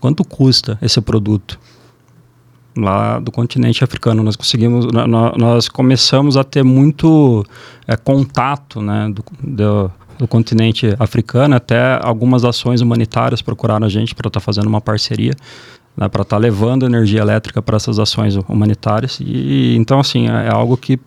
Quanto 0.00 0.24
custa 0.24 0.78
esse 0.80 1.00
produto? 1.00 1.58
Lá 2.76 3.18
do 3.18 3.32
continente 3.32 3.82
africano. 3.82 4.22
Nós 4.22 4.36
conseguimos, 4.36 4.86
nós 4.86 5.68
começamos 5.68 6.36
a 6.36 6.44
ter 6.44 6.62
muito 6.62 7.44
é, 7.86 7.96
contato, 7.96 8.80
né, 8.80 9.10
do, 9.12 9.24
do, 9.42 9.90
do, 10.18 10.28
continente 10.28 10.94
africano. 10.98 11.56
Até 11.56 11.98
algumas 12.02 12.44
ações 12.44 12.80
humanitárias 12.80 13.40
procuraram 13.40 13.86
a 13.86 13.88
gente 13.88 14.14
para 14.14 14.28
estar 14.28 14.40
tá 14.40 14.44
fazendo 14.44 14.66
uma 14.66 14.80
parceria, 14.80 15.32
né, 15.96 16.08
para 16.08 16.22
estar 16.22 16.36
tá 16.36 16.40
levando 16.40 16.84
energia 16.84 17.20
elétrica 17.20 17.62
para 17.62 17.76
essas 17.76 17.98
ações 17.98 18.36
humanitárias. 18.48 19.18
E 19.20 19.74
então 19.76 19.98
assim 19.98 20.28
é, 20.28 20.46
é 20.46 20.52
algo 20.52 20.76
que 20.76 20.98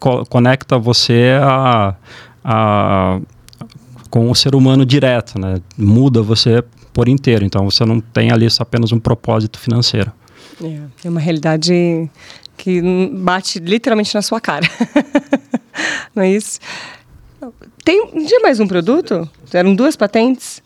co 0.00 0.26
conecta 0.26 0.78
você 0.78 1.38
a, 1.40 1.94
a 2.44 3.20
com 4.10 4.30
o 4.30 4.34
ser 4.34 4.54
humano 4.54 4.86
direto, 4.86 5.40
né? 5.40 5.60
Muda 5.76 6.22
você 6.22 6.62
por 6.92 7.08
inteiro. 7.08 7.44
Então 7.44 7.68
você 7.68 7.84
não 7.84 8.00
tem 8.00 8.30
ali 8.30 8.46
apenas 8.60 8.92
um 8.92 8.98
propósito 9.00 9.58
financeiro. 9.58 10.12
É, 10.62 11.06
é 11.06 11.10
uma 11.10 11.20
realidade 11.20 12.08
que 12.56 12.80
bate 13.12 13.58
literalmente 13.58 14.14
na 14.14 14.22
sua 14.22 14.40
cara. 14.40 14.66
Não 16.14 16.22
é 16.22 16.30
isso? 16.30 16.60
Tem, 17.84 18.06
tinha 18.26 18.40
mais 18.40 18.60
um 18.60 18.66
produto? 18.66 19.28
Eram 19.52 19.74
duas 19.74 19.96
patentes? 19.96 20.62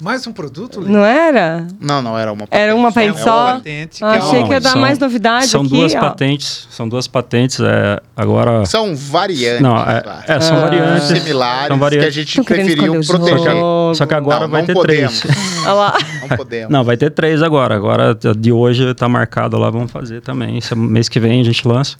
Mais 0.00 0.24
um 0.28 0.32
produto? 0.32 0.80
Não 0.80 1.04
era? 1.04 1.66
Não, 1.80 2.00
não, 2.00 2.16
era 2.16 2.32
uma 2.32 2.46
patente. 2.46 2.62
Era 2.62 2.76
uma 2.76 2.92
patente 2.92 3.20
só? 3.20 3.46
Uma 3.46 3.54
patente, 3.54 4.04
ah, 4.04 4.10
achei 4.12 4.44
que 4.44 4.50
ia 4.50 4.60
dar 4.60 4.70
são, 4.70 4.80
mais 4.80 4.98
novidade 4.98 5.46
São 5.48 5.62
aqui, 5.62 5.70
duas 5.70 5.94
ó. 5.94 6.00
patentes, 6.00 6.68
são 6.70 6.88
duas 6.88 7.08
patentes, 7.08 7.58
é, 7.58 8.00
agora... 8.16 8.64
São 8.64 8.94
variantes. 8.94 9.60
Não, 9.60 9.76
é, 9.76 10.02
é 10.28 10.40
são 10.40 10.56
ah. 10.56 10.60
variantes. 10.60 11.08
Similares, 11.08 11.66
são 11.66 11.78
variantes. 11.78 12.14
que 12.14 12.20
a 12.20 12.24
gente 12.24 12.42
preferiu 12.44 13.00
proteger. 13.04 13.52
Só 13.94 14.06
que 14.06 14.14
agora 14.14 14.42
não, 14.42 14.50
vai 14.50 14.60
não 14.60 14.66
ter 14.66 14.74
podemos. 14.74 15.20
três. 15.20 15.36
Olha 15.64 15.72
lá. 15.72 15.98
Não 16.20 16.36
podemos. 16.36 16.70
Não, 16.70 16.84
vai 16.84 16.96
ter 16.96 17.10
três 17.10 17.42
agora. 17.42 17.74
Agora, 17.74 18.14
de 18.14 18.52
hoje, 18.52 18.94
tá 18.94 19.08
marcado 19.08 19.58
lá, 19.58 19.68
vamos 19.68 19.90
fazer 19.90 20.20
também. 20.20 20.58
Esse 20.58 20.76
mês 20.76 21.08
que 21.08 21.18
vem 21.18 21.40
a 21.40 21.44
gente 21.44 21.66
lança. 21.66 21.96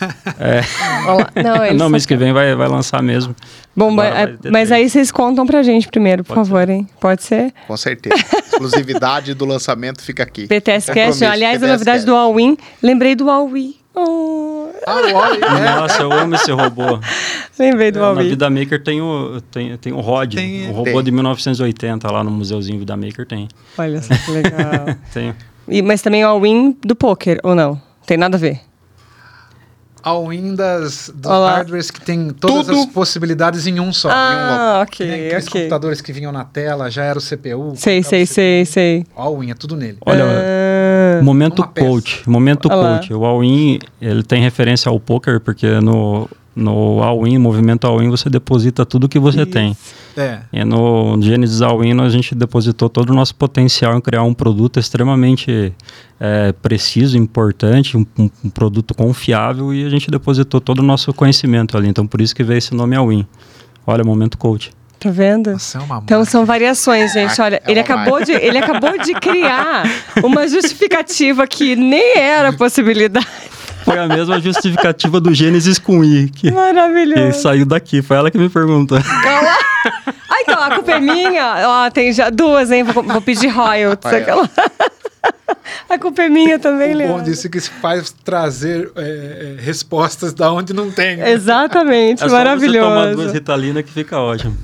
é. 0.38 0.62
Não, 1.42 1.74
não 1.74 1.88
mês 1.88 2.06
que 2.06 2.16
vem 2.16 2.32
vai, 2.32 2.54
vai 2.54 2.68
lançar 2.68 3.02
mesmo. 3.02 3.34
Bom, 3.74 3.90
mas, 3.90 4.38
mas 4.50 4.72
aí 4.72 4.88
vocês 4.90 5.12
contam 5.12 5.46
pra 5.46 5.62
gente 5.62 5.88
primeiro, 5.88 6.24
por 6.24 6.34
Pode 6.34 6.48
favor, 6.48 6.66
ser. 6.66 6.72
hein? 6.72 6.88
Pode 7.00 7.22
ser? 7.22 7.52
Com 7.66 7.76
certeza. 7.76 8.16
Exclusividade 8.46 9.32
do 9.34 9.44
lançamento 9.44 10.02
fica 10.02 10.22
aqui. 10.22 10.46
PTS 10.46 10.92
Cast, 10.92 11.24
aliás, 11.24 11.54
PTS 11.58 11.64
a 11.64 11.72
novidade 11.72 11.98
Cast. 11.98 12.06
do 12.06 12.14
All-In. 12.16 12.56
Lembrei 12.82 13.14
do 13.14 13.30
All-In. 13.30 13.74
Oh. 13.94 14.68
Ah, 14.86 15.00
o 15.12 15.16
All-In. 15.18 15.40
É. 15.40 15.74
Nossa, 15.80 16.02
eu 16.02 16.12
amo 16.12 16.34
esse 16.34 16.50
robô. 16.50 16.98
Lembrei 17.58 17.90
do 17.90 18.02
All-In. 18.02 18.22
Na 18.24 18.28
Vida 18.28 18.50
Maker 18.50 18.82
tem 18.82 19.00
o, 19.00 19.40
tem, 19.50 19.76
tem 19.76 19.92
o 19.92 20.00
Rod, 20.00 20.34
tem, 20.34 20.68
o 20.68 20.72
robô 20.72 20.92
tem. 20.92 21.04
de 21.04 21.10
1980 21.12 22.10
lá 22.10 22.24
no 22.24 22.30
museuzinho 22.30 22.78
Vida 22.78 22.96
Maker 22.96 23.26
tem. 23.26 23.48
Olha 23.78 24.02
só 24.02 24.14
que 24.14 24.30
legal. 24.30 24.96
tem. 25.14 25.34
E, 25.68 25.80
mas 25.82 26.02
também 26.02 26.24
o 26.24 26.28
All-In 26.28 26.76
do 26.84 26.96
poker, 26.96 27.38
ou 27.44 27.54
não? 27.54 27.80
Tem 28.06 28.16
nada 28.16 28.36
a 28.36 28.40
ver? 28.40 28.60
All-in 30.02 30.54
das, 30.54 31.10
dos 31.14 31.30
Olá. 31.30 31.56
hardwares 31.56 31.90
que 31.90 32.00
tem 32.00 32.30
todas 32.30 32.66
Tudo. 32.66 32.78
as 32.80 32.86
possibilidades 32.86 33.66
em 33.66 33.80
um 33.80 33.92
só. 33.92 34.08
Ah, 34.10 34.78
um 34.78 34.82
ok, 34.82 35.06
né? 35.06 35.26
Aqueles 35.26 35.46
ok. 35.46 35.60
computadores 35.62 36.00
que 36.00 36.12
vinham 36.12 36.32
na 36.32 36.44
tela, 36.44 36.90
já 36.90 37.04
era 37.04 37.18
o 37.18 37.22
CPU. 37.22 37.74
Sei, 37.76 38.02
sei, 38.02 38.26
sei, 38.26 38.64
sei. 38.64 39.06
All-in, 39.14 39.50
é 39.50 39.54
tudo 39.54 39.76
nele. 39.76 39.98
Olha, 40.04 40.24
uh, 40.24 41.24
momento 41.24 41.66
coach, 41.66 42.22
momento 42.28 42.70
Olá. 42.70 42.98
coach. 42.98 43.12
O 43.12 43.24
all-in, 43.24 43.78
ele 44.00 44.22
tem 44.22 44.42
referência 44.42 44.88
ao 44.88 44.98
poker, 44.98 45.40
porque 45.40 45.80
no 45.80 46.28
no 46.54 47.02
All-in, 47.02 47.38
movimento 47.38 47.86
All-in, 47.86 48.10
você 48.10 48.28
deposita 48.28 48.84
tudo 48.84 49.08
que 49.08 49.18
você 49.18 49.42
Isso. 49.42 49.50
tem. 49.50 49.76
É. 50.16 50.40
E 50.52 50.64
no 50.64 51.20
Genesis 51.22 51.62
All-in, 51.62 51.98
a 52.00 52.08
gente 52.08 52.34
depositou 52.34 52.88
todo 52.88 53.10
o 53.10 53.14
nosso 53.14 53.34
potencial 53.34 53.96
em 53.96 54.00
criar 54.00 54.22
um 54.22 54.34
produto 54.34 54.78
extremamente 54.78 55.72
é, 56.18 56.52
preciso, 56.52 57.16
importante, 57.16 57.96
um, 57.96 58.04
um, 58.18 58.50
produto 58.50 58.94
confiável 58.94 59.72
e 59.72 59.84
a 59.84 59.88
gente 59.88 60.10
depositou 60.10 60.60
todo 60.60 60.80
o 60.80 60.82
nosso 60.82 61.12
conhecimento 61.14 61.76
ali. 61.76 61.88
Então, 61.88 62.06
por 62.06 62.20
isso 62.20 62.34
que 62.34 62.42
veio 62.42 62.58
esse 62.58 62.74
nome 62.74 62.96
All-in. 62.96 63.26
Olha, 63.86 64.04
Momento 64.04 64.36
Coach. 64.36 64.72
Tá 65.00 65.10
vendo? 65.10 65.58
Você 65.58 65.78
é 65.78 65.80
uma 65.80 65.98
então 66.04 66.22
são 66.26 66.44
variações, 66.44 67.14
gente. 67.14 67.40
Olha, 67.40 67.62
é 67.64 67.70
ele 67.70 67.80
acabou, 67.80 68.22
de, 68.22 68.32
ele 68.32 68.58
acabou 68.58 68.98
de 68.98 69.14
criar 69.14 69.84
uma 70.22 70.46
justificativa 70.48 71.46
que 71.46 71.74
nem 71.74 72.18
era 72.18 72.52
possibilidade. 72.54 73.26
Foi 73.90 73.98
a 73.98 74.06
mesma 74.06 74.40
justificativa 74.40 75.20
do 75.20 75.34
Gênesis 75.34 75.78
com 75.78 76.04
I. 76.04 76.28
Que, 76.28 76.50
Maravilhoso. 76.50 77.26
Que 77.26 77.32
saiu 77.32 77.66
daqui. 77.66 78.02
Foi 78.02 78.16
ela 78.16 78.30
que 78.30 78.38
me 78.38 78.48
perguntou. 78.48 78.98
Ah, 78.98 80.42
então, 80.42 80.62
a 80.62 80.74
culpa 80.74 80.92
é 80.92 81.00
minha. 81.00 81.54
Ó, 81.66 81.90
tem 81.90 82.12
já 82.12 82.30
duas, 82.30 82.70
hein? 82.70 82.84
Vou, 82.84 83.02
vou 83.02 83.20
pedir 83.20 83.48
royalties. 83.48 84.12
Aquela. 84.12 84.48
A 85.88 85.98
culpa 85.98 86.22
é 86.22 86.28
minha 86.28 86.58
também, 86.58 86.94
Leandro. 86.94 87.18
Bom 87.18 87.22
disse 87.22 87.48
que 87.48 87.60
se 87.60 87.68
faz 87.68 88.12
trazer 88.24 88.90
é, 88.96 89.56
é, 89.58 89.62
respostas 89.62 90.32
da 90.32 90.52
onde 90.52 90.72
não 90.72 90.90
tem. 90.90 91.20
Exatamente, 91.20 92.22
é 92.22 92.28
maravilhoso. 92.28 92.78
Só 92.78 92.94
você 92.94 93.00
tomar 93.00 93.14
duas 93.14 93.32
Ritalina 93.32 93.82
que 93.82 93.92
fica 93.92 94.18
ótimo. 94.18 94.56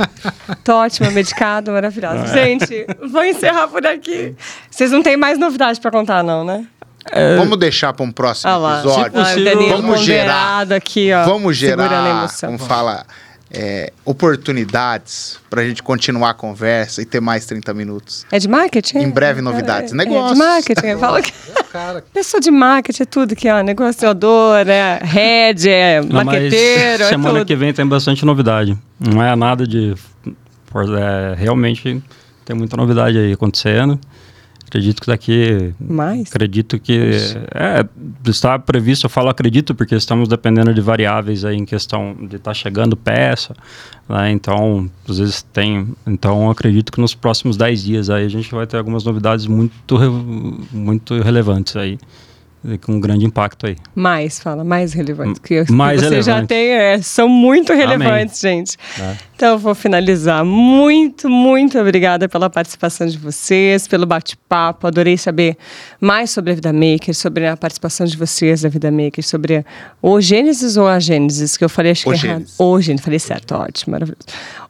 Tô 0.62 0.74
ótima, 0.74 1.10
medicado, 1.10 1.72
maravilhoso. 1.72 2.24
É. 2.24 2.26
Gente, 2.28 2.86
vou 3.10 3.24
encerrar 3.24 3.68
por 3.68 3.84
aqui. 3.86 4.34
Vocês 4.70 4.90
não 4.92 5.02
têm 5.02 5.16
mais 5.16 5.38
novidades 5.38 5.78
para 5.80 5.90
contar, 5.90 6.22
não, 6.22 6.44
né? 6.44 6.64
É... 7.12 7.36
Vamos 7.36 7.58
deixar 7.58 7.92
para 7.92 8.04
um 8.04 8.12
próximo 8.12 8.50
ah 8.50 8.80
episódio. 8.80 9.12
Possível, 9.12 9.68
vamos 9.76 10.00
gerar 10.00 10.72
aqui, 10.72 11.12
ó, 11.12 11.24
vamos 11.24 11.56
gerar, 11.56 12.28
vamos 12.42 12.66
falar 12.66 13.06
é, 13.50 13.92
oportunidades 14.04 15.38
para 15.48 15.62
a 15.62 15.64
gente 15.64 15.82
continuar 15.82 16.30
a 16.30 16.34
conversa 16.34 17.00
e 17.00 17.04
ter 17.04 17.20
mais 17.20 17.46
30 17.46 17.72
minutos. 17.74 18.26
É 18.30 18.38
de 18.38 18.48
marketing? 18.48 18.98
Em 18.98 19.10
breve, 19.10 19.40
novidades. 19.40 19.92
É, 19.92 19.96
Negócio. 19.96 20.30
É 20.30 20.32
de 20.32 20.38
marketing. 20.38 20.98
Fala 20.98 21.22
que... 21.22 21.32
Pessoa 22.12 22.40
de 22.40 22.50
marketing 22.50 23.02
é 23.02 23.06
tudo 23.06 23.36
que 23.36 23.48
é 23.48 23.62
negociador, 23.62 24.68
é 24.68 24.98
head, 25.02 25.68
é 25.68 26.00
Não, 26.00 26.24
marqueteiro. 26.24 27.04
É 27.04 27.08
semana 27.08 27.44
que 27.44 27.54
vem 27.54 27.72
tem 27.72 27.86
bastante 27.86 28.24
novidade. 28.24 28.76
Não 28.98 29.22
é 29.22 29.34
nada 29.36 29.66
de. 29.66 29.94
É, 30.98 31.34
realmente 31.38 32.02
tem 32.44 32.56
muita 32.56 32.76
novidade 32.76 33.16
aí 33.16 33.32
acontecendo. 33.32 33.98
Acredito 34.66 35.00
que 35.00 35.06
daqui. 35.06 35.74
Mais? 35.80 36.28
Acredito 36.28 36.78
que. 36.78 37.12
É, 37.54 37.86
está 38.28 38.58
previsto, 38.58 39.06
eu 39.06 39.10
falo 39.10 39.28
acredito, 39.28 39.74
porque 39.74 39.94
estamos 39.94 40.28
dependendo 40.28 40.74
de 40.74 40.80
variáveis 40.80 41.44
aí 41.44 41.56
em 41.56 41.64
questão 41.64 42.14
de 42.18 42.36
estar 42.36 42.50
tá 42.50 42.54
chegando 42.54 42.96
peça, 42.96 43.54
né? 44.08 44.30
Então, 44.32 44.90
às 45.08 45.18
vezes 45.18 45.42
tem. 45.42 45.88
Então, 46.04 46.50
acredito 46.50 46.90
que 46.90 47.00
nos 47.00 47.14
próximos 47.14 47.56
10 47.56 47.84
dias 47.84 48.10
aí 48.10 48.24
a 48.24 48.28
gente 48.28 48.52
vai 48.52 48.66
ter 48.66 48.76
algumas 48.76 49.04
novidades 49.04 49.46
muito, 49.46 49.98
muito 50.72 51.20
relevantes 51.22 51.76
aí 51.76 51.96
com 52.82 52.94
um 52.94 53.00
grande 53.00 53.24
impacto 53.24 53.66
aí. 53.66 53.76
Mais, 53.94 54.40
fala, 54.40 54.64
mais 54.64 54.92
relevante. 54.92 55.40
Que, 55.40 55.64
mais 55.70 56.00
você 56.00 56.08
relevante. 56.08 56.26
já 56.26 56.46
tem, 56.46 56.70
é, 56.70 57.00
são 57.00 57.28
muito 57.28 57.72
relevantes, 57.72 58.44
Amém. 58.44 58.58
gente. 58.58 58.76
É. 59.00 59.16
Então, 59.36 59.50
eu 59.50 59.58
vou 59.58 59.74
finalizar. 59.74 60.44
Muito, 60.44 61.28
muito 61.28 61.78
obrigada 61.78 62.28
pela 62.28 62.48
participação 62.48 63.06
de 63.06 63.18
vocês, 63.18 63.86
pelo 63.86 64.06
bate-papo. 64.06 64.86
Adorei 64.86 65.16
saber 65.16 65.56
mais 66.00 66.30
sobre 66.30 66.52
a 66.52 66.54
Vida 66.54 66.72
Maker, 66.72 67.14
sobre 67.14 67.46
a 67.46 67.56
participação 67.56 68.06
de 68.06 68.16
vocês 68.16 68.62
da 68.62 68.68
Vida 68.68 68.90
Maker, 68.90 69.24
sobre 69.24 69.64
o 70.00 70.20
Gênesis 70.20 70.76
ou 70.76 70.88
a 70.88 70.98
Gênesis, 70.98 71.56
que 71.56 71.64
eu 71.64 71.68
falei, 71.68 71.92
acho 71.92 72.08
o 72.08 72.12
que 72.12 72.26
é 72.26 72.30
errado. 72.30 72.46
O 72.58 72.80
Gênesis, 72.80 73.04
falei 73.04 73.18
certo, 73.18 73.54
ótimo, 73.54 73.92
maravilhoso. 73.92 74.26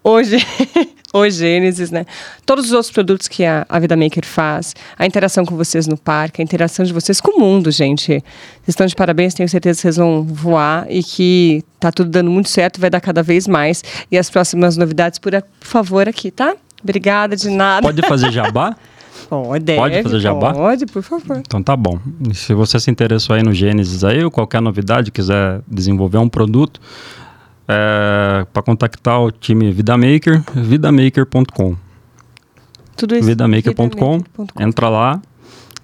Hoje, 0.08 0.36
o 1.12 1.28
Gênesis, 1.28 1.90
né? 1.90 2.06
Todos 2.46 2.66
os 2.66 2.72
outros 2.72 2.92
produtos 2.92 3.26
que 3.26 3.44
a, 3.44 3.66
a 3.68 3.80
Vida 3.80 3.96
Maker 3.96 4.24
faz, 4.24 4.72
a 4.96 5.04
interação 5.04 5.44
com 5.44 5.56
vocês 5.56 5.88
no 5.88 5.96
parque, 5.96 6.40
a 6.40 6.44
interação 6.44 6.84
de 6.84 6.92
vocês 6.92 7.20
com 7.20 7.36
o 7.36 7.40
mundo, 7.40 7.72
gente. 7.72 8.12
Vocês 8.12 8.68
estão 8.68 8.86
de 8.86 8.94
parabéns, 8.94 9.34
tenho 9.34 9.48
certeza 9.48 9.78
que 9.78 9.82
vocês 9.82 9.96
vão 9.96 10.22
voar 10.22 10.86
e 10.88 11.02
que 11.02 11.64
tá 11.80 11.90
tudo 11.90 12.08
dando 12.08 12.30
muito 12.30 12.48
certo, 12.48 12.80
vai 12.80 12.88
dar 12.88 13.00
cada 13.00 13.20
vez 13.20 13.48
mais. 13.48 13.82
E 14.08 14.16
as 14.16 14.30
próximas 14.30 14.76
novidades, 14.76 15.18
por, 15.18 15.32
por 15.32 15.66
favor, 15.66 16.08
aqui, 16.08 16.30
tá? 16.30 16.54
Obrigada 16.80 17.34
de 17.34 17.50
nada. 17.50 17.82
Pode 17.82 18.00
fazer 18.02 18.30
jabá? 18.30 18.76
Pode, 19.28 19.74
pode 19.74 20.02
fazer 20.04 20.20
jabá? 20.20 20.54
Pode, 20.54 20.86
por 20.86 21.02
favor. 21.02 21.38
Então 21.38 21.60
tá 21.60 21.74
bom. 21.74 21.98
E 22.30 22.34
se 22.34 22.54
você 22.54 22.78
se 22.78 22.92
interessou 22.92 23.34
aí 23.34 23.42
no 23.42 23.52
Gênesis 23.52 24.04
aí, 24.04 24.22
ou 24.22 24.30
qualquer 24.30 24.62
novidade, 24.62 25.10
quiser 25.10 25.62
desenvolver 25.66 26.18
um 26.18 26.28
produto, 26.28 26.80
é, 27.68 28.46
para 28.52 28.62
contactar 28.62 29.20
o 29.20 29.30
time 29.30 29.70
VidaMaker, 29.70 30.42
vidamaker.com. 30.54 31.76
Tudo 32.96 33.14
isso. 33.14 33.26
Vidamaker.com. 33.26 34.22
Entra 34.58 34.88
lá. 34.88 35.20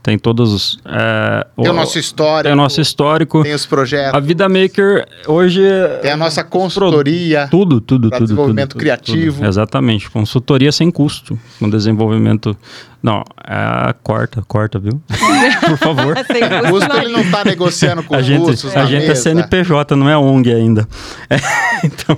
Tem 0.03 0.19
todos 0.19 0.53
os. 0.53 0.79
É, 0.85 1.47
tem 1.57 1.69
o, 1.69 1.71
o 1.71 1.75
nosso 1.75 1.97
histórico. 1.97 2.43
Tem 2.43 2.53
o 2.53 2.57
nosso 2.57 2.81
histórico. 2.81 3.43
Tem 3.45 3.55
os 3.55 3.65
projetos. 3.65 4.15
A 4.15 4.19
Vida 4.19 4.49
Maker 4.49 5.07
hoje. 5.29 5.63
Tem 6.01 6.11
a 6.11 6.17
nossa 6.17 6.43
consultoria. 6.43 7.47
Tudo, 7.49 7.81
tudo, 7.81 8.11
tudo. 8.11 8.21
Desenvolvimento 8.21 8.71
tudo, 8.71 8.81
criativo. 8.81 9.37
Tudo. 9.37 9.47
Exatamente. 9.47 10.11
Consultoria 10.11 10.73
sem 10.73 10.91
custo. 10.91 11.39
Com 11.61 11.71
desenvolvimento 11.71 12.57
não, 13.03 13.25
é, 13.49 13.93
corta, 14.05 14.43
corta, 14.47 14.79
viu? 14.79 15.03
Por 15.67 15.77
favor. 15.77 16.15
o 16.17 16.71
custo 16.71 16.97
ele 16.99 17.13
não 17.13 17.21
está 17.21 17.45
negociando 17.45 18.03
com 18.05 18.15
a 18.15 18.23
gente, 18.23 18.39
russos 18.39 18.77
A 18.77 18.85
gente 18.85 19.05
é 19.05 19.09
mesa. 19.09 19.13
é 19.13 19.15
CNPJ, 19.17 19.97
não 19.97 20.09
é 20.09 20.17
ONG 20.17 20.53
ainda. 20.53 20.87
É, 21.29 21.37
então... 21.85 22.17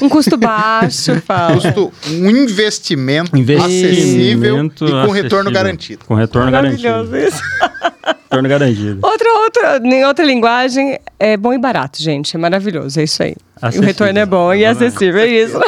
Um 0.00 0.08
custo 0.08 0.38
baixo, 0.38 1.20
fala. 1.26 1.54
Custo, 1.54 1.92
um 2.08 2.30
investimento, 2.30 3.36
investimento 3.36 3.66
acessível 3.66 4.64
e 4.64 4.70
com 4.70 4.84
acessível. 4.84 5.10
retorno 5.10 5.50
garantido. 5.50 6.04
Com 6.06 6.14
retorno 6.14 6.50
Maravilhoso 6.50 7.10
garantido. 7.10 7.36
isso. 7.36 7.42
retorno 8.22 8.48
garantido. 8.48 8.98
Outra, 9.02 9.28
outra, 9.40 9.80
em 9.84 10.04
outra 10.06 10.24
linguagem, 10.24 10.98
é 11.20 11.36
bom 11.36 11.52
e 11.52 11.58
barato, 11.58 12.02
gente. 12.02 12.34
É 12.34 12.38
maravilhoso, 12.38 12.98
é 12.98 13.04
isso 13.04 13.22
aí. 13.22 13.36
Acessível. 13.56 13.82
O 13.82 13.86
retorno 13.86 14.18
é 14.18 14.24
bom 14.26 14.54
e 14.54 14.64
acessível, 14.64 15.20
é 15.20 15.26
isso. 15.26 15.60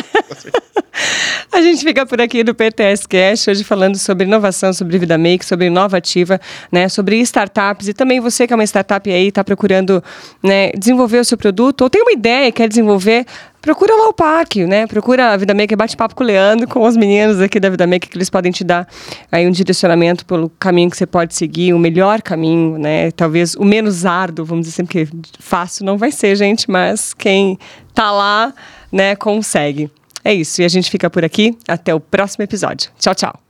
A 1.52 1.60
gente 1.60 1.84
fica 1.84 2.04
por 2.04 2.20
aqui 2.20 2.42
do 2.42 2.54
PTS 2.54 3.06
Cash, 3.06 3.48
hoje 3.48 3.64
falando 3.64 3.96
sobre 3.96 4.26
inovação, 4.26 4.72
sobre 4.72 4.98
vida 4.98 5.16
make, 5.16 5.44
sobre 5.44 5.66
inovativa, 5.66 6.40
né, 6.70 6.88
sobre 6.88 7.20
startups 7.20 7.88
e 7.88 7.94
também 7.94 8.20
você 8.20 8.46
que 8.46 8.52
é 8.52 8.56
uma 8.56 8.64
startup 8.64 9.08
aí 9.10 9.28
está 9.28 9.44
procurando, 9.44 10.02
né, 10.42 10.70
desenvolver 10.72 11.18
o 11.18 11.24
seu 11.24 11.38
produto 11.38 11.82
ou 11.82 11.90
tem 11.90 12.02
uma 12.02 12.12
ideia 12.12 12.48
e 12.48 12.52
quer 12.52 12.68
desenvolver, 12.68 13.24
procura 13.60 13.94
lá 13.94 14.08
o 14.08 14.12
parque, 14.12 14.66
né? 14.66 14.86
Procura 14.86 15.32
a 15.32 15.36
Vida 15.38 15.54
Maker, 15.54 15.76
bate 15.76 15.96
papo 15.96 16.14
com 16.14 16.22
o 16.22 16.26
Leandro, 16.26 16.68
com 16.68 16.86
os 16.86 16.96
meninos 16.96 17.40
aqui 17.40 17.58
da 17.58 17.70
Vida 17.70 17.86
Maker, 17.86 18.10
que 18.10 18.16
eles 18.18 18.28
podem 18.28 18.52
te 18.52 18.62
dar 18.62 18.86
aí 19.32 19.46
um 19.46 19.50
direcionamento 19.50 20.26
pelo 20.26 20.50
caminho 20.58 20.90
que 20.90 20.96
você 20.96 21.06
pode 21.06 21.34
seguir, 21.34 21.72
o 21.72 21.78
melhor 21.78 22.20
caminho, 22.20 22.76
né? 22.76 23.10
Talvez 23.12 23.54
o 23.54 23.64
menos 23.64 24.04
árduo, 24.04 24.44
vamos 24.44 24.66
dizer 24.66 24.76
sempre 24.76 25.06
que 25.06 25.12
fácil 25.38 25.86
não 25.86 25.96
vai 25.96 26.12
ser, 26.12 26.36
gente, 26.36 26.70
mas 26.70 27.14
quem 27.14 27.58
tá 27.94 28.12
lá, 28.12 28.52
né, 28.92 29.16
consegue. 29.16 29.90
É 30.24 30.32
isso, 30.32 30.62
e 30.62 30.64
a 30.64 30.68
gente 30.68 30.90
fica 30.90 31.10
por 31.10 31.24
aqui. 31.24 31.56
Até 31.68 31.94
o 31.94 32.00
próximo 32.00 32.42
episódio. 32.42 32.90
Tchau, 32.98 33.14
tchau. 33.14 33.43